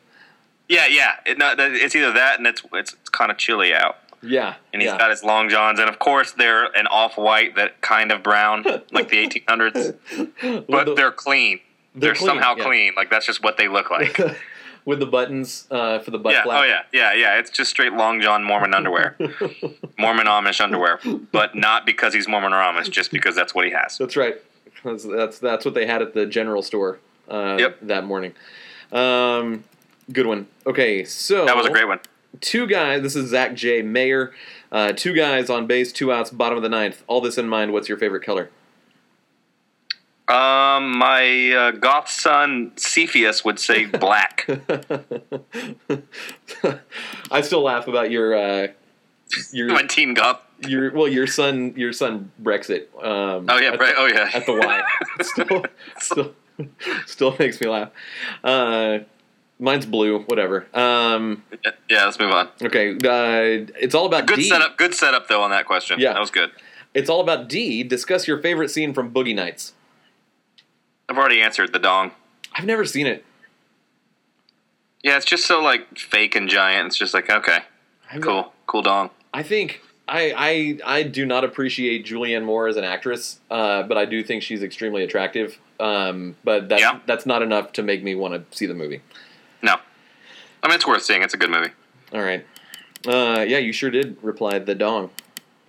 Yeah, 0.67 0.87
yeah. 0.87 1.15
It, 1.25 1.37
no, 1.37 1.55
it's 1.57 1.95
either 1.95 2.11
that 2.13 2.37
and 2.37 2.47
it's 2.47 2.61
it's, 2.73 2.93
it's 2.93 3.09
kind 3.09 3.31
of 3.31 3.37
chilly 3.37 3.73
out. 3.73 3.97
Yeah, 4.21 4.55
And 4.73 4.81
he's 4.81 4.91
yeah. 4.91 4.97
got 4.97 5.11
his 5.11 5.23
long 5.23 5.47
johns, 5.47 5.79
and 5.79 5.87
of 5.89 5.97
course 5.97 6.33
they're 6.33 6.65
an 6.77 6.87
off 6.87 7.17
white 7.17 7.55
that 7.55 7.79
kind 7.79 8.11
of 8.11 8.21
brown, 8.21 8.65
like 8.91 9.07
the 9.07 9.25
1800s. 9.29 9.95
With 10.43 10.67
But 10.67 10.85
the- 10.87 10.95
they're 10.95 11.13
clean. 11.13 11.61
They're 11.95 12.09
They're, 12.09 12.15
clean, 12.15 12.27
somehow 12.27 12.55
yeah. 12.57 12.63
clean. 12.65 12.93
Like 12.97 13.09
that's 13.09 13.25
just 13.25 13.41
what 13.41 13.55
they 13.55 13.69
look 13.69 13.89
like. 13.89 14.19
With 14.89 14.99
the 14.99 15.05
buttons 15.05 15.67
uh, 15.69 15.99
for 15.99 16.09
the 16.09 16.17
butt 16.17 16.33
yeah. 16.33 16.41
flap. 16.43 16.61
Oh 16.61 16.65
yeah. 16.65 16.81
Yeah. 16.91 17.13
Yeah. 17.13 17.37
It's 17.39 17.51
just 17.51 17.69
straight 17.69 17.93
long 17.93 18.21
john 18.21 18.43
Mormon 18.43 18.73
underwear, 18.73 19.15
Mormon 19.99 20.25
Amish 20.25 20.59
underwear, 20.59 20.99
but 21.31 21.55
not 21.55 21.85
because 21.85 22.11
he's 22.11 22.27
Mormon 22.27 22.53
or 22.53 22.55
Amish, 22.55 22.89
just 22.89 23.11
because 23.11 23.35
that's 23.35 23.53
what 23.53 23.65
he 23.65 23.71
has. 23.71 23.99
That's 23.99 24.17
right. 24.17 24.37
That's, 24.83 25.03
that's 25.03 25.37
that's 25.37 25.63
what 25.63 25.75
they 25.75 25.85
had 25.85 26.01
at 26.01 26.15
the 26.15 26.25
general 26.25 26.63
store 26.63 26.97
uh, 27.29 27.57
Yep. 27.59 27.77
that 27.83 28.05
morning. 28.05 28.33
Um, 28.91 29.63
good 30.11 30.25
one. 30.25 30.47
Okay, 30.65 31.03
so 31.03 31.45
That 31.45 31.55
was 31.55 31.67
a 31.67 31.69
great 31.69 31.87
one. 31.87 31.99
two 32.41 32.65
guys. 32.65 33.03
This 33.03 33.15
is 33.15 33.29
Zach 33.29 33.53
J. 33.53 33.83
Mayer. 33.83 34.33
Uh, 34.71 34.91
two 34.91 35.13
guys 35.13 35.51
on 35.51 35.67
base, 35.67 35.93
two 35.93 36.11
outs, 36.11 36.31
bottom 36.31 36.57
of 36.57 36.63
the 36.63 36.69
ninth. 36.69 37.03
All 37.05 37.21
this 37.21 37.37
in 37.37 37.47
mind. 37.47 37.73
What's 37.73 37.87
your 37.89 37.97
favorite 37.99 38.23
color? 38.23 38.49
Um, 40.29 40.97
my 40.97 41.51
uh, 41.51 41.71
goth 41.71 42.07
son 42.09 42.71
Cepheus 42.75 43.43
would 43.43 43.59
say 43.59 43.85
black. 43.87 44.47
I 47.31 47.41
still 47.41 47.61
laugh 47.63 47.87
about 47.87 48.11
your 48.11 48.35
uh, 48.35 48.67
your 49.51 49.67
my 49.73 49.83
teen 49.83 50.13
goth. 50.13 50.41
your 50.67 50.91
well 50.91 51.07
your 51.07 51.27
son 51.27 51.73
your 51.75 51.93
son 51.93 52.31
Brexit. 52.41 52.87
Um, 53.03 53.45
Oh 53.49 53.57
yeah. 53.57 53.71
at 53.73 53.79
the- 53.79 53.93
Oh 53.97 54.05
yeah. 54.07 54.29
at 54.33 54.45
the 54.45 54.53
Y. 54.53 54.81
still, 55.21 55.65
still, 55.99 56.33
still 57.05 57.35
makes 57.39 57.59
me 57.61 57.67
laugh. 57.67 57.89
Uh, 58.43 58.99
mine's 59.59 59.85
blue. 59.85 60.19
Whatever. 60.23 60.67
Um, 60.73 61.43
yeah. 61.89 62.05
Let's 62.05 62.19
move 62.19 62.31
on. 62.31 62.49
okay. 62.61 62.91
Uh, 62.93 63.65
it's 63.79 63.95
all 63.95 64.05
about 64.05 64.25
Good 64.27 64.37
D. 64.37 64.43
setup. 64.49 64.77
Good 64.77 64.93
setup 64.93 65.27
though 65.27 65.41
on 65.41 65.51
that 65.51 65.65
question. 65.65 65.99
Yeah. 65.99 66.13
That 66.13 66.19
was 66.19 66.31
good. 66.31 66.51
It's 66.93 67.09
all 67.09 67.21
about 67.21 67.47
D. 67.47 67.83
Discuss 67.83 68.27
your 68.27 68.39
favorite 68.41 68.69
scene 68.69 68.93
from 68.93 69.11
Boogie 69.13 69.35
Nights. 69.35 69.73
I've 71.09 71.17
already 71.17 71.41
answered 71.41 71.73
the 71.73 71.79
dong. 71.79 72.11
I've 72.55 72.65
never 72.65 72.85
seen 72.85 73.07
it. 73.07 73.25
Yeah, 75.03 75.17
it's 75.17 75.25
just 75.25 75.45
so 75.47 75.61
like 75.61 75.97
fake 75.97 76.35
and 76.35 76.47
giant. 76.47 76.87
It's 76.87 76.97
just 76.97 77.13
like 77.13 77.29
okay, 77.29 77.59
I've- 78.11 78.21
cool, 78.21 78.53
cool 78.67 78.81
dong. 78.81 79.09
I 79.33 79.43
think 79.43 79.81
I, 80.07 80.33
I 80.85 80.97
I 80.99 81.03
do 81.03 81.25
not 81.25 81.43
appreciate 81.43 82.05
Julianne 82.05 82.43
Moore 82.43 82.67
as 82.67 82.77
an 82.77 82.83
actress, 82.83 83.39
uh, 83.49 83.83
but 83.83 83.97
I 83.97 84.05
do 84.05 84.23
think 84.23 84.43
she's 84.43 84.61
extremely 84.63 85.03
attractive. 85.03 85.57
Um, 85.79 86.35
but 86.43 86.67
that's 86.69 86.81
Yeah. 86.81 86.99
that's 87.05 87.25
not 87.25 87.41
enough 87.41 87.71
to 87.73 87.83
make 87.83 88.03
me 88.03 88.13
want 88.15 88.33
to 88.51 88.57
see 88.57 88.65
the 88.65 88.73
movie. 88.73 89.01
No, 89.61 89.75
I 90.61 90.67
mean 90.67 90.75
it's 90.75 90.85
worth 90.87 91.03
seeing. 91.03 91.23
It's 91.23 91.33
a 91.33 91.37
good 91.37 91.49
movie. 91.49 91.71
All 92.13 92.21
right. 92.21 92.45
Uh, 93.07 93.45
yeah, 93.47 93.59
you 93.59 93.71
sure 93.71 93.89
did 93.89 94.17
reply 94.21 94.59
the 94.59 94.75
dong. 94.75 95.09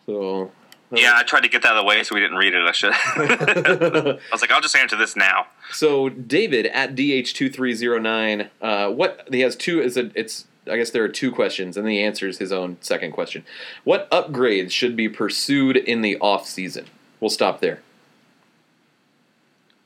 So 0.07 0.51
Yeah, 0.93 1.13
I 1.15 1.23
tried 1.23 1.43
to 1.43 1.49
get 1.49 1.63
that 1.63 1.69
out 1.69 1.77
of 1.77 1.83
the 1.83 1.87
way 1.87 2.03
so 2.03 2.15
we 2.15 2.21
didn't 2.21 2.37
read 2.37 2.53
it. 2.53 2.63
I 2.67 2.73
should. 2.73 2.93
I 2.95 4.19
was 4.33 4.41
like, 4.41 4.51
I'll 4.51 4.61
just 4.61 4.75
answer 4.75 4.97
this 4.97 5.15
now. 5.15 5.47
So 5.71 6.09
David 6.09 6.67
at 6.67 6.97
dh2309, 6.97 8.49
uh, 8.61 8.91
what 8.91 9.29
he 9.31 9.41
has 9.41 9.55
two 9.55 9.81
is 9.81 9.97
a 9.97 10.11
it's 10.15 10.47
I 10.69 10.77
guess 10.77 10.91
there 10.91 11.05
are 11.05 11.09
two 11.09 11.31
questions 11.33 11.77
and 11.77 11.87
then 11.87 11.93
he 11.93 12.03
answers 12.03 12.39
his 12.39 12.53
own 12.53 12.77
second 12.81 13.13
question. 13.13 13.45
What 13.85 14.11
upgrades 14.11 14.73
should 14.73 14.97
be 14.97 15.09
pursued 15.09 15.77
in 15.77 16.03
the 16.03 16.19
off 16.19 16.47
season? 16.47 16.87
We'll 17.21 17.31
stop 17.31 17.61
there. 17.61 17.81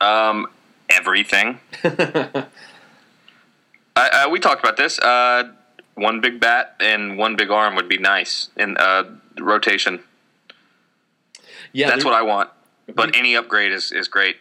Um, 0.01 0.47
everything. 0.89 1.61
I, 1.85 2.49
uh, 3.97 4.29
we 4.31 4.41
talked 4.41 4.63
about 4.63 4.77
this. 4.77 4.99
Uh, 4.99 5.53
one 5.95 6.21
big 6.21 6.41
bat 6.41 6.75
and 6.81 7.19
one 7.19 7.37
big 7.37 7.51
arm 7.51 7.77
would 7.77 7.89
be 7.89 7.99
nice 7.99 8.49
in 8.57 8.77
uh, 8.79 9.05
rotation. 9.39 10.01
Yeah, 11.75 11.91
That's 11.91 12.05
what 12.05 12.15
I 12.15 12.23
want. 12.23 12.51
But 12.95 13.17
any 13.17 13.35
upgrade 13.35 13.73
is, 13.73 13.93
is 13.93 14.09
great. 14.09 14.37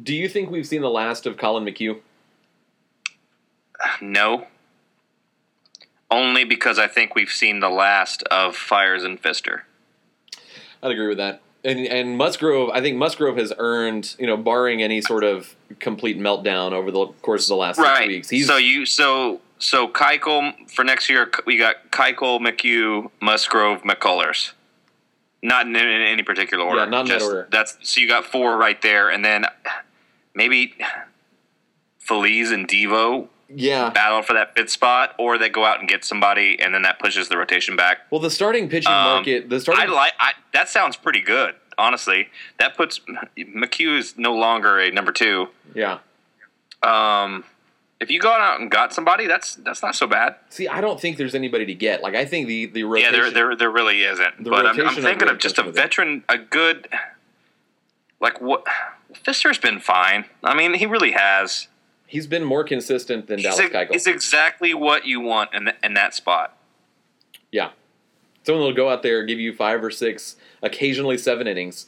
Do 0.00 0.14
you 0.14 0.28
think 0.28 0.50
we've 0.50 0.66
seen 0.66 0.82
the 0.82 0.90
last 0.90 1.26
of 1.26 1.36
Collin 1.36 1.64
McHugh? 1.64 1.98
No. 4.00 4.46
Only 6.10 6.44
because 6.44 6.78
I 6.78 6.86
think 6.86 7.14
we've 7.14 7.30
seen 7.30 7.60
the 7.60 7.68
last 7.68 8.22
of 8.24 8.54
Fiers 8.54 9.02
and 9.02 9.20
Fister. 9.20 9.62
I'd 10.82 10.92
agree 10.92 11.08
with 11.08 11.18
that. 11.18 11.40
And 11.64 11.80
and 11.80 12.16
Musgrove, 12.18 12.70
I 12.70 12.80
think 12.82 12.98
Musgrove 12.98 13.36
has 13.38 13.52
earned, 13.58 14.14
you 14.18 14.26
know, 14.26 14.36
barring 14.36 14.82
any 14.82 15.00
sort 15.00 15.24
of 15.24 15.56
complete 15.80 16.18
meltdown 16.18 16.72
over 16.72 16.90
the 16.90 17.06
course 17.22 17.44
of 17.44 17.48
the 17.48 17.56
last 17.56 17.76
six 17.76 18.06
weeks. 18.06 18.28
He's 18.28 18.46
so 18.46 18.58
you 18.58 18.84
so 18.84 19.40
so 19.58 19.88
Keuchel 19.88 20.70
for 20.70 20.84
next 20.84 21.08
year 21.08 21.30
we 21.46 21.56
got 21.56 21.90
Keuchel, 21.90 22.38
McHugh, 22.38 23.10
Musgrove, 23.20 23.82
McCullers. 23.82 24.52
Not 25.44 25.66
in, 25.66 25.76
in 25.76 25.86
any 25.86 26.22
particular 26.22 26.64
order. 26.64 26.80
Yeah, 26.80 26.86
not 26.86 27.00
in 27.02 27.06
that 27.08 27.18
Just- 27.18 27.26
order. 27.26 27.48
That's 27.50 27.76
so 27.82 28.00
you 28.00 28.08
got 28.08 28.24
four 28.24 28.56
right 28.56 28.80
there, 28.80 29.10
and 29.10 29.22
then 29.22 29.44
maybe 30.34 30.74
Feliz 31.98 32.50
and 32.50 32.66
Devo 32.66 33.28
yeah. 33.48 33.90
battle 33.90 34.22
for 34.22 34.32
that 34.32 34.54
fifth 34.56 34.70
spot, 34.70 35.14
or 35.18 35.36
they 35.36 35.50
go 35.50 35.64
out 35.66 35.80
and 35.80 35.88
get 35.88 36.02
somebody, 36.02 36.58
and 36.60 36.74
then 36.74 36.80
that 36.82 36.98
pushes 36.98 37.28
the 37.28 37.36
rotation 37.36 37.76
back. 37.76 37.98
Well, 38.10 38.20
the 38.22 38.30
starting 38.30 38.70
pitching 38.70 38.90
Um, 38.90 39.04
market, 39.04 39.50
the 39.50 39.60
starting 39.60 39.88
I 39.90 39.92
like 39.92 40.12
I, 40.18 40.32
that. 40.54 40.70
Sounds 40.70 40.96
pretty 40.96 41.20
good, 41.20 41.54
honestly. 41.76 42.28
That 42.58 42.74
puts 42.74 43.00
McHugh 43.38 43.98
is 43.98 44.16
no 44.16 44.34
longer 44.34 44.78
a 44.78 44.90
number 44.90 45.12
two. 45.12 45.48
yeah. 45.74 45.98
Um, 46.82 47.44
if 48.04 48.10
you 48.10 48.20
go 48.20 48.30
out 48.30 48.60
and 48.60 48.70
got 48.70 48.92
somebody, 48.94 49.26
that's 49.26 49.56
that's 49.56 49.82
not 49.82 49.96
so 49.96 50.06
bad. 50.06 50.36
See, 50.50 50.68
I 50.68 50.80
don't 50.80 51.00
think 51.00 51.16
there's 51.16 51.34
anybody 51.34 51.66
to 51.66 51.74
get. 51.74 52.02
Like 52.02 52.14
I 52.14 52.24
think 52.24 52.46
the 52.46 52.66
the 52.66 52.80
Yeah, 52.80 52.86
rotation. 52.86 53.12
there 53.12 53.30
there 53.32 53.56
there 53.56 53.70
really 53.70 54.02
isn't. 54.04 54.44
The 54.44 54.50
but 54.50 54.66
I'm, 54.66 54.80
I'm 54.80 54.94
thinking 54.94 55.28
of 55.28 55.38
just 55.38 55.58
a 55.58 55.62
with 55.62 55.76
it. 55.76 55.80
veteran, 55.80 56.22
a 56.28 56.38
good, 56.38 56.88
like 58.20 58.40
what. 58.40 58.64
Fister's 59.14 59.58
been 59.58 59.78
fine. 59.78 60.24
I 60.42 60.54
mean, 60.54 60.74
he 60.74 60.86
really 60.86 61.12
has. 61.12 61.68
he's 62.06 62.26
been 62.26 62.42
more 62.44 62.64
consistent 62.64 63.26
than 63.28 63.38
He's, 63.38 63.44
Dallas 63.46 63.60
a, 63.60 63.68
Keuchel. 63.70 63.92
he's 63.92 64.06
exactly 64.08 64.74
what 64.74 65.06
you 65.06 65.20
want 65.20 65.54
in, 65.54 65.64
the, 65.66 65.74
in 65.84 65.94
that 65.94 66.14
spot. 66.14 66.56
Yeah. 67.52 67.70
Someone 68.42 68.64
will 68.64 68.72
go 68.74 68.90
out 68.90 69.02
there, 69.04 69.24
give 69.24 69.38
you 69.38 69.54
five 69.54 69.82
or 69.84 69.90
six, 69.90 70.34
occasionally 70.62 71.16
seven 71.16 71.46
innings, 71.46 71.86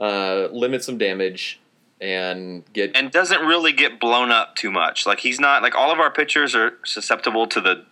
uh, 0.00 0.48
limit 0.50 0.82
some 0.82 0.98
damage, 0.98 1.60
and 2.04 2.64
get. 2.72 2.94
and 2.94 3.10
doesn't 3.10 3.40
really 3.40 3.72
get 3.72 3.98
blown 3.98 4.30
up 4.30 4.54
too 4.56 4.70
much. 4.70 5.06
Like 5.06 5.20
he's 5.20 5.40
not 5.40 5.62
like 5.62 5.74
all 5.74 5.90
of 5.92 5.98
our 5.98 6.10
pitchers 6.10 6.54
are 6.54 6.78
susceptible 6.84 7.46
to 7.48 7.60
the 7.60 7.84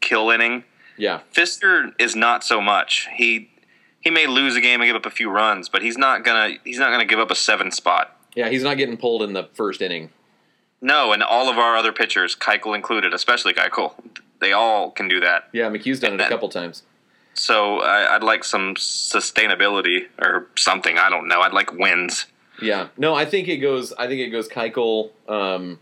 kill 0.00 0.30
inning. 0.30 0.64
yeah. 0.96 1.20
Fister 1.34 1.92
is 1.98 2.16
not 2.16 2.42
so 2.44 2.60
much. 2.60 3.08
He 3.14 3.50
he 4.00 4.10
may 4.10 4.26
lose 4.26 4.56
a 4.56 4.60
game 4.60 4.80
and 4.80 4.88
give 4.88 4.96
up 4.96 5.06
a 5.06 5.10
few 5.10 5.30
runs, 5.30 5.68
but 5.68 5.82
he's 5.82 5.98
not 5.98 6.24
gonna 6.24 6.54
he's 6.64 6.78
not 6.78 6.90
gonna 6.90 7.04
give 7.04 7.18
up 7.18 7.30
a 7.30 7.34
seven 7.36 7.70
spot. 7.70 8.16
Yeah, 8.34 8.48
he's 8.48 8.62
not 8.62 8.76
getting 8.76 8.96
pulled 8.96 9.22
in 9.22 9.32
the 9.32 9.48
first 9.54 9.82
inning. 9.82 10.10
No, 10.80 11.12
and 11.12 11.22
all 11.22 11.50
of 11.50 11.58
our 11.58 11.76
other 11.76 11.92
pitchers, 11.92 12.34
Keuchel 12.34 12.74
included, 12.74 13.12
especially 13.12 13.52
Keuchel, 13.52 13.92
they 14.40 14.52
all 14.52 14.90
can 14.90 15.08
do 15.08 15.20
that. 15.20 15.48
Yeah, 15.52 15.68
McHugh's 15.68 16.00
done 16.00 16.14
it 16.14 16.20
a 16.22 16.28
couple 16.28 16.48
times. 16.48 16.84
So 17.34 17.80
I, 17.80 18.14
I'd 18.14 18.22
like 18.22 18.44
some 18.44 18.76
sustainability 18.76 20.06
or 20.18 20.48
something. 20.56 20.96
I 20.98 21.10
don't 21.10 21.28
know. 21.28 21.40
I'd 21.40 21.52
like 21.52 21.72
wins. 21.72 22.26
Yeah. 22.62 22.88
No, 22.96 23.14
I 23.14 23.24
think 23.24 23.48
it 23.48 23.58
goes. 23.58 23.92
I 23.94 24.06
think 24.06 24.20
it 24.20 24.28
goes 24.30 24.48
Keuchel, 24.48 25.10
um, 25.28 25.78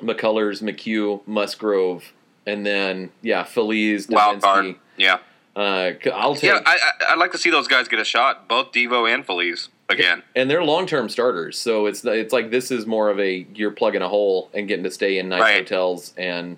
McCullers, 0.00 0.62
McHugh, 0.62 1.20
Musgrove, 1.26 2.12
and 2.46 2.64
then 2.64 3.10
yeah, 3.22 3.44
Feliz, 3.44 4.08
Wild 4.08 4.42
card. 4.42 4.76
Yeah, 4.96 5.18
Uh, 5.56 5.92
I'll 6.14 6.34
take. 6.34 6.50
yeah. 6.50 6.60
I, 6.64 6.76
I, 7.08 7.12
I'd 7.12 7.18
like 7.18 7.32
to 7.32 7.38
see 7.38 7.50
those 7.50 7.68
guys 7.68 7.88
get 7.88 7.98
a 7.98 8.04
shot, 8.04 8.48
both 8.48 8.72
Devo 8.72 9.12
and 9.12 9.24
Feliz 9.24 9.68
again. 9.88 10.22
and 10.36 10.48
they're 10.50 10.64
long-term 10.64 11.08
starters, 11.08 11.58
so 11.58 11.86
it's 11.86 12.04
it's 12.04 12.32
like 12.32 12.50
this 12.50 12.70
is 12.70 12.86
more 12.86 13.10
of 13.10 13.18
a 13.18 13.46
you're 13.54 13.70
plugging 13.72 14.02
a 14.02 14.08
hole 14.08 14.50
and 14.54 14.68
getting 14.68 14.84
to 14.84 14.90
stay 14.90 15.18
in 15.18 15.28
nice 15.28 15.40
Right. 15.40 15.56
hotels 15.58 16.14
and 16.16 16.56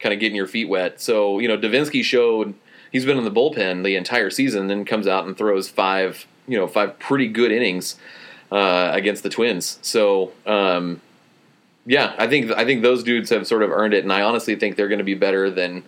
kind 0.00 0.12
of 0.12 0.20
getting 0.20 0.36
your 0.36 0.46
feet 0.46 0.68
wet. 0.68 1.00
So 1.00 1.38
you 1.38 1.48
know, 1.48 1.56
Devenski 1.56 2.02
showed 2.02 2.54
he's 2.92 3.04
been 3.06 3.16
in 3.18 3.24
the 3.24 3.30
bullpen 3.30 3.84
the 3.84 3.96
entire 3.96 4.30
season, 4.30 4.66
then 4.66 4.84
comes 4.84 5.06
out 5.06 5.26
and 5.26 5.36
throws 5.36 5.68
five 5.68 6.26
you 6.46 6.58
know 6.58 6.66
five 6.66 6.98
pretty 6.98 7.28
good 7.28 7.50
innings 7.52 7.96
uh, 8.50 8.90
against 8.92 9.22
the 9.22 9.28
Twins. 9.28 9.78
So 9.82 10.32
um, 10.46 11.00
yeah, 11.86 12.14
I 12.18 12.26
think 12.26 12.50
I 12.52 12.64
think 12.64 12.82
those 12.82 13.02
dudes 13.02 13.30
have 13.30 13.46
sort 13.46 13.62
of 13.62 13.70
earned 13.70 13.94
it, 13.94 14.04
and 14.04 14.12
I 14.12 14.22
honestly 14.22 14.56
think 14.56 14.76
they're 14.76 14.88
going 14.88 14.98
to 14.98 15.04
be 15.04 15.14
better 15.14 15.50
than. 15.50 15.84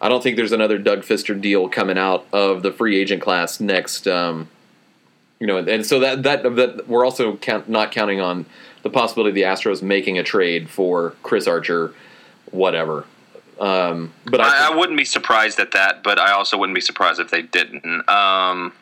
I 0.00 0.08
don't 0.08 0.22
think 0.22 0.36
there's 0.36 0.52
another 0.52 0.78
Doug 0.78 1.00
Fister 1.00 1.38
deal 1.40 1.68
coming 1.68 1.98
out 1.98 2.24
of 2.32 2.62
the 2.62 2.70
free 2.70 2.96
agent 3.00 3.20
class 3.20 3.58
next. 3.58 4.06
Um, 4.06 4.48
you 5.40 5.46
know, 5.46 5.58
and 5.58 5.84
so 5.84 6.00
that 6.00 6.22
that 6.24 6.42
that 6.56 6.88
we're 6.88 7.04
also 7.04 7.36
count, 7.36 7.68
not 7.68 7.92
counting 7.92 8.20
on 8.20 8.46
the 8.82 8.90
possibility 8.90 9.30
of 9.30 9.34
the 9.34 9.42
Astros 9.42 9.82
making 9.82 10.18
a 10.18 10.22
trade 10.22 10.68
for 10.68 11.14
Chris 11.22 11.46
Archer, 11.46 11.94
whatever. 12.50 13.06
Um, 13.58 14.12
but 14.24 14.40
I, 14.40 14.68
I, 14.68 14.72
I 14.72 14.76
wouldn't 14.76 14.98
be 14.98 15.04
surprised 15.04 15.58
at 15.58 15.72
that, 15.72 16.02
but 16.02 16.18
I 16.18 16.32
also 16.32 16.56
wouldn't 16.56 16.74
be 16.74 16.80
surprised 16.80 17.18
if 17.18 17.30
they 17.30 17.42
didn't. 17.42 18.08
Um, 18.08 18.72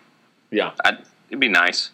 yeah, 0.50 0.72
I'd, 0.84 0.98
it'd 1.28 1.40
be 1.40 1.48
nice. 1.48 1.90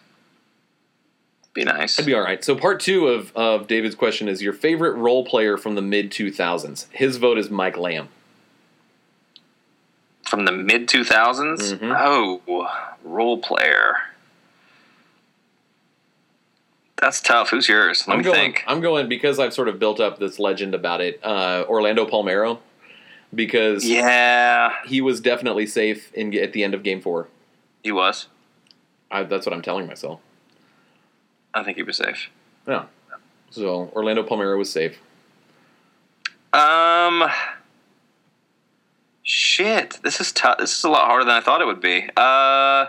Be 1.53 1.63
nice. 1.63 1.95
That'd 1.97 2.07
be 2.07 2.13
all 2.15 2.21
right. 2.23 2.43
So 2.43 2.55
part 2.55 2.79
two 2.79 3.07
of, 3.07 3.31
of 3.35 3.67
David's 3.67 3.93
question 3.95 4.27
is 4.27 4.41
your 4.41 4.53
favorite 4.53 4.93
role 4.93 5.23
player 5.25 5.55
from 5.57 5.75
the 5.75 5.81
mid 5.83 6.11
two 6.11 6.31
thousands. 6.31 6.87
His 6.91 7.17
vote 7.17 7.37
is 7.37 7.49
Mike 7.51 7.77
Lamb. 7.77 8.09
From 10.27 10.45
the 10.45 10.51
mid 10.51 10.87
2000s? 10.87 11.77
Mhm. 11.77 11.95
Oh, 11.99 12.67
role 13.03 13.37
player. 13.37 13.97
That's 16.99 17.21
tough. 17.21 17.49
Who's 17.49 17.67
yours? 17.67 18.07
Let 18.07 18.13
I'm 18.13 18.19
me 18.19 18.23
going. 18.23 18.35
think. 18.37 18.63
I'm 18.65 18.79
going 18.81 19.09
because 19.09 19.37
I've 19.37 19.53
sort 19.53 19.67
of 19.67 19.77
built 19.77 19.99
up 19.99 20.19
this 20.19 20.39
legend 20.39 20.73
about 20.73 21.01
it. 21.01 21.19
Uh, 21.23 21.65
Orlando 21.67 22.05
Palmeiro, 22.07 22.59
because 23.35 23.85
Yeah, 23.85 24.71
he 24.85 25.01
was 25.01 25.19
definitely 25.19 25.67
safe 25.67 26.11
in 26.13 26.33
at 26.37 26.53
the 26.53 26.63
end 26.63 26.73
of 26.73 26.81
Game 26.81 27.01
Four. 27.01 27.27
he 27.83 27.91
was. 27.91 28.27
I, 29.11 29.23
that's 29.23 29.45
what 29.45 29.53
I'm 29.53 29.61
telling 29.61 29.85
myself. 29.85 30.19
I 31.53 31.63
think 31.63 31.77
he 31.77 31.83
was 31.83 31.97
safe. 31.97 32.29
Yeah. 32.67 32.85
So 33.49 33.91
Orlando 33.95 34.23
Palmeiro 34.23 34.57
was 34.57 34.71
safe. 34.71 34.97
Um, 36.53 37.23
shit. 39.23 39.99
This 40.03 40.19
is 40.19 40.31
tough. 40.31 40.57
This 40.57 40.77
is 40.77 40.83
a 40.83 40.89
lot 40.89 41.05
harder 41.05 41.25
than 41.25 41.35
I 41.35 41.41
thought 41.41 41.61
it 41.61 41.65
would 41.65 41.81
be. 41.81 42.09
Uh, 42.17 42.87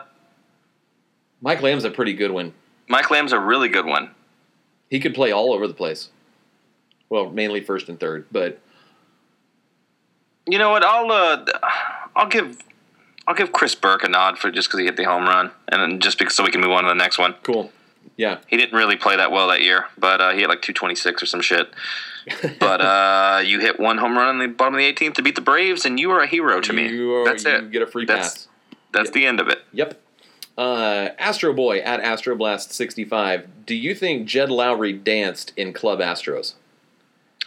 Mike 1.41 1.63
Lamb's 1.63 1.85
a 1.85 1.91
pretty 1.91 2.15
good 2.15 2.31
one. 2.31 2.55
Mike 2.89 3.11
Lamb's 3.11 3.33
a 3.33 3.39
really 3.39 3.69
good 3.69 3.87
one. 3.87 4.11
He 4.91 5.01
could 5.01 5.15
play 5.15 5.33
all 5.33 5.53
over 5.53 5.67
the 5.67 5.75
place. 5.75 6.11
Well, 7.09 7.31
mainly 7.31 7.61
first 7.63 7.89
and 7.89 7.99
third, 8.01 8.27
but 8.33 8.61
You 10.47 10.59
know 10.59 10.71
what? 10.71 10.85
I'll 10.85 11.11
uh, 11.11 11.45
I'll 12.17 12.29
give 12.29 12.59
I'll 13.27 13.35
give 13.35 13.53
Chris 13.53 13.75
Burke 13.75 14.05
a 14.05 14.09
nod 14.09 14.39
for 14.39 14.51
just 14.51 14.69
because 14.69 14.81
he 14.81 14.87
hit 14.87 14.97
the 14.97 15.05
home 15.05 15.25
run, 15.25 15.51
and 15.69 15.81
then 15.81 16.01
just 16.01 16.19
because 16.19 16.35
so 16.35 16.45
we 16.45 16.51
can 16.51 16.61
move 16.61 16.71
on 16.71 16.85
to 16.85 16.89
the 16.89 16.95
next 16.95 17.19
one. 17.19 17.35
cool. 17.43 17.71
Yeah. 18.17 18.39
He 18.47 18.57
didn't 18.57 18.77
really 18.77 18.97
play 18.97 19.17
that 19.17 19.33
well 19.33 19.49
that 19.49 19.63
year, 19.63 19.87
but 19.99 20.21
uh, 20.21 20.33
he 20.33 20.41
hit 20.41 20.49
like 20.49 20.63
226 20.63 21.23
or 21.23 21.27
some 21.27 21.41
shit. 21.41 21.73
but 22.61 22.81
uh, 22.81 23.43
you 23.45 23.61
hit 23.61 23.79
one 23.79 23.99
home 23.99 24.17
run 24.17 24.31
in 24.31 24.39
the 24.51 24.55
bottom 24.55 24.75
of 24.75 24.79
the 24.79 24.93
18th 24.93 25.15
to 25.15 25.23
beat 25.23 25.35
the 25.35 25.41
Braves, 25.41 25.85
and 25.85 25.99
you 26.01 26.11
are 26.11 26.21
a 26.21 26.27
hero 26.27 26.61
to 26.61 26.73
me. 26.73 26.89
You 26.89 27.15
are, 27.17 27.25
That's 27.25 27.45
you 27.45 27.51
it. 27.51 27.71
get 27.71 27.83
a 27.83 27.87
free 27.87 28.07
That's- 28.07 28.35
pass. 28.35 28.49
That's 28.93 29.11
the 29.11 29.27
end 29.27 29.41
of 29.41 29.49
it. 29.49 29.59
Yep. 29.73 30.01
Uh, 30.57 31.09
Astro 31.19 31.53
Boy 31.53 31.79
at 31.81 32.01
Astroblast65. 32.01 33.47
Do 33.67 33.75
you 33.75 33.93
think 33.95 34.29
Jed 34.29 34.51
Lowrie 34.51 35.03
danced 35.03 35.53
in 35.57 35.73
Club 35.73 35.99
Astros? 35.99 36.55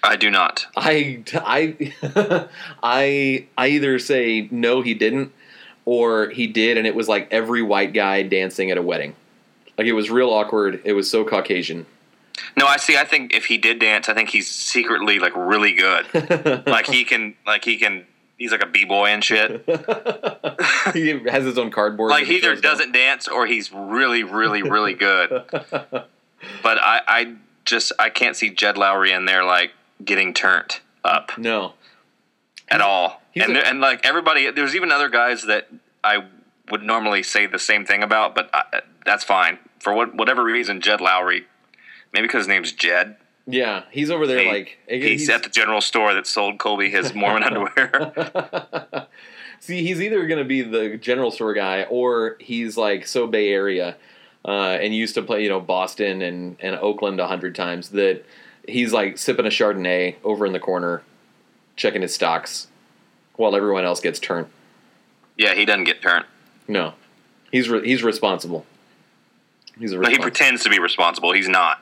I 0.04 0.18
do 0.18 0.30
not. 0.30 0.66
I, 0.76 1.24
I, 1.36 1.94
I, 2.84 3.48
I 3.58 3.68
either 3.70 3.98
say 3.98 4.50
no, 4.52 4.82
he 4.82 4.94
didn't, 4.94 5.32
or 5.86 6.30
he 6.32 6.48
did, 6.48 6.78
and 6.78 6.86
it 6.86 6.96
was 6.96 7.08
like 7.08 7.30
every 7.32 7.62
white 7.62 7.94
guy 7.94 8.24
dancing 8.24 8.70
at 8.72 8.78
a 8.78 8.82
wedding. 8.82 9.16
Like 9.78 9.88
it 9.88 9.94
was 9.94 10.10
real 10.10 10.30
awkward. 10.32 10.82
It 10.86 10.94
was 10.94 11.10
so 11.10 11.24
Caucasian. 11.24 11.86
No, 12.56 12.66
I 12.68 12.78
see. 12.78 12.98
I 12.98 13.04
think 13.06 13.34
if 13.34 13.46
he 13.46 13.58
did 13.58 13.80
dance, 13.80 14.10
I 14.10 14.14
think 14.14 14.30
he's 14.30 14.48
secretly 14.50 15.20
like 15.20 15.36
really 15.36 15.74
good. 15.74 16.06
like 16.68 16.88
he 16.88 17.04
can, 17.04 17.36
like 17.46 17.64
he 17.66 17.78
can. 17.78 18.06
He's 18.38 18.52
like 18.52 18.62
a 18.64 18.68
b 18.68 18.86
boy 18.86 19.08
and 19.08 19.24
shit. 19.24 19.64
he 20.94 21.20
has 21.30 21.44
his 21.44 21.58
own 21.58 21.72
cardboard. 21.72 22.12
like 22.12 22.26
he 22.26 22.38
either 22.38 22.56
doesn't 22.56 22.92
dance 22.92 23.28
or 23.28 23.48
he's 23.48 23.72
really, 23.74 24.24
really, 24.24 24.62
really 24.62 24.94
good. 24.94 25.30
but 25.52 26.78
I, 26.80 27.02
I 27.08 27.36
just 27.66 27.92
I 27.98 28.10
can't 28.10 28.36
see 28.36 28.50
Jed 28.52 28.76
Lowrie 28.76 29.16
in 29.16 29.26
there 29.26 29.44
like 29.44 29.72
getting 30.06 30.34
turned 30.36 30.80
up 31.04 31.32
No. 31.38 31.74
at 32.70 32.82
all. 32.82 33.22
And 33.36 33.58
a- 33.58 33.68
and 33.68 33.82
like 33.82 34.06
everybody, 34.06 34.50
there's 34.52 34.76
even 34.76 34.92
other 34.92 35.10
guys 35.10 35.44
that 35.48 35.68
I 36.04 36.26
would 36.70 36.84
normally 36.84 37.24
say 37.24 37.48
the 37.48 37.58
same 37.60 37.86
thing 37.86 38.04
about, 38.04 38.36
but 38.36 38.50
I, 38.54 38.82
that's 39.06 39.24
fine 39.24 39.58
for 39.80 39.94
what 39.94 40.16
whatever 40.16 40.44
reason. 40.44 40.82
Jed 40.82 41.00
Lowrie, 41.00 41.46
maybe 42.14 42.28
because 42.28 42.42
his 42.42 42.48
name's 42.48 42.72
Jed. 42.72 43.18
Yeah, 43.50 43.84
he's 43.92 44.12
over 44.12 44.28
there 44.28 44.40
He- 44.40 44.50
like 44.50 44.78
He's, 44.90 45.30
at 45.30 45.44
the 45.44 45.50
general 45.50 45.80
store 45.80 46.14
that 46.14 46.28
sold 46.28 46.58
Colby 46.60 46.90
his 46.90 47.14
Mormon 47.14 47.44
underwear. 47.44 49.08
See, 49.60 49.84
he's 49.84 50.02
either 50.02 50.28
going 50.28 50.38
to 50.40 50.46
be 50.46 50.62
the 50.62 50.98
general 50.98 51.32
store 51.32 51.54
guy 51.54 51.84
or 51.84 52.36
he's 52.40 52.78
like 52.78 53.08
so 53.08 53.26
Bay 53.26 53.50
Area 53.50 53.96
uh, 54.46 54.52
and 54.82 54.94
used 54.96 55.16
to 55.16 55.22
play, 55.24 55.44
you 55.44 55.50
know, 55.50 55.60
Boston 55.60 56.22
and, 56.22 56.58
and 56.60 56.76
Oakland 56.76 57.20
a 57.20 57.28
hundred 57.28 57.56
times 57.56 57.90
that 57.90 58.24
he's 58.68 58.94
like 58.94 59.18
sipping 59.18 59.46
a 59.46 59.50
Chardonnay 59.50 60.16
over 60.24 60.46
in 60.46 60.54
the 60.54 60.60
corner, 60.60 61.02
checking 61.76 62.02
his 62.04 62.14
stocks 62.14 62.68
while 63.36 63.56
everyone 63.56 63.84
else 63.86 64.00
gets 64.00 64.20
turned. 64.20 64.48
yeah, 65.38 65.54
he 65.56 65.66
doesn't 65.66 65.86
get 65.86 66.02
turned. 66.02 66.26
No, 66.68 66.94
he's 67.52 67.70
re- 67.70 67.86
he's 67.88 68.04
responsible. 68.04 68.66
He's 69.80 69.94
a 69.94 70.00
But 70.00 70.12
he 70.12 70.18
pretends 70.20 70.64
to 70.64 70.70
be 70.70 70.80
responsible. 70.80 71.32
He's 71.34 71.48
not. 71.50 71.82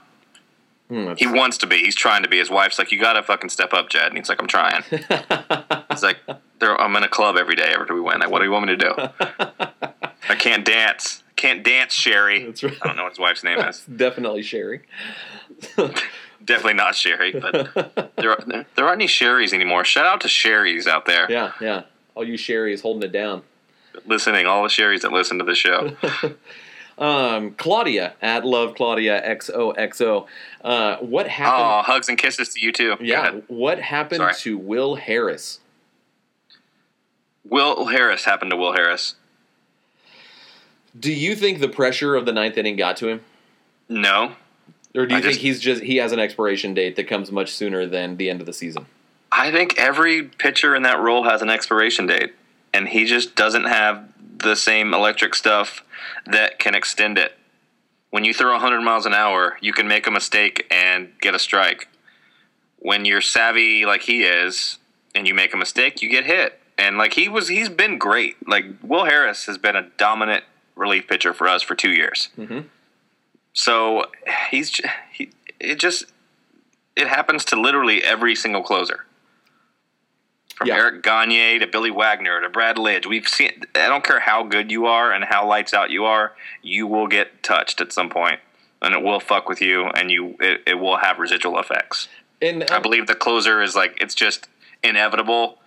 Hmm, 0.89 1.13
He 1.17 1.25
wants 1.25 1.57
to 1.59 1.67
be. 1.67 1.77
He's 1.77 1.95
trying 1.95 2.21
to 2.23 2.29
be. 2.29 2.37
His 2.37 2.49
wife's 2.51 2.77
like, 2.77 2.91
"You 2.91 2.99
gotta 2.99 3.23
fucking 3.23 3.49
step 3.49 3.73
up, 3.73 3.89
Jed." 3.89 4.07
And 4.07 4.17
he's 4.17 4.29
like, 4.29 4.39
"I'm 4.39 4.47
trying." 4.47 4.83
He's 5.89 6.03
like, 6.03 6.17
there, 6.59 6.79
"I'm 6.79 6.95
in 6.95 7.03
a 7.03 7.07
club 7.07 7.37
every 7.37 7.55
day 7.55 7.73
after 7.75 7.93
we 7.95 8.01
win. 8.01 8.19
Like, 8.19 8.29
what 8.29 8.39
do 8.39 8.45
you 8.45 8.51
want 8.51 8.67
me 8.67 8.75
to 8.75 8.77
do? 8.77 8.93
I 10.29 10.35
can't 10.35 10.63
dance. 10.63 11.23
Can't 11.35 11.63
dance, 11.63 11.93
Sherry. 11.93 12.45
That's 12.45 12.63
right. 12.63 12.77
I 12.83 12.87
don't 12.87 12.97
know 12.97 13.03
what 13.03 13.11
his 13.13 13.19
wife's 13.19 13.43
name 13.43 13.59
is. 13.59 13.81
Definitely 13.95 14.43
Sherry. 14.43 14.81
Definitely 16.43 16.73
not 16.75 16.95
Sherry. 16.95 17.31
But 17.31 18.11
there, 18.17 18.31
are, 18.31 18.43
there, 18.45 18.65
there 18.75 18.85
aren't 18.85 19.01
any 19.01 19.07
Sherrys 19.07 19.53
anymore. 19.53 19.83
Shout 19.85 20.05
out 20.05 20.21
to 20.21 20.27
Sherrys 20.27 20.85
out 20.87 21.05
there 21.07 21.29
Yeah, 21.31 21.51
yeah. 21.59 21.83
All 22.13 22.23
you 22.25 22.37
Sherry's 22.37 22.81
holding 22.81 23.03
it 23.03 23.11
down. 23.11 23.41
listening. 24.05 24.45
All 24.45 24.63
the 24.63 24.69
Sherrys 24.69 25.01
that 25.01 25.11
listen 25.11 25.39
to 25.39 25.43
the 25.45 25.55
show. 25.55 25.95
Um, 26.97 27.51
Claudia 27.55 28.13
at 28.21 28.45
Love 28.45 28.73
Claudia 28.75 29.21
XOXO. 29.37 30.27
Uh, 30.63 30.95
what 30.97 31.27
happened? 31.27 31.63
Oh, 31.65 31.81
hugs 31.83 32.07
and 32.07 32.17
kisses 32.17 32.49
to 32.53 32.61
you 32.61 32.71
too. 32.71 32.95
Yeah, 33.01 33.31
what 33.47 33.79
happened 33.79 34.19
Sorry. 34.19 34.33
to 34.35 34.57
Will 34.57 34.95
Harris? 34.95 35.59
Will 37.47 37.85
Harris 37.87 38.23
happened 38.25 38.51
to 38.51 38.57
Will 38.57 38.73
Harris. 38.73 39.15
Do 40.97 41.11
you 41.11 41.35
think 41.35 41.59
the 41.59 41.67
pressure 41.67 42.15
of 42.15 42.25
the 42.25 42.31
ninth 42.31 42.57
inning 42.57 42.77
got 42.77 42.95
to 42.97 43.07
him, 43.09 43.21
No, 43.89 44.31
or 44.95 45.05
do 45.05 45.13
you 45.13 45.19
I 45.19 45.21
think 45.21 45.33
just- 45.33 45.41
he's 45.41 45.59
just 45.59 45.83
he 45.83 45.97
has 45.97 46.11
an 46.13 46.19
expiration 46.19 46.73
date 46.73 46.95
that 46.95 47.07
comes 47.07 47.31
much 47.31 47.51
sooner 47.51 47.85
than 47.85 48.15
the 48.17 48.29
end 48.29 48.39
of 48.39 48.45
the 48.45 48.53
season? 48.53 48.85
I 49.31 49.51
think 49.51 49.77
every 49.77 50.23
pitcher 50.23 50.73
in 50.75 50.83
that 50.83 50.99
role 50.99 51.23
has 51.25 51.41
an 51.41 51.49
expiration 51.49 52.07
date, 52.07 52.33
and 52.73 52.87
he 52.87 53.03
just 53.03 53.35
doesn't 53.35 53.65
have 53.65 54.07
the 54.37 54.55
same 54.55 54.93
electric 54.93 55.35
stuff 55.35 55.83
that 56.25 56.59
can 56.59 56.75
extend 56.75 57.17
it. 57.17 57.37
When 58.09 58.23
you 58.23 58.33
throw 58.33 58.51
100 58.53 58.81
miles 58.81 59.05
an 59.05 59.13
hour, 59.13 59.57
you 59.61 59.73
can 59.73 59.87
make 59.87 60.07
a 60.07 60.11
mistake 60.11 60.65
and 60.71 61.09
get 61.21 61.35
a 61.35 61.39
strike. 61.39 61.87
When 62.77 63.05
you're 63.05 63.21
savvy 63.21 63.85
like 63.85 64.03
he 64.03 64.23
is, 64.23 64.77
and 65.15 65.27
you 65.27 65.33
make 65.33 65.53
a 65.53 65.57
mistake, 65.57 66.01
you 66.01 66.09
get 66.09 66.25
hit. 66.25 66.59
And 66.77 66.97
like 66.97 67.13
he 67.13 67.29
was, 67.29 67.47
he's 67.47 67.69
been 67.69 67.97
great. 67.97 68.35
Like 68.47 68.65
Will 68.83 69.05
Harris 69.05 69.45
has 69.45 69.57
been 69.57 69.75
a 69.75 69.89
dominant 69.97 70.43
relief 70.75 71.07
pitcher 71.07 71.33
for 71.33 71.47
us 71.47 71.63
for 71.63 71.73
two 71.73 71.91
years. 71.91 72.29
Mhm. 72.37 72.65
So 73.53 74.05
he's 74.51 74.81
he. 75.11 75.29
It 75.59 75.79
just 75.79 76.05
it 76.97 77.07
happens 77.07 77.45
to 77.45 77.59
literally 77.59 78.03
every 78.03 78.35
single 78.35 78.61
closer. 78.61 79.05
From 80.55 80.67
Yeah. 80.69 80.75
Eric 80.75 81.03
Gagne 81.03 81.59
to 81.59 81.67
Billy 81.67 81.91
Wagner 81.91 82.39
to 82.39 82.49
Brad 82.49 82.77
Lidge, 82.77 83.05
we've 83.05 83.27
seen. 83.27 83.63
I 83.75 83.87
don't 83.87 84.05
care 84.05 84.21
how 84.21 84.43
good 84.43 84.71
you 84.71 84.85
are 84.85 85.11
and 85.11 85.25
how 85.25 85.45
lights 85.45 85.73
out 85.73 85.89
you 85.89 86.05
are, 86.05 86.33
you 86.61 86.87
will 86.87 87.07
get 87.07 87.43
touched 87.43 87.81
at 87.81 87.91
some 87.91 88.09
point, 88.09 88.39
and 88.81 88.93
it 88.93 89.01
will 89.01 89.19
fuck 89.19 89.49
with 89.49 89.61
you, 89.61 89.87
and 89.87 90.09
you 90.09 90.37
it, 90.39 90.61
it 90.65 90.75
will 90.75 90.97
have 90.97 91.19
residual 91.19 91.59
effects. 91.59 92.07
And 92.41 92.63
I 92.71 92.77
um, 92.77 92.81
believe 92.81 93.07
the 93.07 93.15
closer 93.15 93.61
is 93.61 93.75
like 93.75 93.97
it's 93.99 94.15
just 94.15 94.47
inevitable, 94.81 95.59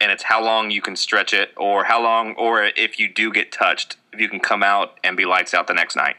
and 0.00 0.12
it's 0.12 0.24
how 0.24 0.44
long 0.44 0.70
you 0.70 0.82
can 0.82 0.96
stretch 0.96 1.32
it, 1.32 1.52
or 1.56 1.84
how 1.84 2.02
long, 2.02 2.34
or 2.34 2.62
if 2.64 2.98
you 2.98 3.08
do 3.08 3.32
get 3.32 3.50
touched, 3.50 3.96
if 4.12 4.20
you 4.20 4.28
can 4.28 4.40
come 4.40 4.62
out 4.62 4.98
and 5.02 5.16
be 5.16 5.24
lights 5.24 5.54
out 5.54 5.66
the 5.66 5.74
next 5.74 5.96
night. 5.96 6.16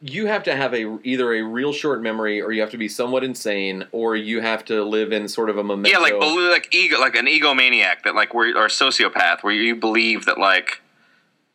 You 0.00 0.26
have 0.26 0.42
to 0.44 0.56
have 0.56 0.74
a 0.74 0.98
either 1.04 1.32
a 1.34 1.42
real 1.42 1.72
short 1.72 2.02
memory, 2.02 2.40
or 2.40 2.52
you 2.52 2.60
have 2.60 2.70
to 2.70 2.78
be 2.78 2.88
somewhat 2.88 3.22
insane, 3.24 3.86
or 3.92 4.16
you 4.16 4.40
have 4.40 4.64
to 4.66 4.84
live 4.84 5.12
in 5.12 5.28
sort 5.28 5.50
of 5.50 5.58
a 5.58 5.64
memento. 5.64 5.90
Yeah, 5.90 5.98
like 5.98 6.14
like 6.14 6.74
ego, 6.74 6.98
like 6.98 7.14
an 7.16 7.26
egomaniac 7.26 8.02
that 8.04 8.14
like 8.14 8.34
where 8.34 8.56
or 8.56 8.66
a 8.66 8.68
sociopath 8.68 9.42
where 9.42 9.52
you 9.52 9.76
believe 9.76 10.24
that 10.24 10.38
like 10.38 10.80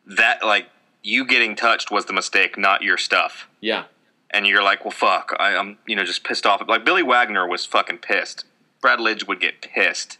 that 0.06 0.44
like 0.44 0.68
you 1.02 1.26
getting 1.26 1.56
touched 1.56 1.90
was 1.90 2.06
the 2.06 2.12
mistake, 2.12 2.56
not 2.56 2.82
your 2.82 2.96
stuff. 2.96 3.48
yeah, 3.60 3.84
And 4.30 4.46
you're 4.46 4.62
like, 4.62 4.84
well, 4.84 4.92
fuck, 4.92 5.34
I, 5.38 5.56
I'm 5.56 5.78
you 5.86 5.96
know 5.96 6.04
just 6.04 6.24
pissed 6.24 6.46
off. 6.46 6.62
Like 6.68 6.84
Billy 6.84 7.02
Wagner 7.02 7.46
was 7.46 7.66
fucking 7.66 7.98
pissed. 7.98 8.44
Brad 8.80 8.98
Lidge 8.98 9.26
would 9.26 9.40
get 9.40 9.60
pissed. 9.62 10.18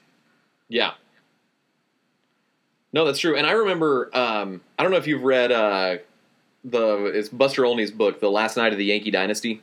Yeah. 0.69 0.93
No, 2.93 3.05
that's 3.05 3.19
true. 3.19 3.37
And 3.37 3.47
I 3.47 3.53
remember, 3.53 4.11
um, 4.13 4.61
I 4.79 4.83
don't 4.83 4.93
know 4.93 4.99
if 4.99 5.07
you've 5.07 5.23
read 5.23 5.51
uh, 5.51 5.97
the 6.65 7.07
it's 7.07 7.29
Buster 7.29 7.65
Olney's 7.65 7.91
book, 7.91 8.21
The 8.21 8.31
Last 8.31 8.57
Night 8.57 8.73
of 8.73 8.79
the 8.79 8.85
Yankee 8.85 9.11
Dynasty. 9.11 9.63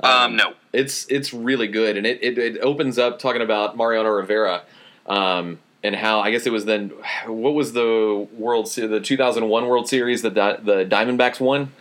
Um, 0.00 0.36
no, 0.36 0.52
It's 0.72 1.06
it's 1.08 1.32
really 1.32 1.68
good, 1.68 1.96
and 1.96 2.06
it, 2.06 2.22
it, 2.22 2.36
it 2.36 2.58
opens 2.60 2.98
up 2.98 3.18
talking 3.18 3.40
about 3.40 3.76
Mariano 3.76 4.10
Rivera 4.10 4.62
um, 5.06 5.58
and 5.82 5.94
how 5.96 6.20
I 6.20 6.30
guess 6.30 6.46
it 6.46 6.52
was 6.52 6.66
then 6.66 6.92
what 7.26 7.54
was 7.54 7.72
the 7.72 8.28
World 8.32 8.68
Se- 8.68 8.86
the 8.86 9.00
2001 9.00 9.66
World 9.66 9.88
Series 9.88 10.22
that 10.22 10.34
the, 10.34 10.58
the 10.62 10.84
Diamondbacks 10.84 11.40
won. 11.40 11.72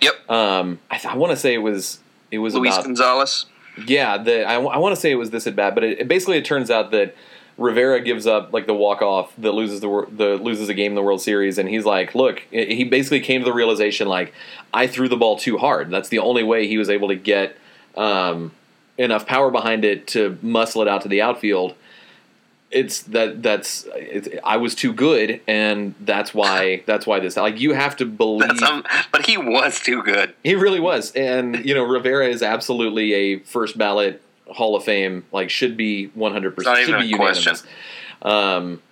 Yep. 0.00 0.30
Um, 0.30 0.78
I, 0.90 0.98
th- 0.98 1.12
I 1.12 1.16
want 1.16 1.32
to 1.32 1.36
say 1.36 1.54
it 1.54 1.58
was 1.58 1.98
it 2.30 2.38
was 2.38 2.54
Luis 2.54 2.74
about 2.74 2.84
Gonzalez. 2.84 3.46
yeah, 3.86 4.18
the, 4.18 4.44
I, 4.44 4.58
want 4.58 4.94
to 4.94 5.00
say 5.00 5.10
it 5.10 5.16
was 5.16 5.30
this 5.30 5.46
at 5.46 5.56
bat, 5.56 5.74
but 5.74 5.82
it, 5.82 6.00
it 6.00 6.08
basically 6.08 6.36
it 6.36 6.44
turns 6.44 6.70
out 6.70 6.92
that 6.92 7.14
Rivera 7.56 8.00
gives 8.00 8.26
up 8.26 8.52
like 8.52 8.66
the 8.66 8.74
walk 8.74 9.00
off 9.00 9.32
that 9.38 9.52
loses 9.52 9.80
the 9.80 10.06
the 10.10 10.36
loses 10.36 10.68
a 10.68 10.74
game 10.74 10.92
in 10.92 10.96
the 10.96 11.02
World 11.02 11.20
Series, 11.20 11.58
and 11.58 11.68
he's 11.68 11.84
like, 11.84 12.14
look, 12.14 12.42
he 12.50 12.84
basically 12.84 13.20
came 13.20 13.42
to 13.42 13.44
the 13.44 13.52
realization 13.52 14.08
like 14.08 14.32
I 14.72 14.86
threw 14.86 15.08
the 15.08 15.16
ball 15.16 15.38
too 15.38 15.58
hard. 15.58 15.90
That's 15.90 16.08
the 16.08 16.18
only 16.18 16.42
way 16.42 16.66
he 16.66 16.78
was 16.78 16.90
able 16.90 17.08
to 17.08 17.16
get 17.16 17.56
um, 17.96 18.52
enough 18.98 19.26
power 19.26 19.50
behind 19.50 19.84
it 19.84 20.08
to 20.08 20.36
muscle 20.42 20.82
it 20.82 20.88
out 20.88 21.02
to 21.02 21.08
the 21.08 21.22
outfield. 21.22 21.74
It's 22.72 23.02
that 23.02 23.40
that's 23.40 23.86
it's, 23.94 24.28
I 24.42 24.56
was 24.56 24.74
too 24.74 24.92
good, 24.92 25.40
and 25.46 25.94
that's 26.00 26.34
why 26.34 26.82
that's 26.86 27.06
why 27.06 27.20
this 27.20 27.36
like 27.36 27.60
you 27.60 27.72
have 27.72 27.94
to 27.98 28.04
believe. 28.04 28.60
Um, 28.64 28.84
but 29.12 29.26
he 29.26 29.36
was 29.36 29.78
too 29.78 30.02
good. 30.02 30.34
He 30.42 30.56
really 30.56 30.80
was, 30.80 31.12
and 31.12 31.64
you 31.64 31.72
know 31.72 31.84
Rivera 31.84 32.26
is 32.26 32.42
absolutely 32.42 33.12
a 33.12 33.38
first 33.40 33.78
ballot 33.78 34.23
Hall 34.48 34.76
of 34.76 34.84
Fame. 34.84 35.24
Like 35.32 35.50
should 35.50 35.76
be 35.76 36.06
one 36.08 36.32
hundred 36.32 36.50
Not 36.50 36.56
percent. 36.56 36.78
even 36.88 37.00
Should 37.00 37.08
be 37.08 37.14
a 37.14 37.16
question. 37.16 37.54
unanimous. 37.54 37.66
Um, 38.22 38.82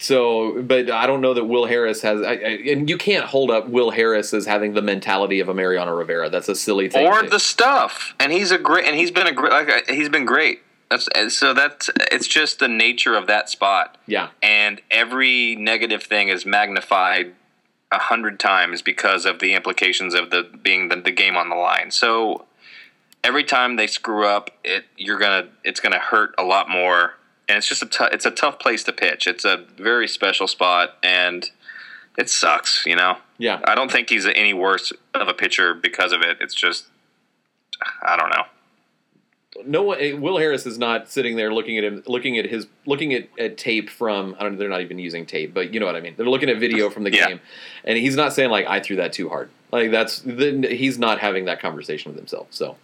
so, 0.00 0.62
but 0.62 0.90
I 0.90 1.06
don't 1.08 1.20
know 1.20 1.34
that 1.34 1.44
Will 1.46 1.66
Harris 1.66 2.02
has, 2.02 2.22
I, 2.22 2.32
I, 2.34 2.34
and 2.70 2.88
you 2.88 2.96
can't 2.96 3.24
hold 3.24 3.50
up 3.50 3.68
Will 3.68 3.90
Harris 3.90 4.32
as 4.32 4.46
having 4.46 4.74
the 4.74 4.82
mentality 4.82 5.40
of 5.40 5.48
a 5.48 5.54
Mariano 5.54 5.92
Rivera. 5.92 6.30
That's 6.30 6.48
a 6.48 6.54
silly 6.54 6.88
thing. 6.88 7.04
or 7.04 7.24
the 7.24 7.40
stuff. 7.40 8.14
And 8.20 8.30
he's 8.30 8.52
a 8.52 8.58
great, 8.58 8.86
and 8.86 8.94
he's 8.94 9.10
been 9.10 9.26
a 9.26 9.32
great, 9.32 9.50
like 9.52 9.68
uh, 9.68 9.92
he's 9.92 10.08
been 10.08 10.24
great. 10.24 10.60
That's 10.90 11.36
so 11.36 11.52
that's 11.52 11.90
it's 12.10 12.26
just 12.26 12.60
the 12.60 12.68
nature 12.68 13.14
of 13.14 13.26
that 13.26 13.50
spot, 13.50 13.98
yeah, 14.06 14.28
and 14.42 14.80
every 14.90 15.54
negative 15.54 16.02
thing 16.02 16.28
is 16.28 16.46
magnified 16.46 17.34
a 17.92 17.98
hundred 17.98 18.40
times 18.40 18.80
because 18.80 19.26
of 19.26 19.38
the 19.38 19.52
implications 19.52 20.14
of 20.14 20.30
the 20.30 20.44
being 20.62 20.88
the, 20.88 20.96
the 20.96 21.10
game 21.10 21.36
on 21.36 21.50
the 21.50 21.56
line. 21.56 21.90
So 21.90 22.46
every 23.24 23.44
time 23.44 23.76
they 23.76 23.86
screw 23.86 24.26
up, 24.26 24.50
it 24.64 24.84
you're 24.96 25.18
gonna 25.18 25.48
it's 25.64 25.80
gonna 25.80 25.98
hurt 25.98 26.34
a 26.38 26.42
lot 26.44 26.68
more, 26.68 27.14
and 27.48 27.58
it's 27.58 27.68
just 27.68 27.82
a 27.82 28.08
it's 28.12 28.26
a 28.26 28.30
tough 28.30 28.58
place 28.58 28.84
to 28.84 28.92
pitch. 28.92 29.26
It's 29.26 29.44
a 29.44 29.64
very 29.76 30.08
special 30.08 30.46
spot, 30.48 30.96
and 31.02 31.50
it 32.16 32.28
sucks. 32.30 32.84
You 32.86 32.96
know. 32.96 33.18
yeah. 33.38 33.60
I 33.64 33.74
don't 33.74 33.90
think 33.92 34.10
he's 34.10 34.26
any 34.26 34.52
worse 34.54 34.92
of 35.14 35.28
a 35.28 35.34
pitcher 35.34 35.74
because 35.74 36.12
of 36.12 36.20
it. 36.22 36.38
It's 36.40 36.54
just, 36.54 36.86
I 38.02 38.16
don't 38.16 38.30
know. 38.30 38.42
No 39.64 39.82
one. 39.82 39.98
eh, 40.00 40.12
Will 40.12 40.38
Harris 40.38 40.66
is 40.66 40.78
not 40.78 41.08
sitting 41.10 41.34
there 41.36 41.52
looking 41.52 41.78
at 41.78 41.84
him, 41.84 42.02
looking 42.06 42.38
at 42.38 42.44
his, 42.46 42.66
looking 42.86 43.12
at, 43.14 43.28
at 43.38 43.56
tape 43.58 43.88
from. 43.90 44.36
I 44.38 44.42
don't. 44.42 44.52
Know, 44.52 44.58
they're 44.58 44.68
not 44.68 44.82
even 44.82 44.98
using 44.98 45.26
tape, 45.26 45.52
but 45.54 45.72
you 45.74 45.80
know 45.80 45.86
what 45.86 45.96
I 45.96 46.00
mean. 46.00 46.14
They're 46.16 46.28
looking 46.28 46.48
at 46.48 46.58
video 46.58 46.90
from 46.90 47.04
the 47.04 47.12
Yeah. 47.12 47.28
game, 47.28 47.40
and 47.84 47.98
he's 47.98 48.14
not 48.14 48.32
saying 48.32 48.50
like 48.50 48.66
I 48.66 48.78
threw 48.80 48.96
that 48.96 49.12
too 49.12 49.28
hard. 49.28 49.50
Like 49.72 49.90
that's 49.90 50.20
then 50.24 50.62
he's 50.62 50.98
not 50.98 51.18
having 51.18 51.46
that 51.46 51.60
conversation 51.60 52.10
with 52.12 52.18
himself. 52.18 52.46
So 52.50 52.76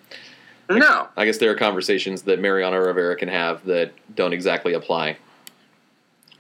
No, 0.71 1.09
I 1.17 1.25
guess 1.25 1.39
there 1.39 1.51
are 1.51 1.55
conversations 1.55 2.23
that 2.23 2.41
Mariano 2.41 2.79
Rivera 2.79 3.17
can 3.17 3.29
have 3.29 3.65
that 3.67 3.93
don't 4.15 4.33
exactly 4.33 4.73
apply 4.73 5.19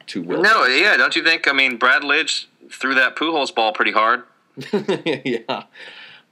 to 0.06 0.22
Will. 0.22 0.42
no, 0.42 0.64
yeah. 0.66 0.96
Don't 0.96 1.14
you 1.14 1.22
think? 1.22 1.48
I 1.48 1.52
mean, 1.52 1.76
Brad 1.76 2.02
Lidge 2.02 2.46
threw 2.70 2.94
that 2.94 3.16
Pujols 3.16 3.54
ball 3.54 3.72
pretty 3.72 3.92
hard. 3.92 4.24
yeah, 4.72 5.64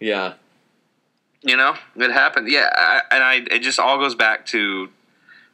yeah, 0.00 0.34
You 1.42 1.56
know, 1.56 1.74
it 1.96 2.10
happened. 2.12 2.48
Yeah, 2.50 2.68
I, 2.72 3.02
and 3.10 3.22
I 3.22 3.34
it 3.54 3.60
just 3.60 3.78
all 3.78 3.98
goes 3.98 4.14
back 4.14 4.46
to, 4.46 4.88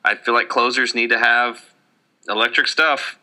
I 0.05 0.15
feel 0.15 0.35
like 0.35 0.49
closers 0.49 0.95
need 0.95 1.11
to 1.11 1.19
have 1.19 1.65
electric 2.29 2.69
stuff 2.69 3.19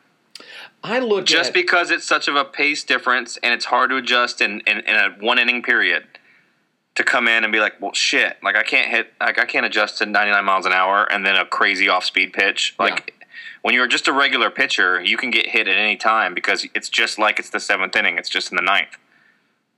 I 0.86 1.00
look 1.00 1.26
just 1.26 1.50
at, 1.50 1.54
because 1.54 1.90
it's 1.90 2.06
such 2.06 2.28
of 2.28 2.36
a 2.36 2.46
pace 2.46 2.84
difference 2.84 3.38
and 3.38 3.54
it's 3.54 3.66
hard 3.66 3.90
to 3.90 3.98
adjust 3.98 4.40
in 4.42 4.62
in, 4.62 4.80
in 4.80 4.96
a 4.96 5.10
one 5.20 5.40
inning 5.40 5.64
period. 5.64 6.06
To 6.96 7.04
come 7.04 7.28
in 7.28 7.44
and 7.44 7.52
be 7.52 7.60
like, 7.60 7.80
well, 7.82 7.94
shit, 7.94 8.38
like 8.42 8.56
I 8.56 8.64
can't 8.64 8.90
hit, 8.90 9.14
like 9.20 9.38
I 9.40 9.46
can't 9.46 9.66
adjust 9.66 9.98
to 10.00 10.06
99 10.06 10.46
miles 10.46 10.66
an 10.66 10.72
hour 10.72 11.04
and 11.12 11.26
then 11.26 11.36
a 11.36 11.46
crazy 11.46 11.90
off 11.90 12.06
speed 12.06 12.34
pitch. 12.34 12.74
Like 12.80 13.14
when 13.62 13.74
you're 13.74 13.88
just 13.88 14.08
a 14.08 14.14
regular 14.14 14.50
pitcher, 14.50 15.02
you 15.02 15.18
can 15.18 15.30
get 15.32 15.48
hit 15.48 15.68
at 15.68 15.78
any 15.78 15.98
time 15.98 16.34
because 16.34 16.66
it's 16.74 16.88
just 16.90 17.20
like 17.20 17.38
it's 17.40 17.50
the 17.50 17.60
seventh 17.60 17.96
inning. 17.96 18.18
It's 18.18 18.30
just 18.30 18.52
in 18.52 18.56
the 18.56 18.62
ninth, 18.62 18.98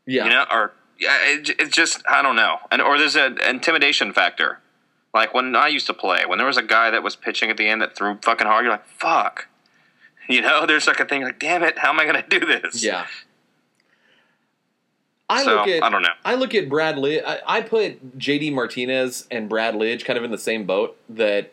Yeah. 0.06 0.26
you 0.26 0.30
know, 0.30 0.46
or 0.52 0.74
yeah, 1.00 1.18
it, 1.24 1.50
it's 1.60 1.76
just 1.76 2.04
I 2.10 2.22
don't 2.22 2.36
know, 2.36 2.58
and 2.72 2.82
or 2.82 2.98
there's 2.98 3.16
an 3.16 3.40
intimidation 3.42 4.14
factor. 4.14 4.60
Like 5.14 5.34
when 5.34 5.56
I 5.56 5.68
used 5.70 5.88
to 5.88 5.94
play, 5.96 6.24
when 6.28 6.38
there 6.38 6.46
was 6.48 6.58
a 6.58 6.64
guy 6.64 6.92
that 6.92 7.02
was 7.02 7.16
pitching 7.16 7.50
at 7.50 7.58
the 7.58 7.68
end 7.68 7.82
that 7.82 7.96
threw 7.96 8.18
fucking 8.24 8.46
hard, 8.46 8.64
you're 8.66 8.74
like, 8.74 8.88
fuck. 8.88 9.48
You 10.30 10.42
know, 10.42 10.66
there's 10.66 10.88
like 10.88 11.00
a 11.00 11.06
thing 11.06 11.24
like, 11.24 11.40
damn 11.40 11.64
it, 11.64 11.78
how 11.80 11.90
am 11.92 12.02
I 12.02 12.04
going 12.04 12.22
to 12.22 12.40
do 12.40 12.46
this? 12.46 12.84
Yeah. 12.84 13.06
I 15.30 15.44
So, 15.44 15.56
look 15.56 15.68
at 15.68 15.84
I 15.84 15.90
don't 15.90 16.02
know. 16.02 16.10
I 16.24 16.36
look 16.36 16.56
at 16.56 16.70
Brad 16.70 16.96
Lidge. 16.96 17.24
I, 17.26 17.40
I 17.46 17.62
put 17.62 18.18
JD 18.18 18.54
Martinez 18.54 19.28
and 19.30 19.50
Brad 19.50 19.74
Lidge 19.74 20.06
kind 20.06 20.18
of 20.18 20.24
in 20.24 20.32
the 20.32 20.38
same 20.38 20.66
boat. 20.66 20.98
That 21.10 21.52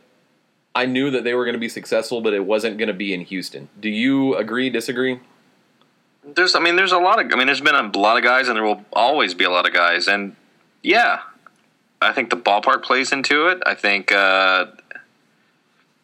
I 0.75 0.87
knew 0.87 1.11
that 1.11 1.25
they 1.25 1.35
were 1.35 1.45
going 1.45 1.55
to 1.55 1.61
be 1.61 1.69
successful, 1.69 2.21
but 2.21 2.33
it 2.33 2.45
wasn't 2.45 2.79
going 2.79 2.89
to 2.89 2.95
be 2.95 3.13
in 3.13 3.23
Houston. 3.23 3.69
Do 3.81 3.89
you 3.89 4.37
agree? 4.37 4.71
Disagree? 4.71 5.21
There's, 6.25 6.55
I 6.55 6.61
mean, 6.61 6.77
there's 6.77 6.93
a 6.93 6.99
lot 6.99 7.21
of, 7.21 7.33
I 7.33 7.37
mean, 7.37 7.47
there's 7.47 7.61
been 7.61 7.75
a 7.75 7.99
lot 7.99 8.17
of 8.17 8.25
guys, 8.25 8.49
and 8.49 8.57
there 8.57 8.65
will 8.65 8.85
always 8.93 9.35
be 9.35 9.45
a 9.45 9.51
lot 9.51 9.67
of 9.67 9.75
guys, 9.75 10.09
and 10.09 10.35
yeah, 10.83 11.21
I 12.01 12.13
think 12.13 12.31
the 12.31 12.37
ballpark 12.37 12.83
plays 12.83 13.13
into 13.13 13.47
it. 13.49 13.63
I 13.67 13.75
think 13.75 14.11
uh, 14.11 14.67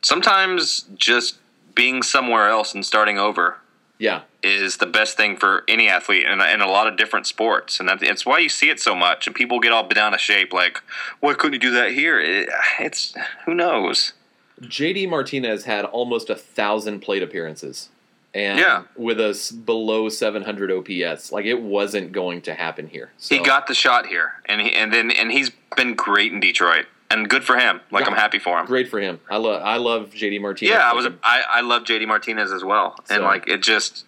sometimes 0.02 0.84
just 0.96 1.38
being 1.74 2.02
somewhere 2.02 2.48
else 2.48 2.74
and 2.74 2.84
starting 2.84 3.18
over 3.18 3.58
Yeah. 4.00 4.22
is 4.42 4.78
the 4.78 4.86
best 4.86 5.16
thing 5.18 5.36
for 5.36 5.62
any 5.68 5.88
athlete 5.88 6.24
in, 6.24 6.40
in 6.40 6.60
a 6.62 6.66
lot 6.66 6.86
of 6.88 6.96
different 6.96 7.26
sports, 7.26 7.78
and 7.78 7.88
that, 7.88 8.02
it's 8.02 8.24
why 8.26 8.38
you 8.38 8.48
see 8.48 8.70
it 8.70 8.80
so 8.80 8.94
much. 8.94 9.26
And 9.26 9.36
people 9.36 9.60
get 9.60 9.70
all 9.72 9.82
bent 9.84 9.98
out 9.98 10.14
of 10.14 10.20
shape, 10.20 10.52
like, 10.52 10.80
why 11.20 11.34
couldn't 11.34 11.52
you 11.52 11.58
do 11.60 11.70
that 11.72 11.92
here? 11.92 12.18
It, 12.18 12.48
it's 12.80 13.14
who 13.44 13.54
knows. 13.54 14.14
JD 14.62 15.08
Martinez 15.08 15.64
had 15.64 15.84
almost 15.84 16.30
a 16.30 16.34
thousand 16.34 17.00
plate 17.00 17.22
appearances, 17.22 17.90
and 18.34 18.58
Yeah. 18.58 18.84
with 18.96 19.20
us 19.20 19.50
below 19.50 20.08
700 20.08 20.70
OPS, 20.72 21.30
like 21.32 21.44
it 21.44 21.60
wasn't 21.60 22.12
going 22.12 22.40
to 22.42 22.54
happen 22.54 22.88
here. 22.88 23.10
So, 23.18 23.34
He 23.34 23.42
got 23.42 23.66
the 23.66 23.74
shot 23.74 24.06
here, 24.06 24.32
and 24.46 24.60
he, 24.62 24.72
and 24.72 24.92
then 24.92 25.10
and 25.10 25.30
he's 25.30 25.50
been 25.76 25.94
great 25.94 26.32
in 26.32 26.40
Detroit, 26.40 26.86
and 27.10 27.28
good 27.28 27.44
for 27.44 27.56
him. 27.56 27.80
Like 27.90 28.04
Yeah. 28.04 28.10
I'm 28.12 28.16
happy 28.16 28.38
for 28.38 28.58
him. 28.58 28.66
great 28.66 28.88
for 28.88 29.00
him. 29.00 29.20
I 29.30 29.36
love 29.36 29.62
I 29.62 29.76
love 29.76 30.10
JD 30.10 30.40
Martinez. 30.40 30.72
Yeah, 30.72 30.88
I 30.90 30.94
was. 30.94 31.06
A, 31.06 31.14
I 31.22 31.42
I 31.48 31.60
love 31.60 31.84
JD 31.84 32.06
Martinez 32.06 32.52
as 32.52 32.64
well, 32.64 32.96
and 33.10 33.22
like 33.22 33.48
it 33.48 33.62
just 33.62 34.04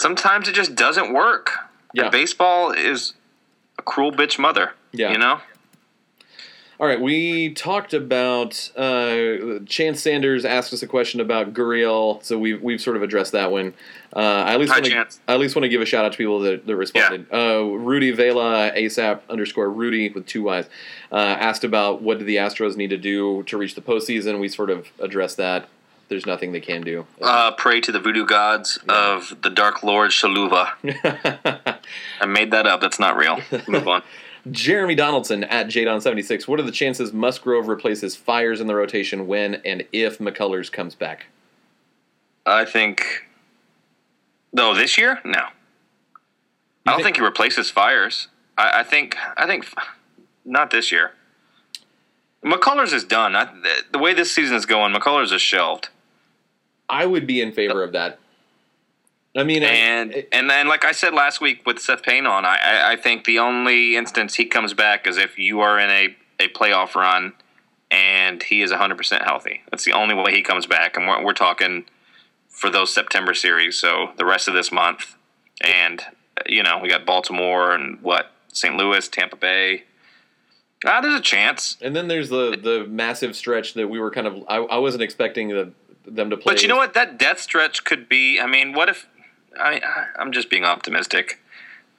sometimes 0.00 0.48
it 0.48 0.54
just 0.54 0.74
doesn't 0.74 1.12
work. 1.12 1.52
Yeah. 1.94 2.04
And 2.04 2.12
baseball 2.12 2.70
is 2.72 3.14
a 3.78 3.82
cruel 3.82 4.12
bitch 4.12 4.38
mother. 4.38 4.74
Yeah. 4.92 5.12
you 5.12 5.18
know. 5.18 5.40
All 6.80 6.86
right, 6.86 7.00
we 7.00 7.52
talked 7.54 7.92
about 7.92 8.70
uh, 8.76 9.58
Chance 9.66 10.00
Sanders 10.00 10.44
asked 10.44 10.72
us 10.72 10.80
a 10.80 10.86
question 10.86 11.20
about 11.20 11.52
Gurriel, 11.52 12.22
so 12.22 12.38
we've 12.38 12.62
we've 12.62 12.80
sort 12.80 12.96
of 12.96 13.02
addressed 13.02 13.32
that 13.32 13.50
one. 13.50 13.74
Uh, 14.14 14.20
I 14.20 14.54
at 14.54 14.60
least 14.60 14.72
want 14.72 14.84
to 14.84 15.06
I 15.26 15.34
at 15.34 15.40
least 15.40 15.56
want 15.56 15.64
to 15.64 15.68
give 15.68 15.82
a 15.82 15.86
shout 15.86 16.04
out 16.04 16.12
to 16.12 16.18
people 16.18 16.38
that, 16.40 16.66
that 16.66 16.76
responded. 16.76 17.26
Uh, 17.32 17.64
Rudy 17.64 18.12
Vela 18.12 18.70
ASAP 18.76 19.22
underscore 19.28 19.68
Rudy 19.68 20.10
with 20.10 20.26
two 20.26 20.44
Y's 20.44 20.66
uh, 21.10 21.16
asked 21.16 21.64
about 21.64 22.00
what 22.00 22.20
do 22.20 22.24
the 22.24 22.36
Astros 22.36 22.76
need 22.76 22.90
to 22.90 22.96
do 22.96 23.42
to 23.44 23.58
reach 23.58 23.74
the 23.74 23.82
postseason. 23.82 24.38
We 24.38 24.48
sort 24.48 24.70
of 24.70 24.86
addressed 25.00 25.36
that. 25.38 25.68
There's 26.08 26.26
nothing 26.26 26.52
they 26.52 26.60
can 26.60 26.82
do. 26.82 27.06
Uh, 27.20 27.50
pray 27.50 27.80
to 27.80 27.90
the 27.90 27.98
voodoo 27.98 28.24
gods 28.24 28.78
of 28.88 29.36
the 29.42 29.50
Dark 29.50 29.82
Lord 29.82 30.12
Shaluva. 30.12 30.70
I 32.20 32.26
made 32.26 32.52
that 32.52 32.68
up. 32.68 32.80
That's 32.80 33.00
not 33.00 33.16
real. 33.16 33.40
Move 33.66 33.88
on. 33.88 34.02
Jeremy 34.50 34.94
Donaldson 34.94 35.44
at 35.44 35.66
Jadon76. 35.66 36.46
What 36.48 36.60
are 36.60 36.64
the 36.64 36.72
chances 36.72 37.12
Musgrove 37.12 37.68
replaces 37.68 38.16
Fiers 38.16 38.60
in 38.60 38.66
the 38.66 38.74
rotation 38.74 39.26
when 39.26 39.56
and 39.64 39.84
if 39.92 40.18
McCullers 40.18 40.70
comes 40.70 40.94
back? 40.94 41.26
I 42.46 42.64
think. 42.64 43.26
No, 44.52 44.74
this 44.74 44.96
year? 44.96 45.20
No. 45.24 45.40
I 45.40 46.92
don't 46.92 46.96
think- 46.96 47.04
think 47.06 47.16
he 47.16 47.22
replaces 47.22 47.70
Fiers. 47.70 48.28
I, 48.56 48.80
I 48.80 48.82
think. 48.82 49.16
I 49.36 49.46
think. 49.46 49.66
Not 50.44 50.70
this 50.70 50.90
year. 50.90 51.12
McCullers 52.44 52.92
is 52.92 53.04
done. 53.04 53.34
I, 53.36 53.44
the, 53.46 53.82
the 53.92 53.98
way 53.98 54.14
this 54.14 54.30
season 54.30 54.56
is 54.56 54.64
going, 54.64 54.94
McCullers 54.94 55.32
is 55.32 55.42
shelved. 55.42 55.88
I 56.88 57.04
would 57.04 57.26
be 57.26 57.42
in 57.42 57.52
favor 57.52 57.82
of 57.82 57.92
that. 57.92 58.18
I 59.38 59.44
mean, 59.44 59.62
And 59.62 60.14
I- 60.14 60.26
and 60.32 60.50
then, 60.50 60.66
like 60.68 60.84
I 60.84 60.92
said 60.92 61.14
last 61.14 61.40
week 61.40 61.64
with 61.64 61.78
Seth 61.78 62.02
Payne 62.02 62.26
on, 62.26 62.44
I, 62.44 62.92
I, 62.92 62.96
think 62.96 63.24
the 63.24 63.38
only 63.38 63.96
instance 63.96 64.34
he 64.34 64.46
comes 64.46 64.74
back 64.74 65.06
is 65.06 65.16
if 65.16 65.38
you 65.38 65.60
are 65.60 65.78
in 65.78 65.90
a, 65.90 66.16
a 66.40 66.48
playoff 66.48 66.94
run 66.94 67.34
and 67.90 68.42
he 68.42 68.62
is 68.62 68.72
100% 68.72 69.24
healthy. 69.24 69.62
That's 69.70 69.84
the 69.84 69.92
only 69.92 70.14
way 70.14 70.34
he 70.34 70.42
comes 70.42 70.66
back. 70.66 70.96
And 70.96 71.06
we're, 71.06 71.24
we're 71.24 71.32
talking 71.34 71.84
for 72.48 72.68
those 72.68 72.92
September 72.92 73.32
series, 73.32 73.78
so 73.78 74.10
the 74.16 74.24
rest 74.24 74.48
of 74.48 74.54
this 74.54 74.72
month. 74.72 75.14
And, 75.60 76.02
you 76.46 76.62
know, 76.62 76.78
we 76.82 76.88
got 76.88 77.06
Baltimore 77.06 77.72
and 77.72 78.00
what? 78.02 78.32
St. 78.52 78.76
Louis, 78.76 79.06
Tampa 79.08 79.36
Bay. 79.36 79.84
Ah, 80.84 81.00
there's 81.00 81.14
a 81.14 81.22
chance. 81.22 81.76
and 81.80 81.94
then 81.94 82.08
there's 82.08 82.28
the 82.28 82.56
the 82.56 82.86
massive 82.88 83.34
stretch 83.34 83.74
that 83.74 83.88
we 83.88 83.98
were 83.98 84.10
kind 84.10 84.26
of. 84.26 84.44
I, 84.48 84.56
I 84.58 84.78
wasn't 84.78 85.02
expecting 85.02 85.48
the, 85.48 85.72
them 86.06 86.30
to 86.30 86.36
play. 86.36 86.54
But 86.54 86.62
you 86.62 86.68
know 86.68 86.76
what? 86.76 86.94
That 86.94 87.18
death 87.18 87.40
stretch 87.40 87.84
could 87.84 88.08
be. 88.08 88.40
I 88.40 88.46
mean, 88.46 88.72
what 88.72 88.88
if. 88.88 89.08
I, 89.58 89.80
I'm 90.18 90.32
just 90.32 90.50
being 90.50 90.64
optimistic. 90.64 91.40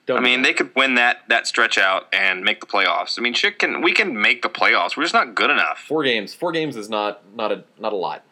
Don't 0.05 0.17
I 0.17 0.21
mean, 0.21 0.41
they 0.41 0.53
could 0.53 0.75
win 0.75 0.95
that 0.95 1.19
that 1.29 1.45
stretch 1.45 1.77
out 1.77 2.07
and 2.11 2.43
make 2.43 2.61
the 2.61 2.65
playoffs. 2.65 3.19
I 3.19 3.21
mean, 3.21 3.33
shit 3.33 3.59
can 3.59 3.81
we 3.81 3.91
can 3.93 4.19
make 4.19 4.41
the 4.41 4.49
playoffs. 4.49 4.97
We're 4.97 5.03
just 5.03 5.13
not 5.13 5.35
good 5.35 5.49
enough. 5.51 5.79
four 5.87 6.03
games. 6.03 6.33
Four 6.33 6.51
games 6.51 6.75
is 6.75 6.89
not 6.89 7.21
not 7.35 7.51
a 7.51 7.63
not 7.77 7.93
a 7.93 7.95
lot. 7.95 8.23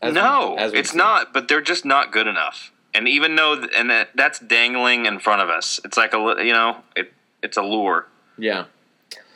As 0.00 0.14
no, 0.14 0.52
we- 0.56 0.62
as 0.62 0.72
it's 0.72 0.94
not. 0.94 1.32
But 1.32 1.48
they're 1.48 1.60
just 1.62 1.84
not 1.84 2.12
good 2.12 2.26
enough. 2.28 2.70
And 2.94 3.08
even 3.08 3.34
though, 3.34 3.54
and 3.74 3.90
that 3.90 4.10
that's 4.14 4.38
dangling 4.38 5.04
in 5.06 5.18
front 5.18 5.42
of 5.42 5.48
us. 5.50 5.80
It's 5.84 5.96
like 5.96 6.14
a 6.14 6.36
you 6.44 6.52
know, 6.52 6.78
it 6.94 7.12
it's 7.42 7.56
a 7.56 7.62
lure. 7.62 8.06
Yeah, 8.38 8.66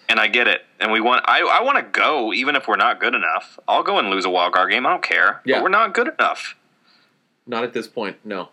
And 0.09 0.20
I 0.20 0.28
get 0.28 0.47
it. 0.47 0.64
And 0.78 0.93
we 0.93 1.01
want. 1.01 1.24
I 1.26 1.41
I 1.41 1.62
want 1.62 1.76
to 1.78 1.82
go 2.01 2.32
even 2.32 2.55
if 2.55 2.68
we're 2.68 2.76
not 2.76 3.01
good 3.01 3.14
enough. 3.14 3.59
I'll 3.66 3.82
go 3.82 3.99
and 3.99 4.11
lose 4.11 4.24
a 4.24 4.30
wild 4.30 4.53
card 4.53 4.70
game. 4.70 4.86
I 4.86 4.91
don't 4.91 5.03
care. 5.03 5.41
Yeah. 5.45 5.57
But 5.57 5.64
we're 5.64 5.68
not 5.70 5.93
good 5.95 6.09
enough. 6.18 6.55
not 7.47 7.64
at 7.64 7.72
this 7.72 7.88
point. 7.88 8.18
No. 8.24 8.51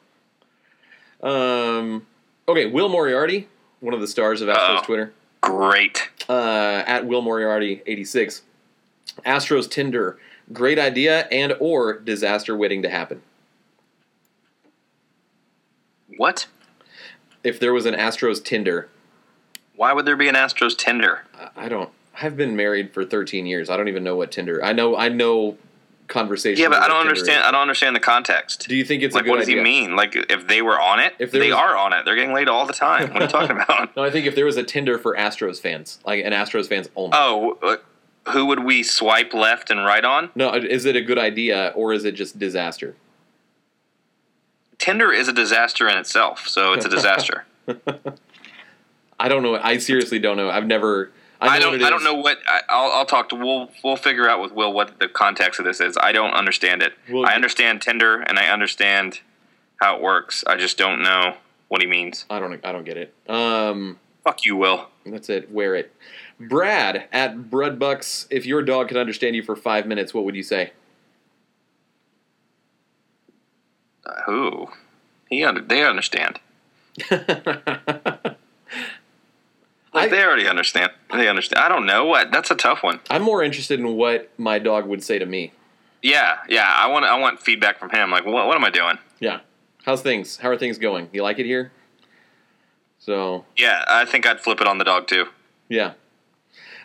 Um. 1.21 2.05
Okay, 2.49 2.65
Will 2.67 2.87
Moriarty, 2.89 3.47
one 3.81 3.93
of 3.93 3.99
the 4.01 4.07
stars 4.07 4.41
of 4.41 4.47
Astros 4.47 4.77
Uh-oh. 4.77 4.83
Twitter, 4.85 5.13
Great. 5.41 6.09
uh, 6.29 6.83
at 6.87 7.05
Will 7.05 7.21
Moriarty 7.21 7.81
eighty 7.85 8.05
six. 8.05 8.43
Astros 9.25 9.69
Tinder, 9.69 10.17
great 10.53 10.77
idea 10.79 11.27
and 11.31 11.53
or 11.59 11.97
disaster 11.99 12.55
waiting 12.55 12.81
to 12.83 12.89
happen. 12.89 13.21
What? 16.17 16.47
If 17.43 17.59
there 17.59 17.73
was 17.73 17.85
an 17.85 17.93
Astros 17.93 18.43
Tinder, 18.43 18.89
Why 19.75 19.93
would 19.93 20.05
there 20.05 20.15
be 20.15 20.27
an 20.27 20.35
Astros 20.35 20.75
Tinder? 20.77 21.23
I- 21.35 21.65
I 21.65 21.69
don't. 21.69 21.89
I've 22.19 22.35
been 22.35 22.55
married 22.55 22.93
for 22.93 23.05
13 23.05 23.45
years. 23.45 23.69
I 23.69 23.77
don't 23.77 23.87
even 23.89 24.03
know 24.03 24.15
what 24.15 24.31
Tinder. 24.31 24.63
I 24.63 24.73
know. 24.73 24.95
I 24.97 25.07
know 25.09 25.57
conversation. 26.07 26.61
Yeah, 26.61 26.69
but 26.69 26.81
I 26.81 26.87
don't 26.87 26.97
understand. 27.01 27.43
I 27.43 27.51
don't 27.51 27.61
understand 27.61 27.95
the 27.95 27.99
context. 27.99 28.67
Do 28.67 28.75
you 28.75 28.85
think 28.85 29.03
it's 29.03 29.13
like, 29.15 29.23
a 29.23 29.25
good 29.25 29.31
what 29.31 29.39
does 29.39 29.47
idea? 29.49 29.57
he 29.57 29.63
mean? 29.63 29.95
Like, 29.95 30.15
if 30.15 30.47
they 30.47 30.61
were 30.61 30.79
on 30.79 30.99
it, 30.99 31.13
If 31.19 31.31
they 31.31 31.47
was- 31.49 31.55
are 31.57 31.75
on 31.77 31.93
it. 31.93 32.05
They're 32.05 32.15
getting 32.15 32.33
laid 32.33 32.47
all 32.49 32.65
the 32.65 32.73
time. 32.73 33.11
What 33.13 33.21
are 33.21 33.25
you 33.25 33.29
talking 33.31 33.55
about? 33.61 33.95
No, 33.95 34.03
I 34.03 34.09
think 34.11 34.25
if 34.25 34.35
there 34.35 34.45
was 34.45 34.57
a 34.57 34.63
Tinder 34.63 34.97
for 34.97 35.15
Astros 35.15 35.59
fans, 35.59 35.99
like 36.05 36.23
an 36.23 36.33
Astros 36.33 36.67
fans 36.67 36.89
only. 36.95 37.11
Oh, 37.13 37.57
uh, 37.61 37.77
who 38.31 38.45
would 38.47 38.63
we 38.63 38.83
swipe 38.83 39.33
left 39.33 39.69
and 39.69 39.85
right 39.85 40.03
on? 40.03 40.29
No, 40.35 40.53
is 40.53 40.85
it 40.85 40.95
a 40.95 41.01
good 41.01 41.17
idea 41.19 41.71
or 41.75 41.93
is 41.93 42.03
it 42.05 42.13
just 42.13 42.37
disaster? 42.39 42.95
Tinder 44.77 45.11
is 45.11 45.27
a 45.27 45.33
disaster 45.33 45.87
in 45.89 45.97
itself, 45.97 46.47
so 46.47 46.73
it's 46.73 46.85
a 46.85 46.89
disaster. 46.89 47.45
I 49.19 49.27
don't 49.27 49.41
know. 49.43 49.55
I 49.55 49.77
seriously 49.77 50.19
don't 50.19 50.37
know. 50.37 50.49
I've 50.49 50.67
never. 50.67 51.11
I, 51.39 51.47
I 51.47 51.59
don't. 51.59 51.81
I 51.83 51.89
don't 51.89 52.03
know 52.03 52.15
what. 52.15 52.39
I, 52.47 52.61
I'll, 52.69 52.91
I'll 52.91 53.05
talk 53.05 53.29
to. 53.29 53.35
We'll 53.35 53.69
we'll 53.83 53.95
figure 53.95 54.27
out 54.29 54.41
with 54.41 54.51
Will 54.51 54.73
what 54.73 54.99
the 54.99 55.07
context 55.07 55.59
of 55.59 55.65
this 55.65 55.79
is. 55.79 55.97
I 55.97 56.11
don't 56.11 56.31
understand 56.33 56.81
it. 56.81 56.93
Well, 57.11 57.25
I 57.25 57.33
understand 57.33 57.81
Tinder 57.81 58.21
and 58.21 58.39
I 58.39 58.47
understand 58.47 59.19
how 59.79 59.95
it 59.95 60.01
works. 60.01 60.43
I 60.47 60.55
just 60.55 60.77
don't 60.77 61.01
know 61.03 61.37
what 61.67 61.81
he 61.81 61.87
means. 61.87 62.25
I 62.29 62.39
don't. 62.39 62.59
I 62.65 62.71
don't 62.71 62.85
get 62.85 62.97
it. 62.97 63.13
Um, 63.29 63.99
Fuck 64.23 64.45
you, 64.45 64.55
Will. 64.55 64.89
that's 65.05 65.29
it. 65.29 65.51
Wear 65.51 65.75
it. 65.75 65.93
Brad 66.39 67.07
at 67.11 67.37
Brudbucks. 67.37 68.27
If 68.29 68.45
your 68.45 68.61
dog 68.61 68.89
could 68.89 68.97
understand 68.97 69.35
you 69.35 69.43
for 69.43 69.55
five 69.55 69.85
minutes, 69.87 70.13
what 70.13 70.25
would 70.25 70.35
you 70.35 70.43
say? 70.43 70.71
Uh, 74.05 74.21
who? 74.25 74.67
He 75.29 75.43
under, 75.43 75.61
they 75.61 75.83
understand. 75.83 76.39
Like 79.97 80.11
I- 80.11 80.15
they 80.15 80.23
already 80.23 80.47
understand. 80.47 80.91
They 81.11 81.27
understand. 81.27 81.63
I 81.63 81.69
don't 81.69 81.85
know 81.85 82.05
what. 82.05 82.31
That's 82.31 82.51
a 82.51 82.55
tough 82.55 82.83
one. 82.83 82.99
I'm 83.09 83.21
more 83.23 83.43
interested 83.43 83.79
in 83.79 83.95
what 83.95 84.29
my 84.37 84.59
dog 84.59 84.85
would 84.87 85.03
say 85.03 85.19
to 85.19 85.25
me. 85.25 85.53
Yeah, 86.01 86.37
yeah. 86.47 86.71
I 86.75 86.87
want. 86.87 87.05
I 87.05 87.17
want 87.17 87.39
feedback 87.39 87.79
from 87.79 87.89
him. 87.89 88.11
Like, 88.11 88.25
what? 88.25 88.47
What 88.47 88.55
am 88.55 88.63
I 88.63 88.69
doing? 88.69 88.97
Yeah. 89.19 89.39
How's 89.85 90.01
things? 90.01 90.37
How 90.37 90.49
are 90.49 90.57
things 90.57 90.77
going? 90.77 91.09
You 91.13 91.23
like 91.23 91.39
it 91.39 91.45
here? 91.45 91.71
So 92.99 93.45
Yeah, 93.55 93.83
I 93.87 94.05
think 94.05 94.25
I'd 94.25 94.39
flip 94.41 94.59
it 94.61 94.67
on 94.67 94.77
the 94.79 94.83
dog 94.83 95.07
too. 95.07 95.25
Yeah. 95.69 95.93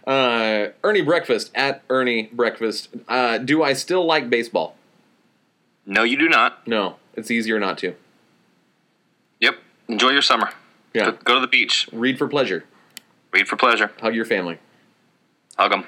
Uh, 0.07 0.69
Ernie 0.85 1.03
Breakfast 1.03 1.51
at 1.55 1.83
Ernie 1.91 2.29
Breakfast. 2.33 2.89
Uh, 3.09 3.39
do 3.39 3.63
I 3.63 3.73
still 3.73 4.05
like 4.05 4.29
baseball? 4.31 4.77
No, 5.87 6.03
you 6.05 6.17
do 6.17 6.29
not. 6.29 6.67
No, 6.67 6.97
it's 7.15 7.31
easier 7.31 7.59
not 7.59 7.79
to. 7.79 7.95
Yep. 9.41 9.57
Enjoy 9.89 10.11
your 10.11 10.23
summer. 10.23 10.51
Yeah. 10.95 11.11
Go, 11.13 11.19
go 11.25 11.35
to 11.37 11.41
the 11.41 11.47
beach. 11.49 11.89
Read 11.93 12.19
for 12.19 12.29
pleasure. 12.29 12.65
Read 13.33 13.49
for 13.49 13.57
pleasure. 13.57 13.91
Hug 14.01 14.15
your 14.15 14.25
family. 14.25 14.59
Hug 15.57 15.71
them. 15.71 15.87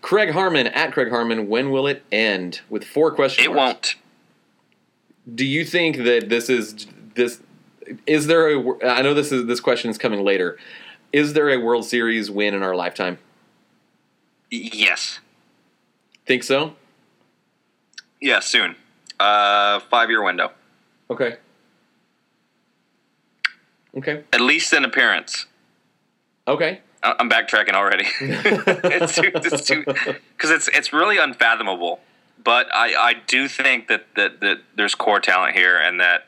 Craig 0.00 0.30
Harmon 0.30 0.66
at 0.66 0.92
Craig 0.92 1.10
Harmon. 1.10 1.48
When 1.48 1.70
will 1.70 1.86
it 1.86 2.04
end? 2.12 2.60
With 2.68 2.84
four 2.84 3.10
questions. 3.12 3.46
It 3.46 3.52
won't. 3.52 3.96
Do 5.32 5.44
you 5.44 5.64
think 5.64 5.96
that 5.98 6.28
this 6.28 6.48
is 6.50 6.86
this? 7.14 7.40
Is 8.06 8.26
there 8.26 8.48
a? 8.50 8.86
I 8.86 9.02
know 9.02 9.14
this 9.14 9.32
is 9.32 9.46
this 9.46 9.60
question 9.60 9.90
is 9.90 9.98
coming 9.98 10.22
later. 10.22 10.58
Is 11.12 11.32
there 11.32 11.50
a 11.50 11.58
World 11.58 11.84
Series 11.84 12.30
win 12.30 12.54
in 12.54 12.62
our 12.62 12.74
lifetime? 12.74 13.18
Yes. 14.50 15.20
Think 16.26 16.42
so? 16.42 16.74
Yeah, 18.20 18.40
soon. 18.40 18.76
Uh, 19.18 19.80
five 19.80 20.10
year 20.10 20.22
window. 20.22 20.52
Okay. 21.10 21.36
Okay. 23.96 24.24
At 24.32 24.40
least 24.40 24.72
an 24.72 24.84
appearance. 24.84 25.46
Okay. 26.46 26.80
I'm 27.02 27.28
backtracking 27.28 27.74
already. 27.74 28.06
it's 28.20 29.14
too, 29.14 29.30
it's 29.34 29.66
too, 29.66 29.84
because 29.84 30.50
it's 30.50 30.68
it's 30.68 30.92
really 30.92 31.18
unfathomable. 31.18 32.00
But 32.42 32.66
I, 32.74 32.94
I 32.94 33.14
do 33.26 33.46
think 33.46 33.88
that, 33.88 34.06
that 34.16 34.40
that 34.40 34.58
there's 34.74 34.94
core 34.94 35.20
talent 35.20 35.54
here, 35.54 35.78
and 35.78 36.00
that 36.00 36.26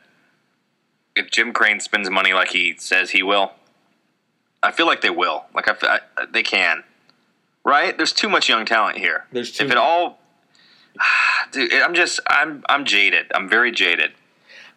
if 1.15 1.31
Jim 1.31 1.53
Crane 1.53 1.81
spends 1.81 2.11
money 2.11 2.35
like 2.35 2.49
he 2.49 2.75
says 2.79 3.11
he 3.11 3.23
will, 3.23 3.53
I 4.63 4.71
feel 4.71 4.87
like 4.87 5.01
they 5.01 5.11
will. 5.11 5.47
Like 5.55 5.69
I, 5.69 6.01
I 6.19 6.27
they 6.31 6.43
can, 6.43 6.85
right? 7.65 7.97
There's 7.97 8.13
too 8.13 8.29
much 8.29 8.49
young 8.49 8.67
talent 8.67 8.99
here. 8.99 9.25
There's 9.33 9.51
too 9.51 9.65
if 9.65 9.71
it 9.71 9.79
all, 9.79 10.19
dude, 11.53 11.73
I'm 11.73 11.95
just 11.95 12.21
I'm 12.27 12.63
I'm 12.69 12.85
jaded. 12.85 13.33
I'm 13.35 13.49
very 13.49 13.73
jaded. 13.73 14.13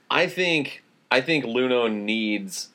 I 0.10 0.28
think 0.28 0.84
I 1.12 1.22
think 1.22 1.46
Luhnow 1.46 1.92
needs. 1.92 2.69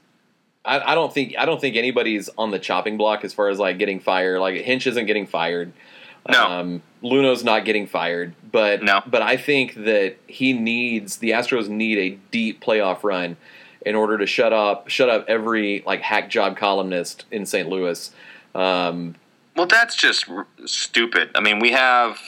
I, 0.65 0.93
I 0.93 0.95
don't 0.95 1.13
think 1.13 1.35
I 1.39 1.45
don't 1.45 1.61
think 1.61 1.77
anybody's 1.77 2.29
on 2.39 2.51
the 2.51 2.59
chopping 2.59 2.97
block 2.97 3.25
as 3.25 3.33
far 3.35 3.49
as 3.49 3.59
like 3.59 3.79
getting 3.79 4.01
fired. 4.01 4.41
Like 4.41 4.57
Hinch 4.63 4.87
isn't 4.87 5.07
getting 5.07 5.27
fired. 5.27 5.73
No. 6.29 6.43
Um, 6.43 6.83
Luhnow's 7.03 7.45
not 7.45 7.67
getting 7.67 7.87
fired. 7.87 8.35
But 8.51 8.83
No. 8.83 9.03
But 9.07 9.21
I 9.23 9.37
think 9.37 9.75
that 9.85 10.17
he 10.27 10.53
needs 10.55 11.19
the 11.19 11.31
Astros 11.31 11.69
need 11.69 11.99
a 11.99 12.19
deep 12.31 12.65
playoff 12.65 13.05
run 13.05 13.37
in 13.85 13.95
order 13.95 14.17
to 14.17 14.27
shut 14.27 14.53
up 14.53 14.89
shut 14.89 15.11
up 15.11 15.27
every 15.29 15.83
like 15.87 16.01
hack 16.01 16.31
job 16.31 16.57
columnist 16.57 17.27
in 17.31 17.45
St. 17.45 17.69
Louis. 17.69 18.11
Um, 18.55 19.17
Well, 19.57 19.67
that's 19.67 19.95
just 19.97 20.29
r- 20.31 20.47
stupid. 20.65 21.31
I 21.35 21.41
mean, 21.41 21.59
we 21.59 21.73
have. 21.73 22.19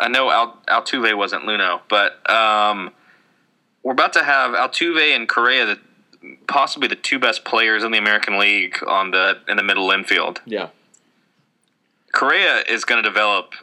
I 0.00 0.08
know 0.08 0.30
Al, 0.30 0.58
Altuve 0.68 1.16
wasn't 1.16 1.44
Luno, 1.44 1.80
but 1.88 2.28
um, 2.28 2.90
we're 3.84 3.92
about 3.92 4.12
to 4.14 4.24
have 4.24 4.52
Altuve 4.52 5.14
and 5.14 5.28
Correa, 5.28 5.66
the, 5.66 5.78
possibly 6.46 6.88
the 6.88 6.96
two 6.96 7.18
best 7.18 7.44
players 7.44 7.82
in 7.84 7.92
the 7.92 7.98
American 7.98 8.38
League, 8.38 8.76
on 8.86 9.10
the 9.10 9.38
in 9.48 9.56
the 9.56 9.62
middle 9.62 9.90
infield. 9.90 10.40
yeah. 10.46 10.68
Correa 12.12 12.62
is 12.68 12.84
going 12.84 13.02
to 13.02 13.08
develop. 13.08 13.54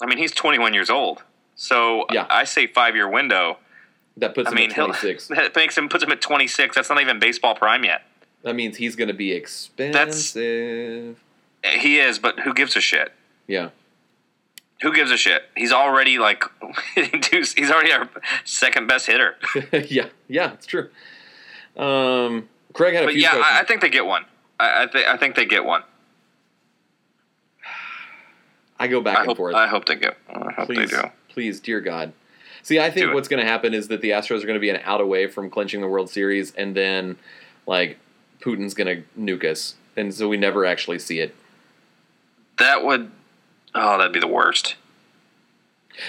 I 0.00 0.06
mean, 0.06 0.18
he's 0.18 0.30
21 0.32 0.74
years 0.74 0.90
old, 0.90 1.24
so 1.56 2.06
Yeah. 2.12 2.26
I 2.30 2.44
say 2.44 2.66
five 2.68 2.94
year 2.94 3.08
window. 3.08 3.58
That 4.16 4.34
puts 4.34 4.48
I 4.48 4.50
him 4.52 4.56
mean, 4.56 4.70
at 4.70 4.76
26. 4.76 5.28
that 5.28 5.56
makes 5.56 5.76
him 5.76 5.88
puts 5.88 6.04
him 6.04 6.12
at 6.12 6.20
26. 6.20 6.74
That's 6.76 6.88
not 6.88 7.00
even 7.00 7.18
baseball 7.18 7.54
prime 7.56 7.84
yet. 7.84 8.02
That 8.44 8.54
means 8.54 8.76
he's 8.76 8.94
going 8.94 9.08
to 9.08 9.14
be 9.14 9.32
expensive. 9.32 11.16
He 11.64 11.98
is, 11.98 12.18
but 12.20 12.40
who 12.40 12.54
gives 12.54 12.76
a 12.76 12.80
shit? 12.80 13.12
Yeah. 13.48 13.70
Who 14.82 14.92
gives 14.94 15.10
a 15.10 15.16
shit? 15.16 15.42
He's 15.56 15.72
already 15.72 16.18
like, 16.18 16.44
he's 16.94 17.70
already 17.70 17.90
our 17.90 18.08
second 18.44 18.86
best 18.86 19.06
hitter. 19.06 19.36
yeah, 19.88 20.06
yeah, 20.28 20.52
it's 20.52 20.66
true. 20.66 20.88
Um, 21.78 22.48
Craig 22.72 22.94
had 22.94 23.04
a 23.04 23.06
But 23.06 23.12
few 23.12 23.22
yeah, 23.22 23.30
questions. 23.30 23.56
I, 23.60 23.64
think 23.64 23.80
they 23.80 23.90
get 23.90 24.06
one. 24.06 24.24
I, 24.58 24.84
I 24.84 24.86
think 24.88 25.06
I 25.06 25.16
think 25.16 25.36
they 25.36 25.44
get 25.46 25.64
one. 25.64 25.82
I 28.78 28.86
go 28.86 29.00
back 29.00 29.16
I 29.18 29.20
and 29.20 29.28
hope 29.28 29.36
forth. 29.36 29.54
I 29.54 29.66
hope 29.66 29.86
they 29.86 29.96
get. 29.96 30.16
I 30.28 30.52
hope 30.52 30.66
please, 30.66 30.90
they 30.90 30.96
do. 31.02 31.08
please, 31.28 31.60
dear 31.60 31.80
God. 31.80 32.12
See, 32.62 32.78
I 32.78 32.90
think 32.90 33.14
what's 33.14 33.28
going 33.28 33.42
to 33.42 33.48
happen 33.48 33.72
is 33.74 33.88
that 33.88 34.02
the 34.02 34.10
Astros 34.10 34.42
are 34.42 34.46
going 34.46 34.54
to 34.54 34.60
be 34.60 34.68
an 34.70 34.80
out 34.84 35.00
away 35.00 35.26
from 35.26 35.48
clinching 35.48 35.80
the 35.80 35.88
World 35.88 36.10
Series, 36.10 36.52
and 36.54 36.76
then 36.76 37.16
like 37.66 37.98
Putin's 38.40 38.74
going 38.74 38.86
to 38.86 39.20
nuke 39.20 39.44
us, 39.44 39.76
and 39.96 40.12
so 40.12 40.28
we 40.28 40.36
never 40.36 40.64
actually 40.64 40.98
see 40.98 41.20
it. 41.20 41.34
That 42.58 42.84
would. 42.84 43.10
Oh, 43.74 43.98
that'd 43.98 44.12
be 44.12 44.20
the 44.20 44.26
worst. 44.26 44.76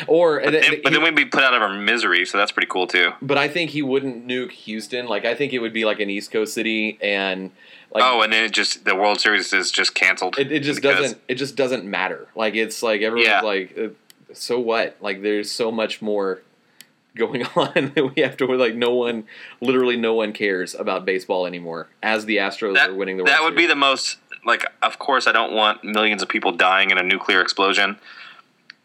Or, 0.07 0.37
and 0.37 0.53
but 0.83 0.91
then 0.93 1.01
we'd 1.03 1.15
be 1.15 1.25
put 1.25 1.43
out 1.43 1.53
of 1.53 1.61
our 1.61 1.73
misery, 1.73 2.25
so 2.25 2.37
that's 2.37 2.51
pretty 2.51 2.67
cool 2.69 2.87
too. 2.87 3.11
but 3.21 3.37
I 3.37 3.47
think 3.47 3.71
he 3.71 3.81
wouldn't 3.81 4.27
nuke 4.27 4.51
Houston. 4.51 5.07
Like 5.07 5.25
I 5.25 5.35
think 5.35 5.53
it 5.53 5.59
would 5.59 5.73
be 5.73 5.85
like 5.85 5.99
an 5.99 6.09
East 6.09 6.31
Coast 6.31 6.53
city, 6.53 6.97
and 7.01 7.51
like 7.91 8.03
oh, 8.05 8.21
and 8.21 8.31
then 8.31 8.43
it 8.45 8.51
just 8.51 8.85
the 8.85 8.95
World 8.95 9.19
Series 9.19 9.51
is 9.53 9.71
just 9.71 9.95
canceled. 9.95 10.37
it, 10.37 10.51
it 10.51 10.59
just 10.61 10.81
because- 10.81 10.99
doesn't 11.01 11.21
it 11.27 11.35
just 11.35 11.55
doesn't 11.55 11.85
matter 11.85 12.27
like 12.35 12.55
it's 12.55 12.83
like 12.83 13.01
everyone's 13.01 13.27
Yeah. 13.29 13.41
like 13.41 13.77
uh, 13.77 13.87
so 14.33 14.59
what 14.59 14.95
like 15.01 15.21
there's 15.23 15.51
so 15.51 15.71
much 15.71 16.01
more 16.01 16.41
going 17.15 17.43
on 17.55 17.91
that 17.95 18.13
we 18.15 18.21
have 18.21 18.37
to 18.37 18.45
like 18.45 18.75
no 18.75 18.93
one 18.93 19.23
literally 19.59 19.97
no 19.97 20.13
one 20.13 20.31
cares 20.33 20.75
about 20.75 21.03
baseball 21.03 21.47
anymore 21.47 21.87
as 22.03 22.25
the 22.25 22.37
astros 22.37 22.75
That, 22.75 22.91
are 22.91 22.93
winning 22.93 23.17
the 23.17 23.23
world 23.23 23.33
that 23.33 23.41
would 23.43 23.55
be 23.55 23.65
the 23.65 23.75
most 23.75 24.17
like. 24.45 24.65
Of 24.83 24.99
course, 24.99 25.27
I 25.27 25.31
don't 25.33 25.53
want 25.53 25.83
millions 25.83 26.21
of 26.21 26.29
people 26.29 26.51
dying 26.53 26.91
in 26.91 26.97
a 26.97 27.03
nuclear 27.03 27.41
explosion. 27.41 27.97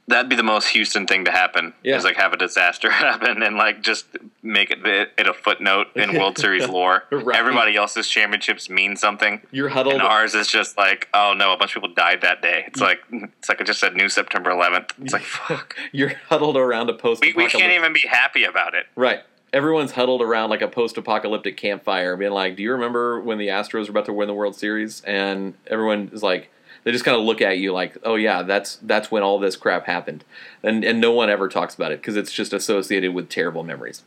That'd 0.06 0.28
be 0.28 0.36
the 0.36 0.42
most 0.42 0.68
Houston 0.68 1.06
thing 1.06 1.24
to 1.24 1.30
happen. 1.30 1.72
Yeah. 1.82 1.96
Is 1.96 2.04
like 2.04 2.16
have 2.16 2.32
a 2.32 2.36
disaster 2.36 2.90
happen 3.06 3.42
and 3.42 3.56
like 3.56 3.82
just 3.82 4.06
make 4.42 4.70
it, 4.70 4.78
it 4.84 5.26
a 5.26 5.32
footnote 5.32 5.88
in 5.94 6.12
World 6.18 6.38
Series 6.38 6.68
lore. 6.68 7.04
Right. 7.10 7.36
Everybody 7.36 7.76
else's 7.76 8.08
championships 8.08 8.68
mean 8.68 8.96
something. 8.96 9.40
you're 9.50 9.70
huddled 9.70 9.94
And 9.94 10.02
ours 10.02 10.34
is 10.34 10.48
just 10.48 10.76
like, 10.76 11.08
oh 11.14 11.32
no, 11.36 11.52
a 11.52 11.56
bunch 11.56 11.74
of 11.74 11.82
people 11.82 11.94
died 11.94 12.20
that 12.22 12.42
day. 12.42 12.64
It's 12.66 12.80
like 12.80 13.00
it's 13.10 13.48
like 13.48 13.60
I 13.60 13.64
just 13.64 13.80
said, 13.80 13.94
new 13.94 14.08
September 14.08 14.50
11th. 14.50 14.90
It's 15.02 15.12
like 15.12 15.22
fuck. 15.22 15.74
you're 15.92 16.12
huddled 16.28 16.56
around 16.56 16.90
a 16.90 16.94
post 16.94 17.22
We, 17.22 17.32
we 17.32 17.48
can't 17.48 17.72
even 17.72 17.92
be 17.92 18.06
happy 18.08 18.44
about 18.44 18.74
it. 18.74 18.86
right 18.96 19.20
everyone's 19.52 19.92
huddled 19.92 20.20
around 20.20 20.50
like 20.50 20.62
a 20.62 20.66
post-apocalyptic 20.66 21.56
campfire 21.56 22.16
being 22.16 22.32
like 22.32 22.56
do 22.56 22.62
you 22.64 22.72
remember 22.72 23.20
when 23.20 23.38
the 23.38 23.46
astros 23.46 23.84
were 23.84 23.90
about 23.92 24.04
to 24.04 24.12
win 24.12 24.26
the 24.26 24.34
world 24.34 24.56
series 24.56 25.00
and 25.02 25.54
everyone 25.68 26.10
is 26.12 26.24
like 26.24 26.50
they 26.84 26.92
just 26.92 27.04
kind 27.04 27.16
of 27.16 27.24
look 27.24 27.40
at 27.40 27.58
you 27.58 27.72
like 27.72 27.96
oh 28.04 28.14
yeah 28.14 28.42
that's 28.42 28.76
that's 28.82 29.10
when 29.10 29.22
all 29.22 29.38
this 29.38 29.56
crap 29.56 29.86
happened 29.86 30.24
and 30.62 30.84
and 30.84 31.00
no 31.00 31.12
one 31.12 31.28
ever 31.28 31.48
talks 31.48 31.74
about 31.74 31.90
it 31.92 32.00
because 32.00 32.16
it's 32.16 32.32
just 32.32 32.52
associated 32.52 33.12
with 33.12 33.28
terrible 33.28 33.64
memories 33.64 34.02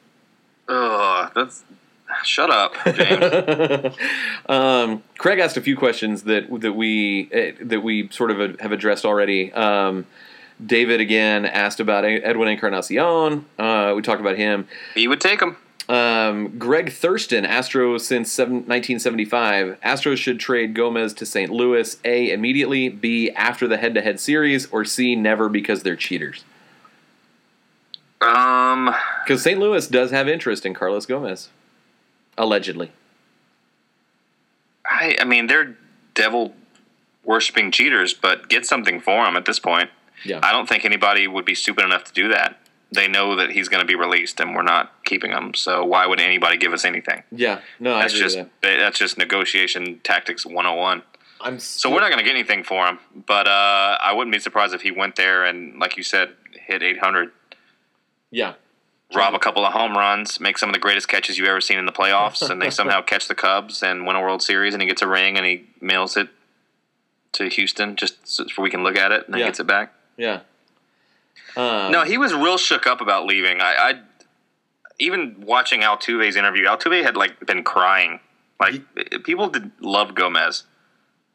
Ugh, 0.70 1.32
that's 1.34 1.64
shut 2.24 2.50
up, 2.50 2.74
James. 2.94 3.96
um, 4.50 5.04
Craig 5.18 5.40
asked 5.40 5.58
a 5.58 5.62
few 5.62 5.78
questions 5.78 6.24
that 6.24 6.48
that 6.62 6.74
we 6.74 7.30
eh, 7.32 7.54
that 7.62 7.82
we 7.82 8.10
sort 8.10 8.32
of 8.32 8.60
have 8.60 8.72
addressed 8.72 9.06
already. 9.06 9.52
Um, 9.54 10.06
David 10.66 11.00
again 11.00 11.46
asked 11.46 11.80
about 11.80 12.04
Edwin 12.04 12.48
Encarnacion. 12.48 13.46
Uh, 13.60 13.94
we 13.96 14.02
talked 14.02 14.22
about 14.22 14.38
him. 14.38 14.68
he 14.96 15.08
would 15.08 15.22
take 15.22 15.40
them. 15.40 15.58
Um, 15.90 16.58
Greg 16.60 16.92
Thurston, 16.92 17.46
Astros 17.46 18.02
since 18.02 18.32
seven, 18.32 18.56
1975. 18.56 19.80
Astros 19.82 20.18
should 20.18 20.40
trade 20.40 20.74
Gomez 20.74 21.14
to 21.14 21.26
St. 21.26 21.50
Louis. 21.50 21.98
A 22.04 22.32
immediately. 22.32 22.90
B 22.90 23.32
after 23.32 23.68
the 23.68 23.78
head-to-head 23.78 24.20
series. 24.20 24.66
Or 24.72 24.84
C 24.84 25.16
never 25.16 25.48
because 25.48 25.84
they're 25.84 25.96
cheaters. 25.96 26.44
Um, 28.20 28.94
Because 29.24 29.44
St. 29.44 29.60
Louis 29.60 29.88
does 29.88 30.12
have 30.12 30.28
interest 30.28 30.66
in 30.66 30.74
Carlos 30.74 31.06
Gomez, 31.06 31.50
allegedly. 32.38 32.92
I, 34.86 35.16
I 35.22 35.24
mean, 35.24 35.48
they're 35.48 35.78
devil 36.14 36.54
worshipping 37.24 37.72
cheaters, 37.72 38.14
but 38.14 38.50
get 38.50 38.66
something 38.66 39.00
for 39.00 39.26
him 39.26 39.36
at 39.38 39.46
this 39.46 39.60
point. 39.60 39.90
Yeah. 40.26 40.40
I 40.42 40.52
don't 40.52 40.68
think 40.68 40.84
anybody 40.84 41.28
would 41.28 41.46
be 41.46 41.54
stupid 41.54 41.86
enough 41.86 42.06
to 42.06 42.14
do 42.14 42.28
that. 42.30 42.60
They 42.92 43.08
know 43.10 43.36
that 43.36 43.50
he's 43.52 43.68
going 43.68 43.82
to 43.82 43.86
be 43.86 43.96
released, 43.96 44.40
and 44.40 44.56
we're 44.56 44.62
not 44.62 45.04
keeping 45.04 45.32
him. 45.32 45.54
So 45.54 45.84
why 45.84 46.06
would 46.08 46.22
anybody 46.22 46.56
give 46.58 46.72
us 46.72 46.86
anything? 46.86 47.24
Yeah. 47.32 47.60
No, 47.80 47.96
I 47.96 48.02
That's 48.04 48.14
just 48.14 48.38
that. 48.38 48.50
that's 48.62 48.98
just 48.98 49.18
negotiation 49.18 50.00
tactics 50.06 50.46
101. 50.46 51.04
I'm 51.42 51.60
So 51.60 51.92
we're 51.92 52.00
not 52.00 52.08
going 52.10 52.20
to 52.20 52.24
get 52.24 52.34
anything 52.34 52.64
for 52.64 52.88
him, 52.88 53.00
but 53.28 53.46
uh, 53.48 53.98
I 54.02 54.14
wouldn't 54.14 54.34
be 54.34 54.40
surprised 54.40 54.74
if 54.74 54.82
he 54.82 54.92
went 54.92 55.18
there 55.18 55.44
and, 55.46 55.78
like 55.80 55.98
you 55.98 56.04
said, 56.04 56.30
hit 56.54 56.82
800, 56.82 57.30
Yeah. 58.32 58.54
rob 59.14 59.34
a 59.36 59.40
couple 59.40 59.66
of 59.66 59.74
home 59.74 59.96
runs, 59.98 60.40
make 60.40 60.58
some 60.58 60.70
of 60.70 60.74
the 60.74 60.80
greatest 60.80 61.08
catches 61.10 61.38
you've 61.38 61.48
ever 61.48 61.62
seen 61.62 61.78
in 61.78 61.86
the 61.86 61.92
playoffs, 61.92 62.50
and 62.50 62.62
they 62.62 62.70
somehow 62.70 63.02
catch 63.12 63.28
the 63.28 63.36
Cubs 63.36 63.84
and 63.84 64.08
win 64.08 64.16
a 64.16 64.22
World 64.22 64.42
Series, 64.42 64.74
and 64.74 64.82
he 64.82 64.88
gets 64.88 65.02
a 65.02 65.08
ring 65.08 65.38
and 65.38 65.46
he 65.46 65.66
mails 65.82 66.16
it 66.18 66.30
to 67.34 67.50
Houston 67.50 67.96
just 67.98 68.26
so 68.28 68.46
we 68.62 68.70
can 68.70 68.82
look 68.84 68.96
at 68.98 69.12
it, 69.12 69.26
and 69.26 69.34
then 69.34 69.42
Yeah. 69.42 69.48
gets 69.48 69.60
it 69.60 69.68
back. 69.68 69.94
Yeah. 70.16 70.40
Um, 71.56 71.92
No, 71.92 72.04
he 72.04 72.18
was 72.18 72.34
real 72.34 72.58
shook 72.58 72.86
up 72.88 73.02
about 73.02 73.26
leaving. 73.26 73.62
I, 73.62 73.76
I 73.78 74.02
even 75.00 75.44
watching 75.46 75.82
Altuve's 75.82 76.36
interview, 76.36 76.66
Altuve 76.66 77.04
had 77.04 77.16
like 77.16 77.46
been 77.46 77.64
crying. 77.64 78.20
Like 78.60 78.84
people 79.24 79.50
did 79.50 79.72
love 79.80 80.16
Gomez. 80.16 80.64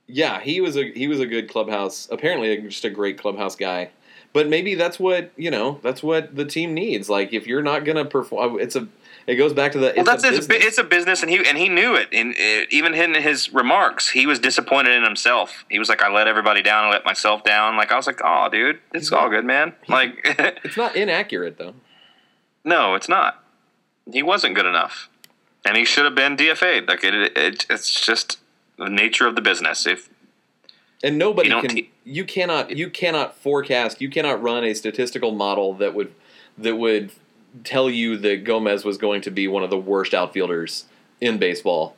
Yeah, 0.06 0.40
he 0.40 0.60
was 0.60 0.76
a 0.76 0.92
he 0.92 1.08
was 1.08 1.20
a 1.20 1.26
good 1.26 1.48
clubhouse. 1.48 2.08
Apparently, 2.10 2.56
just 2.62 2.84
a 2.84 2.90
great 2.90 3.18
clubhouse 3.18 3.56
guy. 3.56 3.90
But 4.32 4.48
maybe 4.48 4.74
that's 4.74 4.98
what 4.98 5.32
you 5.36 5.50
know. 5.50 5.78
That's 5.82 6.02
what 6.02 6.34
the 6.34 6.44
team 6.44 6.74
needs. 6.74 7.08
Like 7.08 7.32
if 7.32 7.46
you're 7.46 7.62
not 7.62 7.84
gonna 7.84 8.04
perform, 8.04 8.58
it's 8.58 8.76
a. 8.76 8.88
It 9.26 9.36
goes 9.36 9.52
back 9.52 9.72
to 9.72 9.78
the. 9.78 9.86
Well, 9.86 9.94
it's 9.98 10.08
that's 10.10 10.24
a 10.24 10.28
it's, 10.34 10.46
a, 10.46 10.48
business. 10.48 10.66
it's 10.68 10.78
a 10.78 10.84
business, 10.84 11.22
and 11.22 11.30
he 11.30 11.36
and 11.48 11.56
he 11.56 11.68
knew 11.68 11.94
it. 11.94 12.08
And 12.12 12.34
uh, 12.34 12.66
even 12.70 12.92
in 12.94 13.14
his 13.14 13.52
remarks, 13.52 14.10
he 14.10 14.26
was 14.26 14.38
disappointed 14.40 14.92
in 14.92 15.04
himself. 15.04 15.64
He 15.70 15.78
was 15.78 15.88
like, 15.88 16.02
"I 16.02 16.12
let 16.12 16.26
everybody 16.26 16.62
down. 16.62 16.86
I 16.86 16.90
let 16.90 17.04
myself 17.04 17.44
down." 17.44 17.76
Like 17.76 17.92
I 17.92 17.96
was 17.96 18.06
like, 18.06 18.20
"Oh, 18.24 18.48
dude, 18.50 18.80
it's 18.92 19.12
all 19.12 19.28
good, 19.30 19.44
man." 19.44 19.74
Like, 19.88 20.18
It's 20.64 20.76
not 20.76 20.96
inaccurate 20.96 21.56
though. 21.58 21.74
no, 22.64 22.94
it's 22.94 23.08
not. 23.08 23.42
He 24.12 24.22
wasn't 24.22 24.56
good 24.56 24.66
enough, 24.66 25.08
and 25.64 25.76
he 25.76 25.84
should 25.84 26.04
have 26.04 26.16
been 26.16 26.36
DFA'd. 26.36 26.88
Like 26.88 27.04
it, 27.04 27.14
it, 27.36 27.66
it's 27.70 28.04
just 28.04 28.38
the 28.76 28.88
nature 28.90 29.28
of 29.28 29.36
the 29.36 29.40
business. 29.42 29.86
If 29.86 30.08
And 31.04 31.16
nobody 31.18 31.50
You 31.50 31.60
can. 31.60 31.70
te- 31.70 31.90
you 32.04 32.24
cannot. 32.24 32.76
You 32.76 32.90
cannot 32.90 33.36
forecast. 33.36 34.00
You 34.00 34.10
cannot 34.10 34.42
run 34.42 34.64
a 34.64 34.74
statistical 34.74 35.30
model 35.30 35.74
that 35.74 35.94
would 35.94 36.12
that 36.58 36.74
would 36.76 37.12
tell 37.64 37.90
you 37.90 38.16
that 38.18 38.44
Gomez 38.44 38.84
was 38.84 38.98
going 38.98 39.20
to 39.22 39.30
be 39.30 39.48
one 39.48 39.62
of 39.62 39.70
the 39.70 39.78
worst 39.78 40.14
outfielders 40.14 40.86
in 41.20 41.38
baseball 41.38 41.96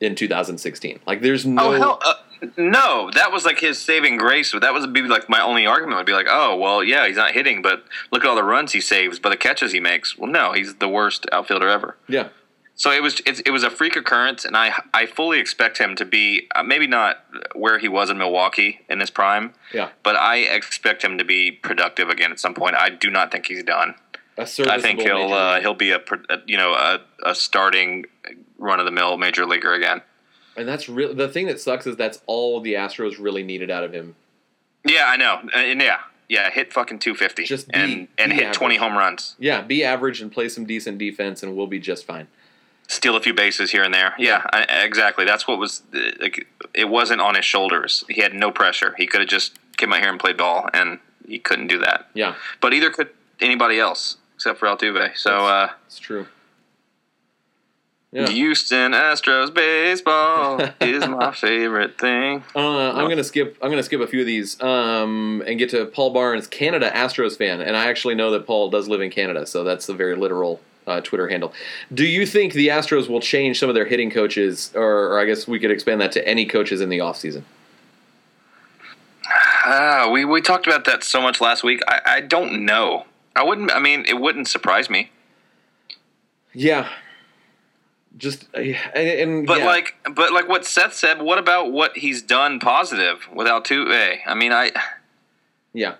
in 0.00 0.14
2016. 0.14 1.00
Like 1.06 1.20
there's 1.20 1.44
no. 1.46 1.68
oh 1.68 1.72
hell, 1.72 1.98
uh, 2.04 2.14
no, 2.56 3.10
that 3.14 3.30
was 3.30 3.44
like 3.44 3.60
his 3.60 3.78
saving 3.78 4.16
grace. 4.16 4.52
That 4.52 4.72
was 4.74 4.86
be 4.88 5.02
like 5.02 5.28
my 5.28 5.40
only 5.40 5.66
argument 5.66 5.98
would 5.98 6.06
be 6.06 6.12
like, 6.12 6.26
oh 6.28 6.56
well, 6.56 6.82
yeah, 6.82 7.06
he's 7.06 7.16
not 7.16 7.32
hitting, 7.32 7.62
but 7.62 7.84
look 8.10 8.24
at 8.24 8.28
all 8.28 8.34
the 8.36 8.42
runs 8.44 8.72
he 8.72 8.80
saves, 8.80 9.18
but 9.18 9.28
the 9.30 9.36
catches 9.36 9.72
he 9.72 9.80
makes. 9.80 10.18
Well, 10.18 10.30
no, 10.30 10.52
he's 10.52 10.74
the 10.76 10.88
worst 10.88 11.26
outfielder 11.32 11.68
ever. 11.68 11.96
Yeah. 12.08 12.28
So 12.74 12.90
it 12.90 13.02
was 13.02 13.20
it's, 13.26 13.40
it 13.40 13.50
was 13.50 13.62
a 13.62 13.70
freak 13.70 13.94
occurrence, 13.96 14.44
and 14.44 14.56
I 14.56 14.72
I 14.92 15.06
fully 15.06 15.38
expect 15.38 15.78
him 15.78 15.94
to 15.96 16.04
be 16.04 16.48
uh, 16.56 16.62
maybe 16.62 16.86
not 16.86 17.24
where 17.54 17.78
he 17.78 17.86
was 17.86 18.10
in 18.10 18.18
Milwaukee 18.18 18.80
in 18.88 18.98
his 18.98 19.10
prime, 19.10 19.52
Yeah. 19.72 19.90
but 20.02 20.16
I 20.16 20.38
expect 20.38 21.04
him 21.04 21.18
to 21.18 21.24
be 21.24 21.52
productive 21.52 22.08
again 22.08 22.32
at 22.32 22.40
some 22.40 22.54
point. 22.54 22.74
I 22.76 22.88
do 22.88 23.10
not 23.10 23.30
think 23.30 23.46
he's 23.46 23.62
done. 23.62 23.94
A 24.38 24.42
I 24.42 24.44
serviceable 24.44 24.82
think 24.82 25.00
he'll 25.02 25.32
uh, 25.32 25.60
he'll 25.60 25.74
be 25.74 25.90
a, 25.90 26.00
you 26.46 26.56
know 26.56 26.72
a, 26.72 27.00
a 27.24 27.34
starting 27.34 28.06
run 28.58 28.78
of 28.80 28.86
the 28.86 28.90
mill 28.92 29.16
major 29.18 29.44
leaguer 29.46 29.74
again. 29.74 30.00
and 30.56 30.66
that's 30.68 30.88
really 30.88 31.14
the 31.14 31.28
thing 31.28 31.46
that 31.46 31.60
sucks 31.60 31.86
is 31.86 31.96
that's 31.96 32.20
all 32.26 32.60
the 32.60 32.74
Astros 32.74 33.16
really 33.18 33.42
needed 33.42 33.70
out 33.70 33.84
of 33.84 33.92
him. 33.92 34.14
Yeah, 34.86 35.04
I 35.06 35.16
know, 35.16 35.40
and 35.54 35.80
yeah, 35.80 36.00
yeah, 36.28 36.50
hit 36.50 36.72
fucking 36.72 36.98
two 37.00 37.14
fifty, 37.14 37.44
Just 37.44 37.68
be- 37.68 37.74
and 37.74 38.08
and 38.18 38.30
be 38.30 38.36
hit 38.38 38.52
twenty 38.52 38.76
home 38.76 38.96
runs, 38.96 39.36
Yeah, 39.38 39.60
be 39.62 39.84
average 39.84 40.20
and 40.22 40.32
play 40.32 40.48
some 40.48 40.64
decent 40.64 40.98
defense, 40.98 41.42
and 41.42 41.54
we'll 41.56 41.66
be 41.66 41.78
just 41.78 42.06
fine. 42.06 42.26
steal 42.88 43.14
a 43.16 43.20
few 43.20 43.34
bases 43.34 43.70
here 43.70 43.82
and 43.84 43.92
there. 43.92 44.14
Yeah, 44.18 44.42
I, 44.52 44.62
exactly. 44.84 45.24
That's 45.24 45.46
what 45.46 45.58
was 45.58 45.82
uh, 45.94 45.98
like. 46.20 46.46
It 46.74 46.88
wasn't 46.88 47.20
on 47.20 47.34
his 47.34 47.44
shoulders. 47.44 48.02
He 48.08 48.22
had 48.22 48.32
no 48.34 48.50
pressure. 48.50 48.94
He 48.96 49.06
could 49.06 49.20
have 49.20 49.28
just 49.30 49.58
came 49.76 49.92
out 49.92 50.00
here 50.00 50.08
and 50.10 50.18
played 50.18 50.38
ball, 50.38 50.68
and 50.72 50.98
he 51.28 51.38
couldn't 51.38 51.66
do 51.68 51.78
that. 51.80 52.08
Yeah, 52.14 52.34
But 52.60 52.72
either 52.72 52.90
could 52.90 53.10
anybody 53.40 53.78
else 53.78 54.16
except 54.42 54.58
for 54.58 54.66
Altuve. 54.66 55.16
So 55.16 55.46
uh, 55.46 55.70
it's 55.86 56.00
true. 56.00 56.26
Yeah. 58.10 58.28
Houston 58.28 58.90
Astros 58.90 59.54
baseball 59.54 60.60
is 60.80 61.06
my 61.06 61.32
favorite 61.32 61.96
thing. 61.96 62.42
Uh, 62.54 62.90
I'm 62.90 63.08
gonna 63.08 63.22
skip. 63.22 63.56
I'm 63.62 63.70
gonna 63.70 63.84
skip 63.84 64.00
a 64.00 64.06
few 64.08 64.20
of 64.20 64.26
these 64.26 64.60
um, 64.60 65.44
and 65.46 65.60
get 65.60 65.70
to 65.70 65.86
Paul 65.86 66.12
Barnes, 66.12 66.48
Canada 66.48 66.90
Astros 66.90 67.38
fan, 67.38 67.60
and 67.60 67.76
I 67.76 67.86
actually 67.86 68.16
know 68.16 68.32
that 68.32 68.44
Paul 68.44 68.68
does 68.68 68.88
live 68.88 69.00
in 69.00 69.10
Canada, 69.10 69.46
so 69.46 69.62
that's 69.62 69.88
a 69.88 69.94
very 69.94 70.16
literal 70.16 70.60
uh, 70.88 71.00
Twitter 71.00 71.28
handle. 71.28 71.54
Do 71.94 72.04
you 72.04 72.26
think 72.26 72.52
the 72.52 72.68
Astros 72.68 73.08
will 73.08 73.20
change 73.20 73.60
some 73.60 73.68
of 73.68 73.76
their 73.76 73.86
hitting 73.86 74.10
coaches, 74.10 74.72
or, 74.74 75.12
or 75.12 75.20
I 75.20 75.24
guess 75.24 75.46
we 75.46 75.60
could 75.60 75.70
expand 75.70 76.00
that 76.00 76.10
to 76.12 76.28
any 76.28 76.46
coaches 76.46 76.80
in 76.80 76.88
the 76.88 76.98
offseason? 76.98 77.44
Ah, 79.64 80.10
we 80.12 80.24
we 80.24 80.42
talked 80.42 80.66
about 80.66 80.84
that 80.86 81.04
so 81.04 81.22
much 81.22 81.40
last 81.40 81.62
week. 81.62 81.80
I, 81.86 82.00
I 82.06 82.20
don't 82.20 82.66
know. 82.66 83.06
I 83.36 83.42
wouldn't. 83.42 83.72
I 83.72 83.78
mean, 83.80 84.04
it 84.06 84.20
wouldn't 84.20 84.48
surprise 84.48 84.88
me. 84.90 85.10
Yeah, 86.54 86.88
just 88.18 88.44
uh, 88.54 88.58
and, 88.58 88.76
and 88.94 89.46
But 89.46 89.60
yeah. 89.60 89.66
like, 89.66 89.94
but 90.14 90.32
like 90.32 90.48
what 90.48 90.64
Seth 90.66 90.94
said. 90.94 91.22
What 91.22 91.38
about 91.38 91.72
what 91.72 91.96
he's 91.96 92.20
done 92.22 92.60
positive 92.60 93.26
with 93.32 93.46
Altuve? 93.46 94.18
I 94.26 94.34
mean, 94.34 94.52
I 94.52 94.70
yeah, 95.72 95.94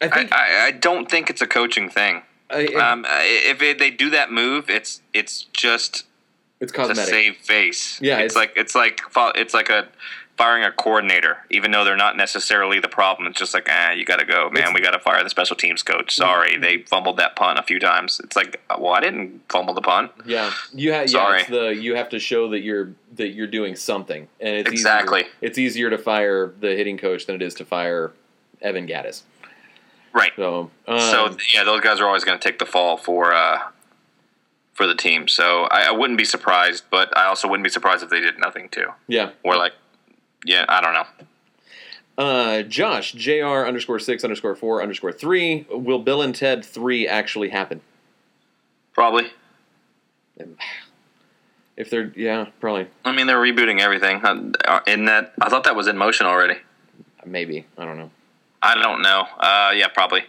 I 0.00 0.06
I, 0.06 0.08
think 0.08 0.32
I, 0.32 0.66
I 0.66 0.70
don't 0.70 1.10
think 1.10 1.30
it's 1.30 1.42
a 1.42 1.46
coaching 1.48 1.88
thing. 1.90 2.22
I, 2.48 2.66
Um, 2.66 3.04
if 3.08 3.60
it, 3.60 3.78
they 3.80 3.90
do 3.90 4.08
that 4.10 4.30
move, 4.30 4.70
it's 4.70 5.02
it's 5.12 5.42
just 5.52 6.04
it's 6.60 6.70
to 6.70 6.78
cosmetic. 6.78 7.04
save 7.12 7.36
face. 7.38 8.00
Yeah, 8.00 8.18
it's, 8.18 8.34
it's- 8.34 8.36
like 8.36 8.52
it's 8.56 8.74
like 8.76 9.00
it's 9.34 9.52
like 9.54 9.68
a 9.68 9.88
firing 10.36 10.64
a 10.64 10.70
coordinator, 10.70 11.38
even 11.50 11.70
though 11.70 11.82
they're 11.84 11.96
not 11.96 12.16
necessarily 12.16 12.78
the 12.78 12.88
problem. 12.88 13.26
It's 13.26 13.38
just 13.38 13.54
like, 13.54 13.68
ah, 13.70 13.92
you 13.92 14.04
got 14.04 14.18
to 14.18 14.26
go, 14.26 14.50
man. 14.50 14.58
It's- 14.64 14.74
we 14.74 14.80
got 14.82 14.90
to 14.90 14.98
fire 14.98 15.22
the 15.24 15.30
special 15.30 15.56
teams 15.56 15.82
coach. 15.82 16.14
Sorry, 16.14 16.58
they 16.58 16.78
fumbled 16.82 17.16
that 17.16 17.36
punt 17.36 17.58
a 17.58 17.62
few 17.62 17.78
times. 17.78 18.20
It's 18.22 18.36
like, 18.36 18.60
well, 18.78 18.92
I 18.92 19.00
didn't 19.00 19.40
fumble 19.50 19.72
the 19.72 19.80
punt. 19.80 20.12
Yeah, 20.26 20.52
you 20.74 20.92
have. 20.92 21.02
Yeah, 21.02 21.06
Sorry. 21.06 21.40
it's 21.40 21.48
the 21.50 21.68
you 21.74 21.94
have 21.96 22.10
to 22.10 22.18
show 22.18 22.50
that 22.50 22.60
you're 22.60 22.90
that 23.14 23.28
you're 23.28 23.46
doing 23.46 23.76
something, 23.76 24.28
and 24.40 24.56
it's 24.56 24.70
Exactly. 24.70 25.20
Easier, 25.20 25.32
it's 25.40 25.58
easier 25.58 25.90
to 25.90 25.96
fire 25.98 26.52
the 26.60 26.76
hitting 26.76 26.98
coach 26.98 27.24
than 27.26 27.34
it 27.36 27.42
is 27.42 27.54
to 27.54 27.64
fire 27.64 28.12
Evan 28.60 28.86
Gattis. 28.86 29.22
Right. 30.12 30.32
So, 30.36 30.70
um, 30.86 31.00
so 31.00 31.36
yeah, 31.54 31.64
those 31.64 31.80
guys 31.80 32.00
are 32.00 32.06
always 32.06 32.24
going 32.24 32.38
to 32.38 32.46
take 32.46 32.58
the 32.58 32.66
fall 32.66 32.96
for 32.98 33.32
uh, 33.34 33.60
for 34.74 34.86
the 34.86 34.94
team. 34.94 35.28
So 35.28 35.64
I, 35.70 35.88
I 35.88 35.90
wouldn't 35.92 36.18
be 36.18 36.24
surprised, 36.26 36.84
but 36.90 37.16
I 37.16 37.24
also 37.26 37.48
wouldn't 37.48 37.64
be 37.64 37.70
surprised 37.70 38.02
if 38.02 38.10
they 38.10 38.20
did 38.20 38.38
nothing 38.38 38.68
too. 38.68 38.88
yeah, 39.08 39.30
Or 39.42 39.56
like, 39.56 39.72
yeah, 40.46 40.64
I 40.68 40.80
don't 40.80 40.94
know. 40.94 41.06
uh, 42.24 42.62
Josh 42.62 43.12
Jr. 43.12 43.66
underscore 43.66 43.98
six 43.98 44.24
underscore 44.24 44.56
four 44.56 44.82
underscore 44.82 45.12
three. 45.12 45.66
Will 45.70 45.98
Bill 45.98 46.22
and 46.22 46.34
Ted 46.34 46.64
three 46.64 47.06
actually 47.06 47.50
happen? 47.50 47.80
Probably. 48.94 49.24
If 51.76 51.90
they're 51.90 52.10
yeah, 52.16 52.46
probably 52.58 52.86
I 53.04 53.12
mean, 53.14 53.26
they're 53.26 53.36
rebooting 53.36 53.80
everything. 53.80 54.24
Uh, 54.24 54.80
In 54.86 55.04
that, 55.04 55.34
I 55.42 55.50
thought 55.50 55.64
that 55.64 55.76
was 55.76 55.86
in 55.88 55.98
motion 55.98 56.26
already. 56.26 56.54
maybe 57.26 57.66
I 57.76 57.84
don't 57.84 57.98
know. 57.98 58.10
I 58.62 58.80
don't 58.80 59.02
know. 59.02 59.26
Uh, 59.38 59.72
yeah, 59.74 59.88
probably. 59.88 60.22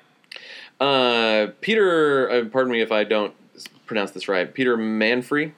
Uh, 0.81 1.47
Peter, 1.61 2.29
uh, 2.29 2.45
pardon 2.49 2.71
me 2.73 2.81
if 2.81 2.91
I 2.91 3.05
don't 3.05 3.33
pronounce 3.85 4.11
this 4.11 4.27
right. 4.27 4.53
Peter 4.53 4.75
Manfrey, 4.77 5.53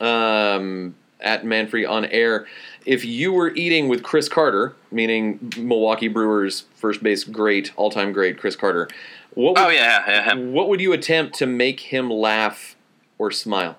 um, 0.00 0.94
at 1.22 1.44
Manfrey 1.44 1.88
on 1.88 2.04
air. 2.06 2.46
If 2.84 3.04
you 3.04 3.32
were 3.32 3.54
eating 3.54 3.88
with 3.88 4.02
Chris 4.02 4.28
Carter, 4.28 4.74
meaning 4.90 5.52
Milwaukee 5.56 6.08
Brewers 6.08 6.64
first 6.74 7.02
base 7.02 7.24
great, 7.24 7.72
all 7.76 7.90
time 7.90 8.12
great 8.12 8.38
Chris 8.38 8.56
Carter, 8.56 8.88
what 9.34 9.54
would, 9.56 9.58
Oh 9.58 9.68
yeah, 9.70 10.02
yeah. 10.06 10.34
what 10.34 10.68
would 10.68 10.80
you 10.80 10.92
attempt 10.92 11.36
to 11.36 11.46
make 11.46 11.80
him 11.80 12.10
laugh 12.10 12.76
or 13.18 13.30
smile? 13.30 13.76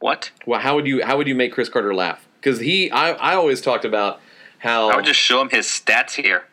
What? 0.00 0.32
Well, 0.46 0.60
how 0.60 0.74
would 0.74 0.86
you 0.86 1.04
how 1.04 1.16
would 1.16 1.28
you 1.28 1.34
make 1.34 1.52
Chris 1.52 1.68
Carter 1.68 1.94
laugh? 1.94 2.26
Because 2.40 2.58
he, 2.58 2.90
I, 2.90 3.12
I 3.12 3.34
always 3.34 3.60
talked 3.60 3.84
about 3.84 4.20
how 4.58 4.90
I 4.90 4.96
would 4.96 5.04
just 5.04 5.20
show 5.20 5.40
him 5.40 5.48
his 5.50 5.66
stats 5.66 6.14
here 6.14 6.44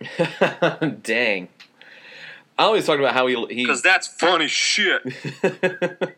dang. 1.02 1.48
I 2.60 2.64
always 2.64 2.86
talked 2.86 3.00
about 3.00 3.14
how 3.14 3.26
he 3.28 3.36
he. 3.48 3.64
because 3.64 3.82
that's 3.82 4.08
funny 4.08 4.48
shit. 4.48 5.02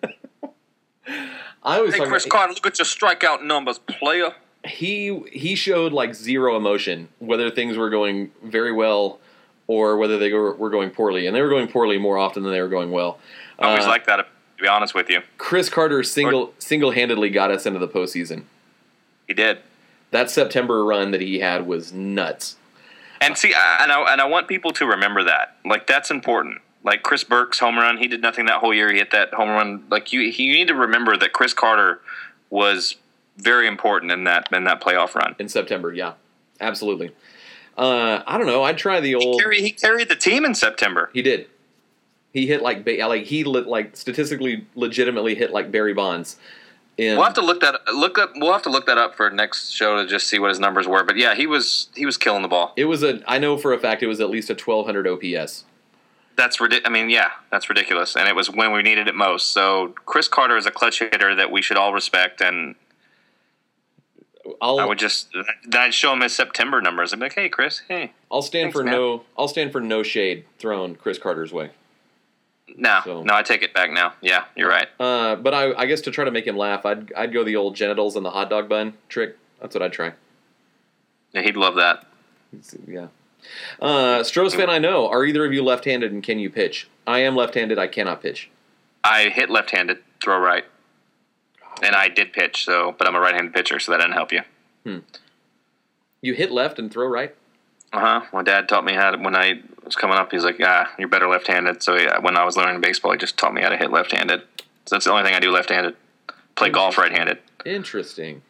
I 1.64 1.78
always 1.78 1.96
Hey, 1.96 2.06
Chris 2.06 2.26
Carter, 2.26 2.54
look 2.54 2.66
at 2.66 2.78
your 2.80 2.86
strikeout 2.86 3.44
numbers, 3.44 3.80
player. 3.80 4.34
he 4.66 5.22
he 5.32 5.56
showed 5.56 5.92
like 5.94 6.14
zero 6.16 6.56
emotion 6.58 7.10
whether 7.20 7.50
things 7.52 7.78
were 7.78 7.90
going 7.90 8.32
very 8.44 8.72
well 8.72 9.20
or 9.68 9.98
whether 9.98 10.18
they 10.18 10.34
were, 10.34 10.54
were 10.56 10.70
going 10.70 10.90
poorly, 10.90 11.28
and 11.28 11.36
they 11.36 11.42
were 11.42 11.50
going 11.50 11.68
poorly 11.68 11.98
more 11.98 12.18
often 12.18 12.44
than 12.44 12.52
they 12.52 12.62
were 12.62 12.68
going 12.68 12.92
well. 12.92 13.20
I 13.60 13.70
always 13.70 13.86
Uh, 13.86 13.90
like 13.90 14.06
that. 14.08 14.18
To 14.18 14.26
be 14.64 14.68
honest 14.68 14.94
with 14.94 15.10
you, 15.10 15.22
Chris 15.38 15.70
Carter 15.70 16.04
single 16.04 16.54
single 16.60 16.92
handedly 16.92 17.30
got 17.30 17.52
us 17.52 17.66
into 17.66 17.80
the 17.80 17.88
postseason. 17.88 18.44
he 19.28 19.34
did. 19.34 19.60
That 20.12 20.30
September 20.30 20.84
run 20.84 21.12
that 21.12 21.22
he 21.22 21.40
had 21.40 21.66
was 21.66 21.94
nuts. 21.94 22.58
And 23.22 23.38
see, 23.38 23.54
I, 23.54 23.80
and 23.84 23.92
I 23.92 24.12
and 24.12 24.20
I 24.20 24.26
want 24.26 24.48
people 24.48 24.72
to 24.74 24.86
remember 24.86 25.24
that. 25.24 25.56
Like 25.66 25.88
that's 25.88 26.12
important. 26.12 26.60
Like 26.84 27.04
Chris 27.04 27.24
Burke's 27.24 27.60
home 27.60 27.78
run, 27.78 27.98
he 27.98 28.08
did 28.08 28.22
nothing 28.22 28.46
that 28.48 28.60
whole 28.60 28.74
year. 28.74 28.92
He 28.92 28.98
hit 28.98 29.12
that 29.12 29.34
home 29.34 29.50
run. 29.50 29.84
Like 29.90 30.12
you, 30.12 30.32
he, 30.32 30.44
you 30.44 30.54
need 30.54 30.68
to 30.70 30.76
remember 30.76 31.16
that 31.18 31.32
Chris 31.34 31.54
Carter 31.54 32.02
was 32.50 32.96
very 33.38 33.68
important 33.68 34.12
in 34.12 34.24
that 34.26 34.48
in 34.52 34.64
that 34.66 34.82
playoff 34.82 35.14
run. 35.16 35.36
in 35.40 35.48
September. 35.48 35.94
Yeah, 35.94 36.14
absolutely. 36.60 37.12
Uh, 37.78 38.22
I 38.28 38.38
don't 38.38 38.48
know. 38.48 38.64
I'd 38.64 38.78
try 38.78 39.00
the 39.00 39.10
He 39.10 39.16
old. 39.16 39.40
carried, 39.40 39.62
he 39.62 39.72
carried 39.72 40.10
the 40.10 40.16
team 40.16 40.44
in 40.44 40.54
September. 40.56 41.10
He 41.14 41.22
did. 41.22 41.48
He 42.34 42.48
hit 42.48 42.62
like 42.62 42.88
like 42.88 43.24
he 43.24 43.44
lit 43.44 43.68
like 43.68 43.96
statistically 43.96 44.66
legitimately 44.76 45.36
hit 45.36 45.52
like 45.52 45.72
Barry 45.72 45.94
Bonds. 45.94 46.38
In 46.98 47.16
We'll 47.16 47.26
have 47.26 47.34
to 47.36 47.42
look 47.42 47.62
that 47.62 47.76
look 47.94 48.18
up. 48.18 48.32
We'll 48.36 48.52
have 48.54 48.62
to 48.64 48.70
look 48.70 48.86
that 48.88 48.98
up 48.98 49.16
for 49.16 49.30
next 49.30 49.72
show 49.72 50.02
to 50.02 50.08
just 50.10 50.28
see 50.28 50.40
what 50.40 50.50
his 50.50 50.60
numbers 50.60 50.88
were. 50.88 51.04
But 51.04 51.18
yeah, 51.18 51.36
he 51.36 51.46
was 51.48 51.90
he 51.96 52.06
was 52.06 52.18
killing 52.18 52.42
the 52.42 52.48
ball. 52.48 52.74
it 52.76 52.86
was 52.86 53.04
a 53.04 53.22
I 53.28 53.38
know 53.38 53.58
for 53.58 53.74
a 53.74 53.80
fact 53.80 54.02
it 54.04 54.08
was 54.08 54.20
at 54.22 54.30
least 54.30 54.50
a 54.50 54.54
1200 54.54 55.08
OPS. 55.08 55.66
That's 56.38 56.60
ridiculous. 56.60 56.88
I 56.90 56.92
mean, 56.92 57.10
yeah, 57.10 57.32
that's 57.52 57.70
ridiculous. 57.70 58.16
And 58.16 58.28
it 58.28 58.36
was 58.36 58.50
when 58.50 58.72
we 58.74 58.82
needed 58.82 59.08
it 59.08 59.16
most. 59.16 59.52
So 59.52 59.94
Chris 60.06 60.28
Carter 60.28 60.58
is 60.58 60.66
a 60.66 60.72
clutch 60.72 61.00
hitter 61.00 61.36
that 61.36 61.52
we 61.52 61.62
should 61.62 61.78
all 61.78 61.94
respect. 61.94 62.42
And 62.42 62.76
I'll 64.62 64.80
I 64.80 64.86
would 64.86 64.98
just 64.98 65.32
then 65.34 65.82
I'd 65.82 65.94
show 65.94 66.14
him 66.14 66.22
his 66.22 66.36
September 66.36 66.82
numbers. 66.82 67.14
I'd 67.14 67.20
be 67.20 67.26
like, 67.26 67.36
"Hey, 67.36 67.48
Chris, 67.50 67.84
hey, 67.88 68.14
I'll 68.32 68.42
stand 68.42 68.66
Thanks, 68.68 68.78
for 68.80 68.84
man. 68.84 68.94
no 68.94 69.24
I'll 69.38 69.48
stand 69.48 69.72
for 69.72 69.80
no 69.82 70.02
shade 70.04 70.46
thrown 70.58 70.96
Chris 70.96 71.18
Carter's 71.20 71.54
way. 71.54 71.70
no, 72.76 73.02
So- 73.04 73.24
no, 73.24 73.34
I 73.36 73.44
take 73.44 73.62
it 73.62 73.74
back 73.74 73.92
now. 73.92 74.14
Yeah, 74.22 74.46
you're 74.56 74.70
right. 74.70 74.88
Uh, 75.00 75.36
but 75.36 75.54
I, 75.54 75.74
I 75.74 75.86
guess 75.86 76.02
to 76.02 76.12
try 76.12 76.26
to 76.26 76.32
make 76.32 76.48
him 76.48 76.58
laugh, 76.58 76.86
I'd 76.86 77.14
I'd 77.14 77.34
go 77.34 77.44
the 77.44 77.56
old 77.56 77.76
genitals 77.76 78.16
and 78.16 78.26
the 78.26 78.32
hot 78.32 78.50
dog 78.50 78.68
bun 78.68 78.96
trick. 79.10 79.38
That's 79.62 79.76
what 79.76 79.84
I'd 79.84 79.94
try. 79.94 80.14
Yeah, 81.34 81.42
he'd 81.44 81.56
love 81.58 81.76
that. 81.76 82.06
Yeah. 82.88 83.08
Uh, 83.82 84.20
Stroh's 84.20 84.54
fan, 84.54 84.70
I 84.70 84.80
know. 84.80 85.08
Are 85.10 85.26
either 85.26 85.46
of 85.46 85.54
you 85.54 85.64
left-handed 85.64 86.12
and 86.12 86.24
can 86.24 86.40
you 86.40 86.50
pitch? 86.50 86.90
I 87.08 87.20
am 87.20 87.36
left-handed. 87.36 87.78
I 87.80 87.88
cannot 87.88 88.22
pitch. 88.22 88.50
I 89.04 89.30
hit 89.30 89.50
left-handed, 89.50 89.98
throw 90.24 90.38
right, 90.40 90.66
and 91.82 91.96
I 91.96 92.08
did 92.08 92.34
pitch. 92.34 92.66
So, 92.66 92.94
but 92.98 93.08
I'm 93.08 93.16
a 93.16 93.20
right-handed 93.20 93.54
pitcher, 93.54 93.80
so 93.80 93.92
that 93.92 93.98
didn't 94.00 94.14
help 94.14 94.32
you. 94.32 94.42
You 96.22 96.34
hit 96.34 96.52
left 96.52 96.78
and 96.80 96.92
throw 96.92 97.08
right. 97.08 97.36
Uh 97.94 98.00
huh. 98.00 98.22
My 98.32 98.44
dad 98.44 98.70
taught 98.70 98.86
me 98.86 98.94
how 98.94 99.12
to, 99.12 99.18
when 99.18 99.36
I 99.36 99.62
was 99.84 99.96
coming 99.96 100.18
up. 100.18 100.32
He's 100.32 100.46
like, 100.46 100.60
"Yeah, 100.60 100.88
you're 100.98 101.08
better 101.10 101.28
left-handed." 101.28 101.84
So 101.84 101.96
yeah, 101.96 102.20
when 102.20 102.38
I 102.38 102.46
was 102.46 102.56
learning 102.56 102.80
baseball, 102.80 103.12
he 103.12 103.18
just 103.18 103.38
taught 103.38 103.54
me 103.54 103.62
how 103.62 103.70
to 103.70 103.78
hit 103.78 103.92
left-handed. 103.92 104.42
So 104.86 104.96
that's 104.96 105.06
the 105.06 105.12
only 105.12 105.24
thing 105.24 105.34
I 105.36 105.40
do 105.40 105.52
left-handed. 105.52 105.96
Play 106.56 106.70
golf 106.70 106.98
right-handed. 106.98 107.40
Interesting. 107.66 108.44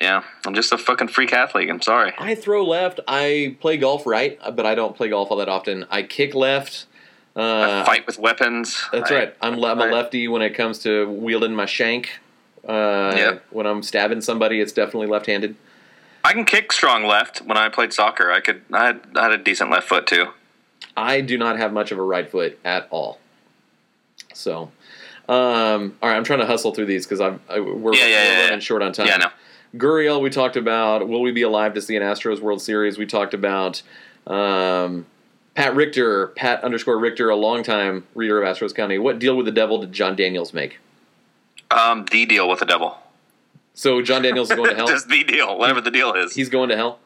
Yeah, 0.00 0.22
I'm 0.44 0.54
just 0.54 0.72
a 0.72 0.78
fucking 0.78 1.08
freak 1.08 1.32
athlete. 1.32 1.70
I'm 1.70 1.80
sorry. 1.80 2.12
I 2.18 2.34
throw 2.34 2.64
left. 2.64 3.00
I 3.08 3.56
play 3.60 3.78
golf 3.78 4.06
right, 4.06 4.38
but 4.54 4.66
I 4.66 4.74
don't 4.74 4.94
play 4.94 5.08
golf 5.08 5.30
all 5.30 5.38
that 5.38 5.48
often. 5.48 5.86
I 5.90 6.02
kick 6.02 6.34
left. 6.34 6.84
Uh, 7.34 7.82
I 7.82 7.84
fight 7.86 8.06
with 8.06 8.18
weapons. 8.18 8.82
That's 8.92 9.10
I- 9.10 9.14
right. 9.14 9.36
I'm, 9.40 9.54
I'm 9.64 9.80
a 9.80 9.86
lefty 9.86 10.28
when 10.28 10.42
it 10.42 10.50
comes 10.50 10.80
to 10.80 11.08
wielding 11.08 11.54
my 11.54 11.66
shank. 11.66 12.10
Uh, 12.66 13.14
Yep. 13.16 13.44
When 13.50 13.66
I'm 13.66 13.82
stabbing 13.82 14.20
somebody, 14.20 14.60
it's 14.60 14.72
definitely 14.72 15.06
left-handed. 15.06 15.54
I 16.24 16.32
can 16.32 16.44
kick 16.44 16.72
strong 16.72 17.04
left. 17.04 17.38
When 17.38 17.56
I 17.56 17.68
played 17.68 17.92
soccer, 17.92 18.32
I 18.32 18.40
could. 18.40 18.62
I 18.72 18.86
had, 18.86 19.00
I 19.14 19.22
had 19.24 19.32
a 19.32 19.38
decent 19.38 19.70
left 19.70 19.88
foot 19.88 20.06
too. 20.06 20.26
I 20.96 21.20
do 21.20 21.38
not 21.38 21.56
have 21.58 21.72
much 21.72 21.92
of 21.92 21.98
a 21.98 22.02
right 22.02 22.28
foot 22.28 22.58
at 22.64 22.88
all. 22.90 23.18
So, 24.34 24.72
um, 25.28 25.96
all 26.02 26.08
right, 26.08 26.16
I'm 26.16 26.24
trying 26.24 26.40
to 26.40 26.46
hustle 26.46 26.74
through 26.74 26.86
these 26.86 27.06
because 27.06 27.20
I'm 27.20 27.40
I, 27.48 27.60
we're, 27.60 27.94
Yeah, 27.94 28.00
yeah, 28.00 28.06
we're 28.06 28.08
yeah, 28.32 28.38
running 28.40 28.52
yeah. 28.54 28.58
short 28.58 28.82
on 28.82 28.92
time. 28.92 29.06
Yeah, 29.06 29.16
no. 29.18 29.28
Gurriel, 29.74 30.20
we 30.20 30.30
talked 30.30 30.56
about. 30.56 31.08
Will 31.08 31.20
we 31.20 31.32
be 31.32 31.42
alive 31.42 31.74
to 31.74 31.82
see 31.82 31.96
an 31.96 32.02
Astros 32.02 32.40
World 32.40 32.62
Series? 32.62 32.98
We 32.98 33.06
talked 33.06 33.34
about 33.34 33.82
um, 34.26 35.06
Pat 35.54 35.74
Richter, 35.74 36.28
Pat 36.28 36.62
underscore 36.62 36.98
Richter, 36.98 37.28
a 37.30 37.36
longtime 37.36 38.06
reader 38.14 38.42
of 38.42 38.56
Astros 38.56 38.74
County. 38.74 38.98
What 38.98 39.18
deal 39.18 39.36
with 39.36 39.46
the 39.46 39.52
devil 39.52 39.78
did 39.78 39.92
Jon 39.92 40.16
Daniels 40.16 40.52
make? 40.52 40.78
Um, 41.70 42.06
the 42.10 42.26
deal 42.26 42.48
with 42.48 42.60
the 42.60 42.66
devil. 42.66 42.98
So 43.74 44.00
Jon 44.00 44.22
Daniels 44.22 44.50
is 44.50 44.56
going 44.56 44.70
to 44.70 44.76
hell. 44.76 44.86
Just 44.86 45.08
the 45.08 45.24
deal, 45.24 45.58
whatever 45.58 45.80
the 45.80 45.90
deal 45.90 46.14
is. 46.14 46.34
He's 46.34 46.48
going 46.48 46.68
to 46.70 46.76
hell. 46.76 46.98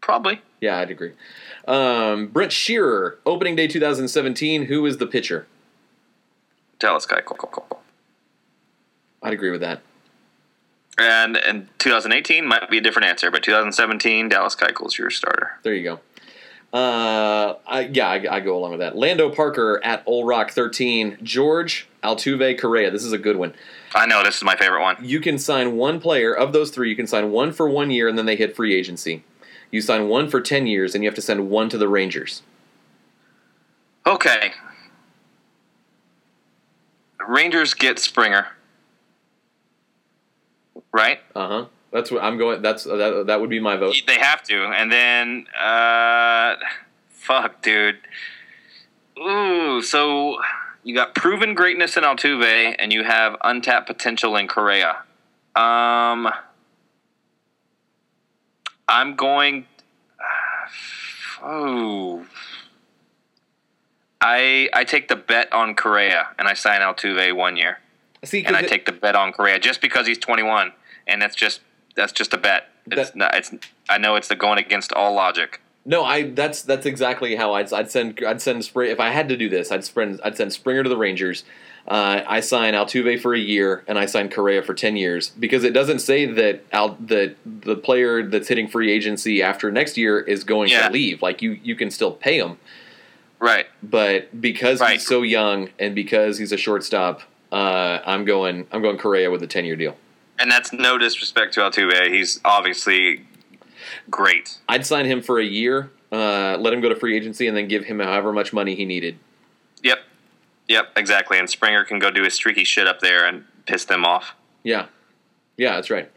Probably 0.00 0.40
Yeah, 0.60 0.78
I'd 0.78 0.90
agree. 0.90 1.12
Um, 1.66 2.28
Brent 2.28 2.52
Shearer, 2.52 3.18
opening 3.26 3.56
day 3.56 3.66
2017. 3.66 4.66
Who 4.66 4.86
is 4.86 4.98
the 4.98 5.06
pitcher? 5.06 5.46
Dallas 6.78 7.06
guy. 7.06 7.22
Cool, 7.22 7.36
cool, 7.36 7.50
cool, 7.50 7.66
cool. 7.68 7.82
I'd 9.22 9.32
agree 9.32 9.50
with 9.50 9.62
that. 9.62 9.80
And 10.98 11.36
in 11.36 11.68
2018 11.78 12.46
might 12.46 12.70
be 12.70 12.78
a 12.78 12.80
different 12.80 13.08
answer, 13.08 13.30
but 13.30 13.42
2017 13.42 14.28
Dallas 14.28 14.56
Keuchel's 14.56 14.96
your 14.96 15.10
starter. 15.10 15.58
There 15.62 15.74
you 15.74 15.82
go. 15.82 16.00
Uh, 16.72 17.54
I, 17.66 17.90
yeah, 17.92 18.08
I, 18.08 18.36
I 18.36 18.40
go 18.40 18.56
along 18.56 18.72
with 18.72 18.80
that. 18.80 18.96
Lando 18.96 19.30
Parker 19.30 19.80
at 19.84 20.02
Old 20.04 20.26
Rock 20.26 20.50
13. 20.50 21.18
George 21.22 21.88
Altuve 22.02 22.58
Correa. 22.58 22.90
This 22.90 23.04
is 23.04 23.12
a 23.12 23.18
good 23.18 23.36
one. 23.36 23.54
I 23.94 24.06
know 24.06 24.22
this 24.22 24.36
is 24.36 24.44
my 24.44 24.56
favorite 24.56 24.82
one. 24.82 24.96
You 25.00 25.20
can 25.20 25.38
sign 25.38 25.76
one 25.76 26.00
player 26.00 26.34
of 26.34 26.52
those 26.52 26.70
three. 26.70 26.90
You 26.90 26.96
can 26.96 27.06
sign 27.06 27.30
one 27.30 27.52
for 27.52 27.68
one 27.68 27.90
year, 27.90 28.08
and 28.08 28.18
then 28.18 28.26
they 28.26 28.36
hit 28.36 28.56
free 28.56 28.74
agency. 28.74 29.24
You 29.70 29.80
sign 29.80 30.08
one 30.08 30.28
for 30.28 30.40
10 30.40 30.66
years, 30.66 30.94
and 30.94 31.02
you 31.02 31.08
have 31.08 31.14
to 31.16 31.22
send 31.22 31.48
one 31.48 31.68
to 31.70 31.78
the 31.78 31.88
Rangers. 31.88 32.42
Okay. 34.06 34.52
Rangers 37.26 37.74
get 37.74 37.98
Springer. 37.98 38.48
Right? 40.96 41.20
Uh 41.34 41.48
huh. 41.48 41.64
That's 41.92 42.10
what 42.10 42.24
I'm 42.24 42.38
going. 42.38 42.62
That's 42.62 42.84
that, 42.84 43.24
that 43.26 43.38
would 43.40 43.50
be 43.50 43.60
my 43.60 43.76
vote. 43.76 43.94
They 44.06 44.18
have 44.18 44.42
to. 44.44 44.64
And 44.64 44.90
then 44.90 45.46
uh 45.58 46.56
fuck, 47.10 47.60
dude. 47.60 47.98
Ooh, 49.18 49.82
so 49.82 50.38
you 50.84 50.94
got 50.94 51.14
proven 51.14 51.52
greatness 51.54 51.98
in 51.98 52.02
Altuve 52.04 52.74
and 52.78 52.92
you 52.94 53.04
have 53.04 53.36
untapped 53.44 53.86
potential 53.86 54.36
in 54.36 54.48
Correa. 54.48 55.02
Um 55.54 56.28
I'm 58.88 59.16
going 59.16 59.66
Oh. 61.42 62.24
I 64.20 64.70
I 64.72 64.84
take 64.84 65.08
the 65.08 65.16
bet 65.16 65.52
on 65.52 65.74
Correa 65.74 66.28
and 66.38 66.48
I 66.48 66.54
sign 66.54 66.80
Altuve 66.80 67.36
one 67.36 67.56
year. 67.58 67.80
See, 68.24 68.44
And 68.44 68.56
I 68.56 68.60
it- 68.60 68.68
take 68.68 68.86
the 68.86 68.92
bet 68.92 69.14
on 69.14 69.32
Correa 69.32 69.58
just 69.58 69.80
because 69.82 70.06
he's 70.06 70.18
21 70.18 70.72
and 71.06 71.20
that's 71.22 71.36
just 71.36 71.60
that's 71.94 72.12
just 72.12 72.32
a 72.34 72.38
bet. 72.38 72.68
It's 72.90 73.10
That- 73.10 73.16
not 73.16 73.34
it's 73.34 73.52
I 73.88 73.98
know 73.98 74.16
it's 74.16 74.28
the 74.28 74.36
going 74.36 74.58
against 74.58 74.92
all 74.92 75.12
logic. 75.14 75.60
No, 75.84 76.04
I 76.04 76.30
that's 76.30 76.62
that's 76.62 76.84
exactly 76.86 77.36
how 77.36 77.52
I'd 77.54 77.72
I'd 77.72 77.90
send 77.90 78.20
I'd 78.26 78.40
send 78.42 78.64
Spring 78.64 78.90
if 78.90 78.98
I 79.00 79.10
had 79.10 79.28
to 79.28 79.36
do 79.36 79.48
this 79.48 79.70
I'd 79.70 79.84
send 79.84 80.20
I'd 80.24 80.36
send 80.36 80.52
Springer 80.52 80.82
to 80.82 80.88
the 80.88 80.96
Rangers. 80.96 81.44
Uh, 81.88 82.22
I 82.26 82.40
sign 82.40 82.74
Altuve 82.74 83.20
for 83.20 83.32
a 83.32 83.38
year 83.38 83.84
and 83.86 83.96
I 83.96 84.06
sign 84.06 84.28
Correa 84.28 84.60
for 84.62 84.74
ten 84.74 84.96
years 84.96 85.30
because 85.38 85.62
it 85.62 85.72
doesn't 85.72 86.00
say 86.00 86.26
that 86.26 86.64
Al, 86.72 86.96
that 87.06 87.36
the 87.46 87.76
player 87.76 88.24
that's 88.24 88.48
hitting 88.48 88.66
free 88.66 88.90
agency 88.90 89.40
after 89.40 89.70
next 89.70 89.96
year 89.96 90.18
is 90.18 90.42
going 90.42 90.70
Yeah. 90.70 90.88
to 90.88 90.92
leave. 90.92 91.22
Like 91.22 91.40
you 91.42 91.60
you 91.62 91.76
can 91.76 91.92
still 91.92 92.10
pay 92.10 92.38
him, 92.40 92.58
Right. 93.38 93.66
but 93.84 94.40
because 94.40 94.80
Right. 94.80 94.94
he's 94.94 95.06
so 95.06 95.22
young 95.22 95.70
and 95.78 95.94
because 95.94 96.38
he's 96.38 96.50
a 96.50 96.56
shortstop, 96.56 97.22
uh, 97.52 98.00
I'm 98.04 98.24
going 98.24 98.66
I'm 98.72 98.82
going 98.82 98.98
Correa 98.98 99.30
with 99.30 99.44
a 99.44 99.46
ten 99.46 99.64
year 99.64 99.76
deal. 99.76 99.96
And 100.38 100.50
that's 100.50 100.72
no 100.72 100.98
disrespect 100.98 101.54
to 101.54 101.60
Altuve. 101.60 102.12
He's 102.12 102.40
obviously 102.44 103.24
great. 104.10 104.58
I'd 104.68 104.84
sign 104.84 105.06
him 105.06 105.22
for 105.22 105.38
a 105.38 105.44
year, 105.44 105.90
uh, 106.12 106.56
let 106.58 106.72
him 106.72 106.80
go 106.80 106.88
to 106.88 106.96
free 106.96 107.16
agency, 107.16 107.46
and 107.46 107.56
then 107.56 107.68
give 107.68 107.84
him 107.84 108.00
however 108.00 108.32
much 108.32 108.52
money 108.52 108.74
he 108.74 108.84
needed. 108.84 109.18
Yep. 109.82 110.00
Yep, 110.68 110.92
exactly. 110.96 111.38
And 111.38 111.48
Springer 111.48 111.84
can 111.84 111.98
go 111.98 112.10
do 112.10 112.22
his 112.22 112.34
streaky 112.34 112.64
shit 112.64 112.86
up 112.86 113.00
there 113.00 113.26
and 113.26 113.44
piss 113.66 113.84
them 113.84 114.04
off 114.04 114.34
Yeah, 114.62 114.86
yeah, 115.56 115.74
that's 115.74 115.90
right. 115.90 116.10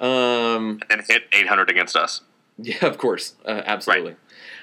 Um, 0.00 0.80
and 0.90 1.02
hit 1.08 1.24
800 1.32 1.70
against 1.70 1.96
us. 1.96 2.22
yeah, 2.58 2.84
of 2.84 2.98
course, 2.98 3.34
uh, 3.46 3.62
absolutely. 3.64 4.16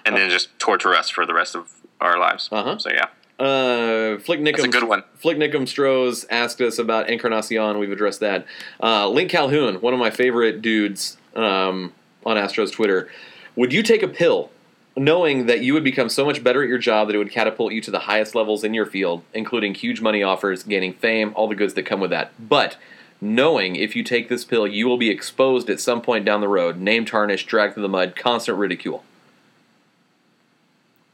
And 0.06 0.16
then 0.16 0.30
just 0.30 0.58
torture 0.60 0.93
us 0.93 1.10
for 1.10 1.26
the 1.26 1.34
rest 1.34 1.56
of 1.56 1.72
our 2.02 2.18
lives. 2.20 2.50
Uh-huh. 2.52 2.78
So, 2.78 2.89
yeah. 2.91 3.08
Uh, 3.40 4.18
Flick 4.20 4.42
Nickum, 4.42 4.58
That's 4.58 4.64
a 4.66 4.68
good 4.68 4.84
one. 4.84 5.04
Flick 5.16 5.38
Nickum 5.38 5.64
Strohs 5.64 6.26
asked 6.30 6.60
us 6.60 6.78
about 6.78 7.10
Encarnacion. 7.10 7.80
We've 7.80 7.92
addressed 7.92 8.20
that. 8.20 8.46
Uh, 8.84 9.08
Link 9.08 9.32
Calhoun, 9.32 9.76
one 9.76 9.94
of 9.94 10.00
my 10.00 10.10
favorite 10.10 10.62
dudes 10.62 11.18
um, 11.36 11.94
on 12.26 12.36
Astros 12.36 12.72
Twitter. 12.72 13.10
Would 13.56 13.72
you 13.72 13.82
take 13.82 14.04
a 14.04 14.10
pill 14.10 14.52
knowing 14.98 15.46
that 15.46 15.62
you 15.62 15.74
would 15.74 15.84
become 15.84 16.10
so 16.10 16.26
much 16.26 16.44
better 16.44 16.62
at 16.62 16.68
your 16.68 16.78
job 16.78 17.08
that 17.08 17.16
it 17.16 17.18
would 17.18 17.32
catapult 17.32 17.72
you 17.72 17.80
to 17.82 17.92
the 17.92 18.00
highest 18.00 18.36
levels 18.36 18.66
in 18.66 18.74
your 18.74 18.86
field, 18.86 19.24
including 19.34 19.74
huge 19.74 20.02
money 20.02 20.22
offers, 20.22 20.64
gaining 20.64 20.94
fame, 20.94 21.32
all 21.36 21.48
the 21.48 21.56
goods 21.56 21.74
that 21.76 21.84
come 21.84 22.02
with 22.02 22.10
that? 22.10 22.32
But 22.38 22.76
knowing 23.22 23.78
if 23.78 23.96
you 23.96 24.04
take 24.04 24.28
this 24.28 24.44
pill, 24.44 24.68
you 24.68 24.88
will 24.88 24.98
be 24.98 25.10
exposed 25.10 25.70
at 25.70 25.80
some 25.80 26.02
point 26.02 26.26
down 26.26 26.42
the 26.42 26.50
road, 26.50 26.78
name 26.78 27.06
tarnished, 27.06 27.48
dragged 27.48 27.76
through 27.76 27.84
the 27.84 27.90
mud, 27.90 28.18
constant 28.18 28.58
ridicule. 28.58 29.06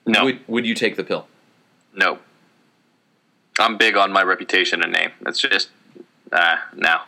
No. 0.07 0.25
Would, 0.25 0.47
would 0.47 0.65
you 0.65 0.73
take 0.73 0.95
the 0.95 1.03
pill? 1.03 1.27
No. 1.95 2.19
I'm 3.59 3.77
big 3.77 3.95
on 3.95 4.11
my 4.11 4.21
reputation 4.21 4.83
and 4.83 4.91
name. 4.91 5.11
It's 5.25 5.39
just, 5.39 5.69
uh, 6.31 6.57
no. 6.75 6.99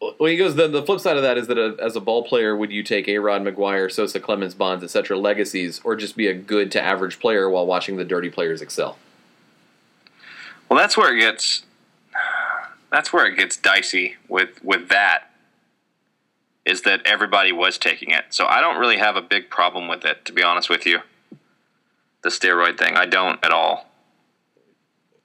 Well, 0.00 0.30
he 0.30 0.38
goes. 0.38 0.54
The, 0.54 0.66
the 0.66 0.82
flip 0.82 0.98
side 1.00 1.18
of 1.18 1.22
that 1.22 1.36
is 1.36 1.46
that 1.48 1.58
a, 1.58 1.76
as 1.78 1.94
a 1.94 2.00
ball 2.00 2.22
player, 2.22 2.56
would 2.56 2.72
you 2.72 2.82
take 2.82 3.06
A. 3.06 3.18
Rod 3.18 3.42
McGwire, 3.42 3.92
Sosa, 3.92 4.18
Clemens, 4.18 4.54
Bonds, 4.54 4.82
etc. 4.82 5.18
legacies, 5.18 5.80
or 5.84 5.94
just 5.94 6.16
be 6.16 6.26
a 6.26 6.32
good 6.32 6.72
to 6.72 6.80
average 6.82 7.18
player 7.20 7.50
while 7.50 7.66
watching 7.66 7.96
the 7.96 8.04
dirty 8.04 8.30
players 8.30 8.62
excel? 8.62 8.96
Well, 10.68 10.78
that's 10.78 10.96
where 10.96 11.14
it 11.14 11.20
gets. 11.20 11.64
That's 12.90 13.12
where 13.12 13.26
it 13.26 13.36
gets 13.36 13.58
dicey 13.58 14.16
with 14.26 14.64
with 14.64 14.88
that. 14.88 15.24
Is 16.64 16.82
that 16.82 17.02
everybody 17.04 17.52
was 17.52 17.76
taking 17.76 18.10
it, 18.10 18.26
so 18.30 18.46
I 18.46 18.60
don't 18.62 18.78
really 18.78 18.98
have 18.98 19.16
a 19.16 19.22
big 19.22 19.50
problem 19.50 19.86
with 19.86 20.04
it, 20.06 20.24
to 20.24 20.32
be 20.32 20.42
honest 20.42 20.70
with 20.70 20.86
you. 20.86 21.00
The 22.22 22.28
steroid 22.30 22.78
thing, 22.78 22.96
I 22.96 23.06
don't 23.06 23.44
at 23.44 23.50
all. 23.50 23.89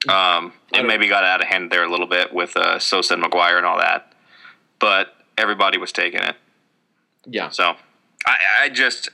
Um, 0.08 0.52
it 0.72 0.84
maybe 0.86 1.08
got 1.08 1.24
out 1.24 1.40
of 1.40 1.48
hand 1.48 1.70
there 1.70 1.84
a 1.84 1.90
little 1.90 2.06
bit 2.06 2.32
with 2.32 2.56
uh, 2.56 2.78
Sosa 2.78 3.14
and 3.14 3.22
McGwire 3.22 3.56
and 3.56 3.66
all 3.66 3.78
that, 3.78 4.12
but 4.78 5.14
everybody 5.38 5.78
was 5.78 5.92
taking 5.92 6.20
it. 6.20 6.36
Yeah, 7.28 7.48
So 7.50 7.74
I, 8.24 8.36
I 8.62 8.68
just, 8.68 9.08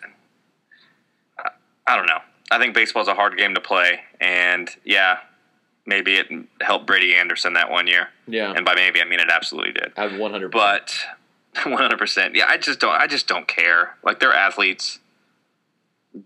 I, 1.39 1.51
I 1.87 1.97
don't 1.97 2.07
know. 2.07 2.19
I 2.51 2.59
think 2.59 2.75
baseball's 2.75 3.09
a 3.09 3.15
hard 3.15 3.39
game 3.39 3.55
to 3.55 3.61
play, 3.61 4.01
and 4.21 4.69
yeah, 4.85 5.21
maybe 5.87 6.17
it 6.17 6.27
helped 6.61 6.87
Brady 6.87 7.15
Anderson 7.15 7.55
that 7.55 7.71
one 7.71 7.87
year, 7.87 8.09
yeah, 8.27 8.53
and 8.55 8.67
by 8.67 8.75
maybe 8.75 9.01
I 9.01 9.05
mean 9.07 9.21
it 9.21 9.31
absolutely 9.33 9.73
did. 9.73 9.93
I 9.97 10.03
have 10.03 10.19
one 10.19 10.33
hundred. 10.33 10.51
But 10.51 10.95
One 11.65 11.75
hundred 11.75 11.99
percent. 11.99 12.35
Yeah, 12.35 12.47
I 12.49 12.57
just 12.57 12.81
don't. 12.81 12.95
I 12.95 13.07
just 13.07 13.27
don't 13.29 13.47
care. 13.47 13.97
Like 14.03 14.21
they're 14.21 14.33
athletes. 14.33 14.99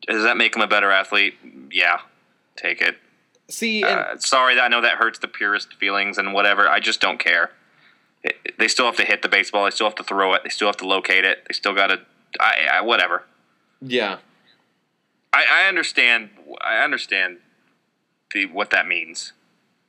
Does 0.07 0.23
that 0.23 0.37
make 0.37 0.53
them 0.53 0.62
a 0.62 0.69
better 0.69 0.91
athlete? 0.91 1.35
Yeah, 1.73 1.99
take 2.57 2.81
it. 2.81 2.97
See, 3.49 3.84
Uh, 3.84 4.16
sorry, 4.18 4.59
I 4.61 4.68
know 4.68 4.80
that 4.80 4.94
hurts 4.94 5.18
the 5.18 5.28
purest 5.28 5.74
feelings 5.74 6.18
and 6.18 6.34
whatever. 6.34 6.68
I 6.68 6.80
just 6.80 7.01
don't 7.01 7.18
care. 7.18 7.53
It- 8.24 8.59
they 8.59 8.66
still 8.68 8.86
have 8.86 8.97
to 8.97 9.05
hit 9.05 9.22
the 9.22 9.28
baseball. 9.28 9.64
They 9.64 9.70
still 9.70 9.86
have 9.86 9.94
to 9.97 10.03
throw 10.03 10.34
it. 10.34 10.42
They 10.42 10.51
still 10.51 10.68
have 10.68 10.76
to 10.78 10.86
locate 10.86 11.24
it. 11.24 11.44
They 11.49 11.53
still 11.55 11.74
got 11.74 11.88
to. 11.88 12.01
I, 12.40 12.68
I 12.74 12.80
whatever. 12.80 13.24
yeah, 13.80 14.18
I, 15.32 15.44
I 15.49 15.68
understand. 15.68 16.30
I 16.61 16.78
understand 16.82 17.38
the 18.34 18.47
what 18.47 18.70
that 18.70 18.86
means. 18.88 19.32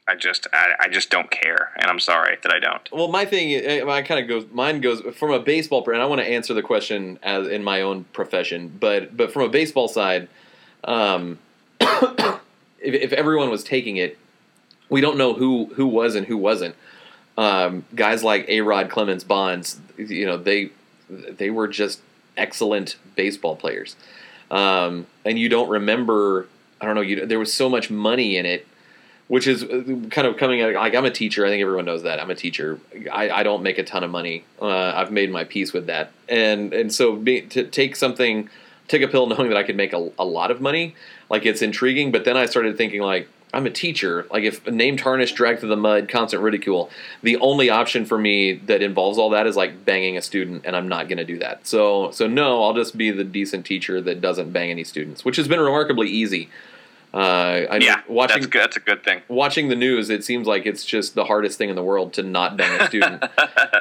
I 0.08 0.16
just 0.16 0.47
I, 0.53 0.74
I 0.82 0.88
just 0.88 1.10
don't 1.10 1.30
care, 1.32 1.72
and 1.78 1.88
I'm 1.89 1.99
sorry 1.99 2.38
that 2.43 2.53
I 2.53 2.60
don't. 2.60 2.88
Well, 2.91 3.08
my 3.10 3.26
thing, 3.26 3.89
I 3.89 4.01
kind 4.03 4.22
of 4.22 4.28
goes. 4.30 4.45
Mine 4.53 4.80
goes 4.82 5.01
from 5.18 5.32
a 5.32 5.39
baseball, 5.39 5.84
and 5.89 6.01
I 6.01 6.05
want 6.05 6.22
to 6.22 6.28
answer 6.28 6.53
the 6.53 6.62
question 6.62 7.20
as 7.24 7.47
in 7.47 7.64
my 7.64 7.82
own 7.82 8.05
profession, 8.14 8.70
but 8.80 9.18
but 9.18 9.34
from 9.34 9.41
a 9.43 9.49
baseball 9.49 9.88
side, 9.88 10.30
um, 10.86 11.39
if, 12.80 12.94
if 12.94 13.14
everyone 13.14 13.50
was 13.50 13.64
taking 13.64 13.98
it, 13.98 14.18
we 14.90 15.02
don't 15.02 15.18
know 15.18 15.34
who 15.34 15.66
who 15.76 15.88
was 15.88 16.16
and 16.16 16.26
who 16.28 16.38
wasn't. 16.38 16.76
Um, 17.38 17.86
guys 17.94 18.24
like 18.24 18.46
A. 18.48 18.62
Rod 18.62 18.90
Clemens 18.90 19.24
Bonds, 19.24 19.80
you 19.98 20.26
know, 20.26 20.38
they 20.38 20.72
they 21.10 21.50
were 21.50 21.68
just 21.68 22.02
excellent 22.36 22.96
baseball 23.16 23.56
players, 23.56 23.96
um, 24.52 25.08
and 25.26 25.38
you 25.38 25.50
don't 25.50 25.70
remember. 25.70 26.48
I 26.80 26.86
don't 26.86 26.96
know. 26.96 27.02
You, 27.02 27.26
there 27.26 27.40
was 27.40 27.52
so 27.52 27.70
much 27.70 27.90
money 27.90 28.38
in 28.38 28.46
it 28.46 28.68
which 29.28 29.46
is 29.46 29.64
kind 30.10 30.28
of 30.28 30.38
coming 30.38 30.62
at 30.62 30.74
like 30.74 30.96
I'm 30.96 31.06
a 31.06 31.12
teacher. 31.12 31.46
I 31.46 31.50
think 31.50 31.62
everyone 31.62 31.86
knows 31.86 32.04
that 32.04 32.20
I'm 32.20 32.32
a 32.32 32.36
teacher. 32.36 32.80
I, 33.12 33.30
I 33.30 33.44
don't 33.44 33.62
make 33.62 33.78
a 33.78 33.84
ton 33.84 34.04
of 34.04 34.12
money. 34.12 34.46
Uh, 34.62 34.94
I've 34.96 35.12
made 35.12 35.32
my 35.32 35.44
peace 35.44 35.74
with 35.74 35.88
that, 35.88 36.12
and 36.30 36.74
and 36.74 36.94
so 36.94 37.16
be, 37.16 37.42
to 37.42 37.66
take 37.66 37.96
something, 37.96 38.50
take 38.88 39.02
a 39.02 39.08
pill, 39.08 39.28
knowing 39.28 39.50
that 39.50 39.58
I 39.58 39.64
could 39.64 39.78
make 39.78 39.94
a, 39.94 40.12
a 40.18 40.26
lot 40.26 40.52
of 40.52 40.62
money, 40.62 40.96
like 41.30 41.46
it's 41.46 41.62
intriguing. 41.62 42.12
But 42.12 42.26
then 42.26 42.38
I 42.38 42.46
started 42.46 42.78
thinking 42.78 43.02
like 43.02 43.28
I'm 43.54 43.66
a 43.66 43.72
teacher. 43.72 44.28
Like 44.30 44.44
if 44.44 44.66
name 44.68 44.98
tarnish, 44.98 45.32
dragged 45.34 45.62
through 45.62 45.70
the 45.70 45.78
mud, 45.78 46.10
constant 46.10 46.44
ridicule, 46.44 46.90
the 47.24 47.38
only 47.38 47.70
option 47.70 48.06
for 48.06 48.18
me 48.18 48.54
that 48.54 48.82
involves 48.82 49.18
all 49.18 49.30
that 49.32 49.48
is 49.48 49.56
like 49.56 49.86
banging 49.86 50.18
a 50.18 50.22
student, 50.22 50.64
and 50.66 50.76
I'm 50.76 50.88
not 50.88 51.08
going 51.08 51.18
to 51.18 51.26
do 51.26 51.40
that. 51.40 51.66
So 51.66 52.12
so 52.12 52.28
no, 52.28 52.64
I'll 52.64 52.74
just 52.74 52.98
be 52.98 53.12
the 53.12 53.24
decent 53.24 53.66
teacher 53.66 54.02
that 54.02 54.22
doesn't 54.22 54.52
bang 54.52 54.70
any 54.70 54.84
students, 54.84 55.24
which 55.24 55.38
has 55.38 55.48
been 55.48 55.60
remarkably 55.60 56.08
easy. 56.08 56.50
Uh, 57.14 57.18
I 57.72 57.78
Yeah, 57.78 58.01
watching 58.08 58.41
that's 58.41 58.47
good. 58.47 58.62
That's 58.62 58.78
a 58.78 58.82
good 58.82 59.03
thing. 59.03 59.22
watching 59.30 59.70
the 59.70 59.76
news, 59.76 60.10
it 60.10 60.24
seems 60.24 60.45
like 60.45 60.66
it's 60.66 60.84
just 60.86 61.16
the 61.16 61.24
hardest 61.26 61.58
thing 61.58 61.70
in 61.70 61.76
the 61.76 61.84
world 61.84 62.14
to 62.14 62.24
not 62.24 62.58
bang 62.58 62.82
a 62.82 62.88
student. 62.88 63.24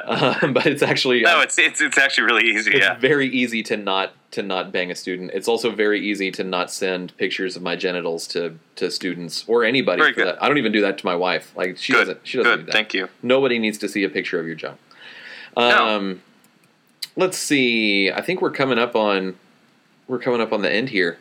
um, 0.05 0.53
but 0.53 0.65
it's 0.65 0.81
actually 0.81 1.21
No, 1.21 1.41
it's 1.41 1.59
it's 1.59 1.81
it's 1.81 1.97
actually 1.97 2.23
really 2.25 2.49
easy. 2.49 2.71
it's 2.71 2.79
Yeah, 2.85 2.95
very 2.97 3.27
easy 3.27 3.61
to 3.63 3.77
not 3.77 4.13
to 4.31 4.41
not 4.43 4.71
bang 4.71 4.91
a 4.91 4.95
student. 4.95 5.31
It's 5.33 5.47
also 5.47 5.71
very 5.71 5.99
easy 5.99 6.31
to 6.31 6.43
not 6.43 6.71
send 6.71 7.15
pictures 7.17 7.55
of 7.55 7.61
my 7.61 7.75
genitals 7.75 8.27
to 8.27 8.57
to 8.77 8.89
students 8.89 9.43
or 9.47 9.63
anybody. 9.65 10.01
Very 10.01 10.13
good. 10.13 10.27
that. 10.27 10.41
I 10.43 10.47
don't 10.47 10.57
even 10.57 10.71
do 10.71 10.81
that 10.81 10.97
to 10.99 11.05
my 11.05 11.15
wife. 11.15 11.51
Like 11.55 11.77
she 11.77 11.91
good. 11.93 11.99
doesn't. 11.99 12.19
She 12.23 12.37
doesn't 12.37 12.59
do 12.59 12.65
that. 12.67 12.71
Thank 12.71 12.93
you. 12.93 13.09
Nobody 13.21 13.59
needs 13.59 13.77
to 13.79 13.89
see 13.89 14.03
a 14.03 14.09
picture 14.09 14.39
of 14.39 14.47
your 14.47 14.55
junk. 14.55 14.79
No. 15.57 15.87
Um, 15.89 16.21
let's 17.17 17.37
see. 17.37 18.09
I 18.11 18.21
think 18.21 18.41
we're 18.41 18.51
coming 18.51 18.79
up 18.79 18.95
on 18.95 19.35
we're 20.07 20.19
coming 20.19 20.39
up 20.39 20.53
on 20.53 20.61
the 20.61 20.71
end 20.71 20.89
here. 20.89 21.17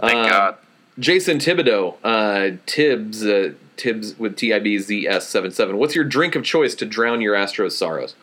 Thank 0.00 0.14
Um, 0.14 0.28
God. 0.30 0.56
Jason 0.98 1.38
Thibodeau, 1.38 1.96
uh, 2.02 2.56
Tibbs, 2.66 3.24
uh, 3.24 3.52
Tibbs 3.76 4.18
with 4.18 4.36
T 4.36 4.52
I 4.52 4.58
B 4.58 4.78
Z 4.78 5.06
S 5.06 5.28
seven 5.28 5.50
seven. 5.50 5.78
What's 5.78 5.94
your 5.94 6.04
drink 6.04 6.34
of 6.34 6.44
choice 6.44 6.74
to 6.76 6.86
drown 6.86 7.20
your 7.20 7.34
Astros 7.34 7.72
sorrows? 7.72 8.14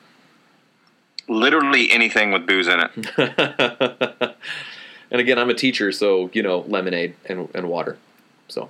Literally 1.28 1.92
anything 1.92 2.32
with 2.32 2.46
booze 2.46 2.68
in 2.68 2.80
it. 2.80 2.92
and 5.12 5.22
again, 5.22 5.40
I'm 5.40 5.50
a 5.50 5.56
teacher, 5.56 5.92
so 5.92 6.30
you 6.34 6.44
know 6.44 6.60
lemonade 6.68 7.16
and, 7.26 7.50
and 7.56 7.70
water. 7.70 7.98
So 8.48 8.70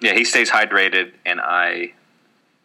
Yeah, 0.00 0.14
he 0.14 0.24
stays 0.24 0.50
hydrated, 0.50 1.12
and 1.24 1.40
I 1.40 1.92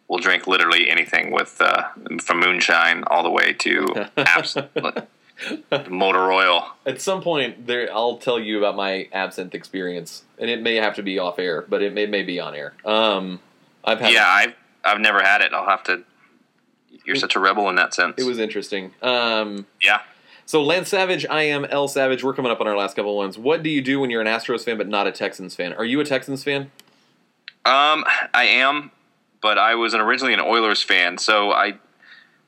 will 0.08 0.18
drink 0.18 0.46
literally 0.46 0.90
anything 0.90 1.30
with 1.30 1.60
uh, 1.60 1.88
from 2.20 2.40
moonshine 2.40 3.04
all 3.06 3.22
the 3.22 3.30
way 3.30 3.52
to 3.52 4.10
absolute 4.16 5.06
motor 5.88 6.32
oil. 6.32 6.72
at 6.86 7.00
some 7.00 7.22
point, 7.22 7.66
there 7.66 7.92
I'll 7.92 8.18
tell 8.18 8.38
you 8.38 8.58
about 8.58 8.76
my 8.76 9.08
absinthe 9.12 9.54
experience, 9.54 10.24
and 10.38 10.50
it 10.50 10.62
may 10.62 10.76
have 10.76 10.94
to 10.96 11.02
be 11.02 11.18
off 11.18 11.38
air, 11.38 11.62
but 11.62 11.82
it 11.82 11.92
may, 11.92 12.06
may 12.06 12.22
be 12.22 12.40
on 12.40 12.54
air. 12.54 12.74
Um, 12.84 13.40
I've 13.84 14.00
had 14.00 14.12
Yeah, 14.12 14.26
I've 14.26 14.54
I've 14.84 15.00
never 15.00 15.22
had 15.22 15.40
it. 15.40 15.52
I'll 15.52 15.68
have 15.68 15.82
to. 15.84 16.04
You're 17.04 17.16
such 17.16 17.34
a 17.34 17.40
rebel 17.40 17.68
in 17.68 17.76
that 17.76 17.94
sense. 17.94 18.14
it 18.18 18.24
was 18.24 18.38
interesting. 18.38 18.92
Um, 19.02 19.66
yeah. 19.82 20.02
So 20.44 20.62
Lance 20.62 20.88
Savage, 20.88 21.24
I 21.28 21.42
am 21.44 21.64
L 21.64 21.88
Savage. 21.88 22.22
We're 22.22 22.34
coming 22.34 22.52
up 22.52 22.60
on 22.60 22.68
our 22.68 22.76
last 22.76 22.94
couple 22.94 23.16
ones. 23.16 23.38
What 23.38 23.62
do 23.62 23.70
you 23.70 23.80
do 23.80 24.00
when 24.00 24.10
you're 24.10 24.20
an 24.20 24.26
Astros 24.26 24.64
fan 24.64 24.76
but 24.76 24.88
not 24.88 25.06
a 25.06 25.12
Texans 25.12 25.54
fan? 25.54 25.72
Are 25.72 25.84
you 25.84 25.98
a 26.00 26.04
Texans 26.04 26.44
fan? 26.44 26.70
Um, 27.64 28.04
I 28.34 28.44
am, 28.44 28.90
but 29.40 29.56
I 29.56 29.76
was 29.76 29.94
originally 29.94 30.34
an 30.34 30.40
Oilers 30.40 30.82
fan, 30.82 31.16
so 31.16 31.52
I, 31.52 31.74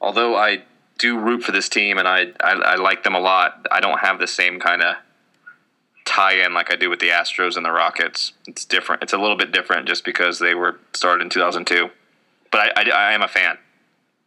although 0.01 0.37
I 0.37 0.65
do 0.99 1.19
root 1.19 1.43
for 1.43 1.53
this 1.53 1.69
team 1.69 1.99
and 1.99 2.07
I 2.07 2.33
I, 2.41 2.53
I 2.53 2.75
like 2.77 3.05
them 3.05 3.15
a 3.15 3.21
lot, 3.21 3.67
I 3.71 3.81
don't 3.81 4.01
have 4.01 4.19
the 4.19 4.27
same 4.27 4.61
kind 4.61 4.83
of 4.83 4.97
tie-in 6.05 6.53
like 6.53 6.73
I 6.73 6.77
do 6.77 6.91
with 6.91 7.01
the 7.01 7.09
Astros 7.09 7.57
and 7.57 7.65
the 7.65 7.73
Rockets. 7.73 8.33
It's 8.47 8.65
different. 8.65 9.03
It's 9.03 9.13
a 9.13 9.19
little 9.19 9.37
bit 9.37 9.53
different 9.53 9.89
just 9.89 10.05
because 10.05 10.39
they 10.39 10.55
were 10.55 10.79
started 10.93 11.23
in 11.23 11.31
2002. 11.31 11.89
But 12.51 12.61
I, 12.77 12.83
I, 12.83 12.91
I 12.91 13.13
am 13.13 13.23
a 13.23 13.29
fan. 13.29 13.59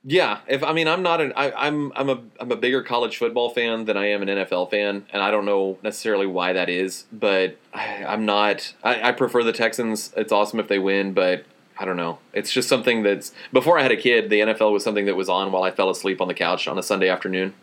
Yeah, 0.03 0.39
if 0.47 0.63
I 0.63 0.71
mean 0.73 0.87
I'm 0.87 1.03
not 1.03 1.19
an 1.19 1.33
I, 1.35 1.51
I'm 1.51 1.91
I'm 1.95 2.09
a 2.09 2.21
I'm 2.39 2.51
a 2.51 2.55
bigger 2.55 2.81
college 2.81 3.17
football 3.17 3.49
fan 3.49 3.85
than 3.85 3.97
I 3.97 4.07
am 4.07 4.21
an 4.21 4.29
NFL 4.29 4.71
fan, 4.71 5.05
and 5.11 5.21
I 5.21 5.31
don't 5.31 5.43
know 5.43 5.79
necessarily 5.83 6.25
why 6.25 6.53
that 6.53 6.69
is, 6.69 7.05
but 7.11 7.57
I, 7.73 8.05
I'm 8.05 8.25
not. 8.25 8.73
I, 8.83 9.09
I 9.09 9.11
prefer 9.11 9.43
the 9.43 9.51
Texans. 9.51 10.13
It's 10.15 10.31
awesome 10.31 10.59
if 10.59 10.69
they 10.69 10.79
win, 10.79 11.11
but 11.13 11.43
I 11.79 11.85
don't 11.85 11.97
know. 11.97 12.19
It's 12.33 12.51
just 12.51 12.67
something 12.67 13.03
that's 13.03 13.31
before 13.53 13.77
I 13.77 13.83
had 13.83 13.91
a 13.91 13.97
kid, 13.97 14.29
the 14.29 14.39
NFL 14.39 14.71
was 14.71 14.83
something 14.83 15.05
that 15.05 15.15
was 15.15 15.29
on 15.29 15.51
while 15.51 15.63
I 15.63 15.71
fell 15.71 15.89
asleep 15.89 16.21
on 16.21 16.27
the 16.27 16.33
couch 16.33 16.67
on 16.67 16.77
a 16.77 16.83
Sunday 16.83 17.09
afternoon, 17.09 17.53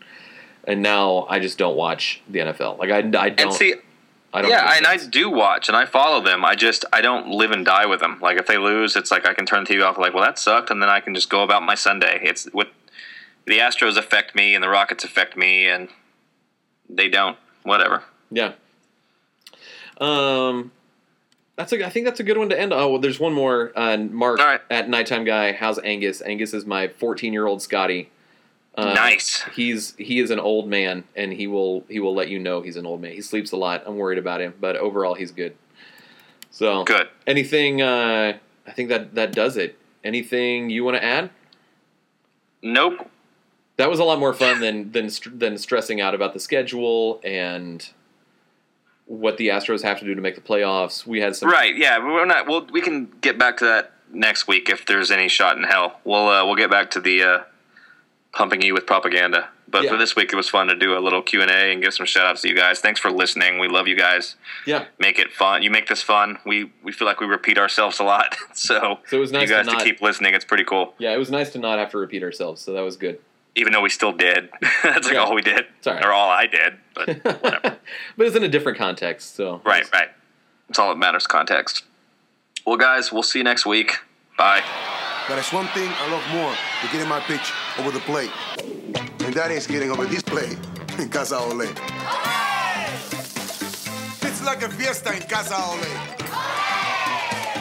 and 0.63 0.81
now 0.81 1.25
I 1.29 1.39
just 1.39 1.57
don't 1.57 1.75
watch 1.75 2.21
the 2.29 2.39
NFL. 2.39 2.77
Like 2.77 2.91
I, 2.91 2.97
I 2.97 3.01
don't. 3.01 3.39
And 3.39 3.53
see, 3.53 3.75
I 4.33 4.41
don't. 4.41 4.51
yeah, 4.51 4.73
and 4.77 4.87
I 4.87 4.97
do 4.97 5.29
watch 5.29 5.67
and 5.67 5.77
I 5.77 5.85
follow 5.85 6.21
them. 6.21 6.45
I 6.45 6.55
just 6.55 6.85
I 6.93 7.01
don't 7.01 7.27
live 7.27 7.51
and 7.51 7.65
die 7.65 7.85
with 7.85 7.99
them. 7.99 8.19
Like 8.21 8.37
if 8.37 8.47
they 8.47 8.57
lose, 8.57 8.95
it's 8.95 9.11
like 9.11 9.27
I 9.27 9.33
can 9.33 9.45
turn 9.45 9.63
the 9.63 9.73
TV 9.73 9.83
off. 9.83 9.97
Like, 9.97 10.13
well, 10.13 10.23
that 10.23 10.39
sucked, 10.39 10.69
and 10.69 10.81
then 10.81 10.89
I 10.89 10.99
can 11.01 11.13
just 11.13 11.29
go 11.29 11.43
about 11.43 11.63
my 11.63 11.75
Sunday. 11.75 12.19
It's 12.21 12.45
what 12.53 12.71
the 13.45 13.59
Astros 13.59 13.97
affect 13.97 14.35
me 14.35 14.55
and 14.55 14.63
the 14.63 14.69
Rockets 14.69 15.03
affect 15.03 15.37
me, 15.37 15.67
and 15.67 15.89
they 16.89 17.09
don't. 17.09 17.37
Whatever. 17.63 18.03
Yeah. 18.29 18.53
Um, 19.99 20.71
that's 21.55 21.71
a. 21.73 21.85
I 21.85 21.89
think 21.89 22.05
that's 22.05 22.19
a 22.19 22.23
good 22.23 22.37
one 22.37 22.49
to 22.49 22.59
end. 22.59 22.73
on. 22.73 22.79
Oh, 22.79 22.89
well, 22.89 22.99
there's 23.01 23.19
one 23.19 23.33
more. 23.33 23.71
Uh, 23.75 23.97
Mark 23.97 24.39
right. 24.39 24.61
at 24.69 24.89
nighttime 24.89 25.23
guy. 25.23 25.53
How's 25.53 25.79
Angus? 25.79 26.21
Angus 26.21 26.53
is 26.53 26.65
my 26.65 26.87
14 26.87 27.33
year 27.33 27.47
old 27.47 27.61
Scotty. 27.61 28.09
Uh, 28.77 28.93
Nice. 28.93 29.43
He's 29.55 29.95
he 29.95 30.19
is 30.19 30.31
an 30.31 30.39
old 30.39 30.67
man, 30.67 31.05
and 31.15 31.31
he 31.31 31.47
will 31.47 31.85
he 31.89 31.99
will 31.99 32.13
let 32.13 32.27
you 32.27 32.39
know 32.39 32.61
he's 32.61 32.75
an 32.75 32.85
old 32.85 33.01
man. 33.01 33.11
He 33.13 33.21
sleeps 33.21 33.51
a 33.53 33.57
lot. 33.57 33.83
I'm 33.85 33.95
worried 33.97 34.17
about 34.19 34.41
him, 34.41 34.53
but 34.59 34.75
overall 34.75 35.13
he's 35.13 35.31
good. 35.31 35.55
So 36.51 36.83
Good. 36.83 37.07
Anything? 37.25 37.81
Uh, 37.81 38.37
I 38.67 38.71
think 38.71 38.89
that 38.89 39.15
that 39.15 39.31
does 39.31 39.55
it. 39.55 39.77
Anything 40.03 40.69
you 40.69 40.83
want 40.83 40.97
to 40.97 41.03
add? 41.03 41.29
Nope. 42.61 43.09
That 43.77 43.89
was 43.89 43.99
a 43.99 44.03
lot 44.03 44.19
more 44.19 44.33
fun 44.33 44.59
than 44.59 44.91
than 44.91 45.09
than 45.33 45.57
stressing 45.57 46.01
out 46.01 46.13
about 46.13 46.33
the 46.33 46.39
schedule 46.39 47.21
and 47.23 47.89
what 49.05 49.37
the 49.37 49.49
Astros 49.49 49.83
have 49.83 49.99
to 49.99 50.05
do 50.05 50.15
to 50.15 50.21
make 50.21 50.35
the 50.35 50.41
playoffs. 50.41 51.05
We 51.05 51.21
had 51.21 51.35
some 51.35 51.49
Right. 51.49 51.75
Yeah. 51.75 51.99
We're 51.99 52.25
not. 52.25 52.47
Well, 52.47 52.67
we 52.71 52.81
can 52.81 53.11
get 53.21 53.37
back 53.37 53.57
to 53.57 53.65
that 53.65 53.91
next 54.11 54.47
week 54.47 54.69
if 54.69 54.85
there's 54.85 55.11
any 55.11 55.27
shot 55.27 55.57
in 55.57 55.63
hell. 55.63 55.99
We'll 56.03 56.27
uh, 56.27 56.45
we'll 56.45 56.55
get 56.55 56.69
back 56.71 56.91
to 56.91 56.99
the 56.99 57.23
uh, 57.23 57.39
pumping 58.33 58.61
you 58.61 58.73
with 58.73 58.85
propaganda. 58.85 59.49
But 59.67 59.83
Yeah. 59.83 59.89
for 59.91 59.97
this 59.97 60.15
week, 60.15 60.31
it 60.31 60.35
was 60.35 60.47
fun 60.47 60.67
to 60.67 60.75
do 60.75 60.97
a 60.97 60.99
little 61.01 61.21
Q 61.21 61.41
and 61.41 61.49
A 61.51 61.71
and 61.73 61.81
give 61.83 61.93
some 61.93 62.05
shout 62.05 62.25
outs 62.25 62.41
to 62.43 62.47
you 62.47 62.55
guys. 62.55 62.79
Thanks 62.79 62.99
for 62.99 63.11
listening. 63.11 63.59
We 63.59 63.67
love 63.67 63.87
you 63.87 63.95
guys. 63.95 64.35
yeah. 64.65 64.85
Make 64.99 65.19
it 65.19 65.33
fun. 65.33 65.63
You 65.63 65.71
make 65.71 65.87
this 65.87 66.01
fun. 66.01 66.37
We 66.45 66.71
we 66.83 66.91
feel 66.91 67.07
like 67.07 67.19
we 67.19 67.25
repeat 67.27 67.57
ourselves 67.57 67.99
a 67.99 68.03
lot. 68.03 68.35
So, 68.53 68.99
So 69.07 69.17
it 69.17 69.19
was 69.19 69.31
nice 69.33 69.49
you 69.49 69.55
guys 69.55 69.67
to 69.67 69.75
to, 69.77 69.83
keep 69.83 70.01
listening. 70.01 70.33
It's 70.33 70.45
pretty 70.45 70.63
cool. 70.63 70.93
Yeah, 70.97 71.13
it 71.13 71.17
was 71.17 71.29
nice 71.29 71.51
to 71.51 71.59
not 71.59 71.77
have 71.77 71.89
to 71.91 71.97
repeat 71.97 72.23
ourselves, 72.23 72.61
so 72.61 72.71
that 72.73 72.81
was 72.81 72.95
good. 72.95 73.19
Even 73.55 73.71
though 73.73 73.81
we 73.81 73.89
still 73.89 74.11
did. 74.11 74.49
That's 74.83 75.05
like 75.07 75.13
Yeah. 75.15 75.23
all 75.23 75.33
we 75.33 75.41
did. 75.41 75.65
It's 75.77 75.87
all 75.87 75.93
right. 75.93 76.05
Or 76.05 76.11
all 76.11 76.29
I 76.29 76.45
did. 76.47 76.73
But 76.93 77.07
whatever. 77.41 77.77
but 78.17 78.27
it's 78.27 78.35
in 78.35 78.43
a 78.43 78.49
different 78.49 78.77
context, 78.77 79.35
so 79.35 79.61
right. 79.65 79.89
Right. 79.93 80.09
It's 80.69 80.77
all 80.79 80.89
that 80.89 80.97
matters. 80.97 81.25
Context. 81.27 81.83
Well, 82.65 82.77
guys, 82.77 83.11
we'll 83.13 83.23
see 83.23 83.39
you 83.39 83.43
next 83.43 83.65
week. 83.65 83.93
Bye. 84.37 84.61
But 85.27 85.35
there's 85.35 85.51
one 85.53 85.67
thing 85.67 85.89
I 85.89 86.11
love 86.11 86.23
more 86.33 86.53
than 86.81 86.91
getting 86.91 87.07
my 87.07 87.19
pitch 87.21 87.51
over 87.79 87.91
the 87.91 87.99
plate. 88.01 88.31
And 89.25 89.33
that 89.33 89.51
is 89.51 89.65
getting 89.67 89.89
over 89.91 90.05
this 90.05 90.21
plate 90.21 90.57
in 90.99 91.09
Casa 91.09 91.37
Ole. 91.37 91.61
It's 94.21 94.43
like 94.45 94.61
a 94.63 94.69
fiesta 94.69 95.15
in 95.15 95.21
Casa 95.23 95.55
Ole. 95.55 95.79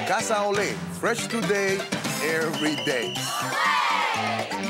Casa 0.07 0.38
Ole, 0.42 0.66
fresh 1.01 1.26
today, 1.28 1.78
every 2.24 2.76
day. 2.84 3.14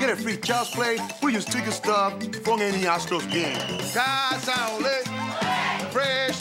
Get 0.05 0.19
a 0.19 0.23
free 0.23 0.37
child's 0.37 0.69
play. 0.69 0.99
We 1.23 1.33
use 1.33 1.47
ticket 1.47 1.73
stuff 1.73 2.13
from 2.45 2.61
any 2.61 2.83
Astros 2.83 3.25
game. 3.33 3.57
Casa 3.95 4.53
Ole, 4.75 5.89
fresh 5.91 6.37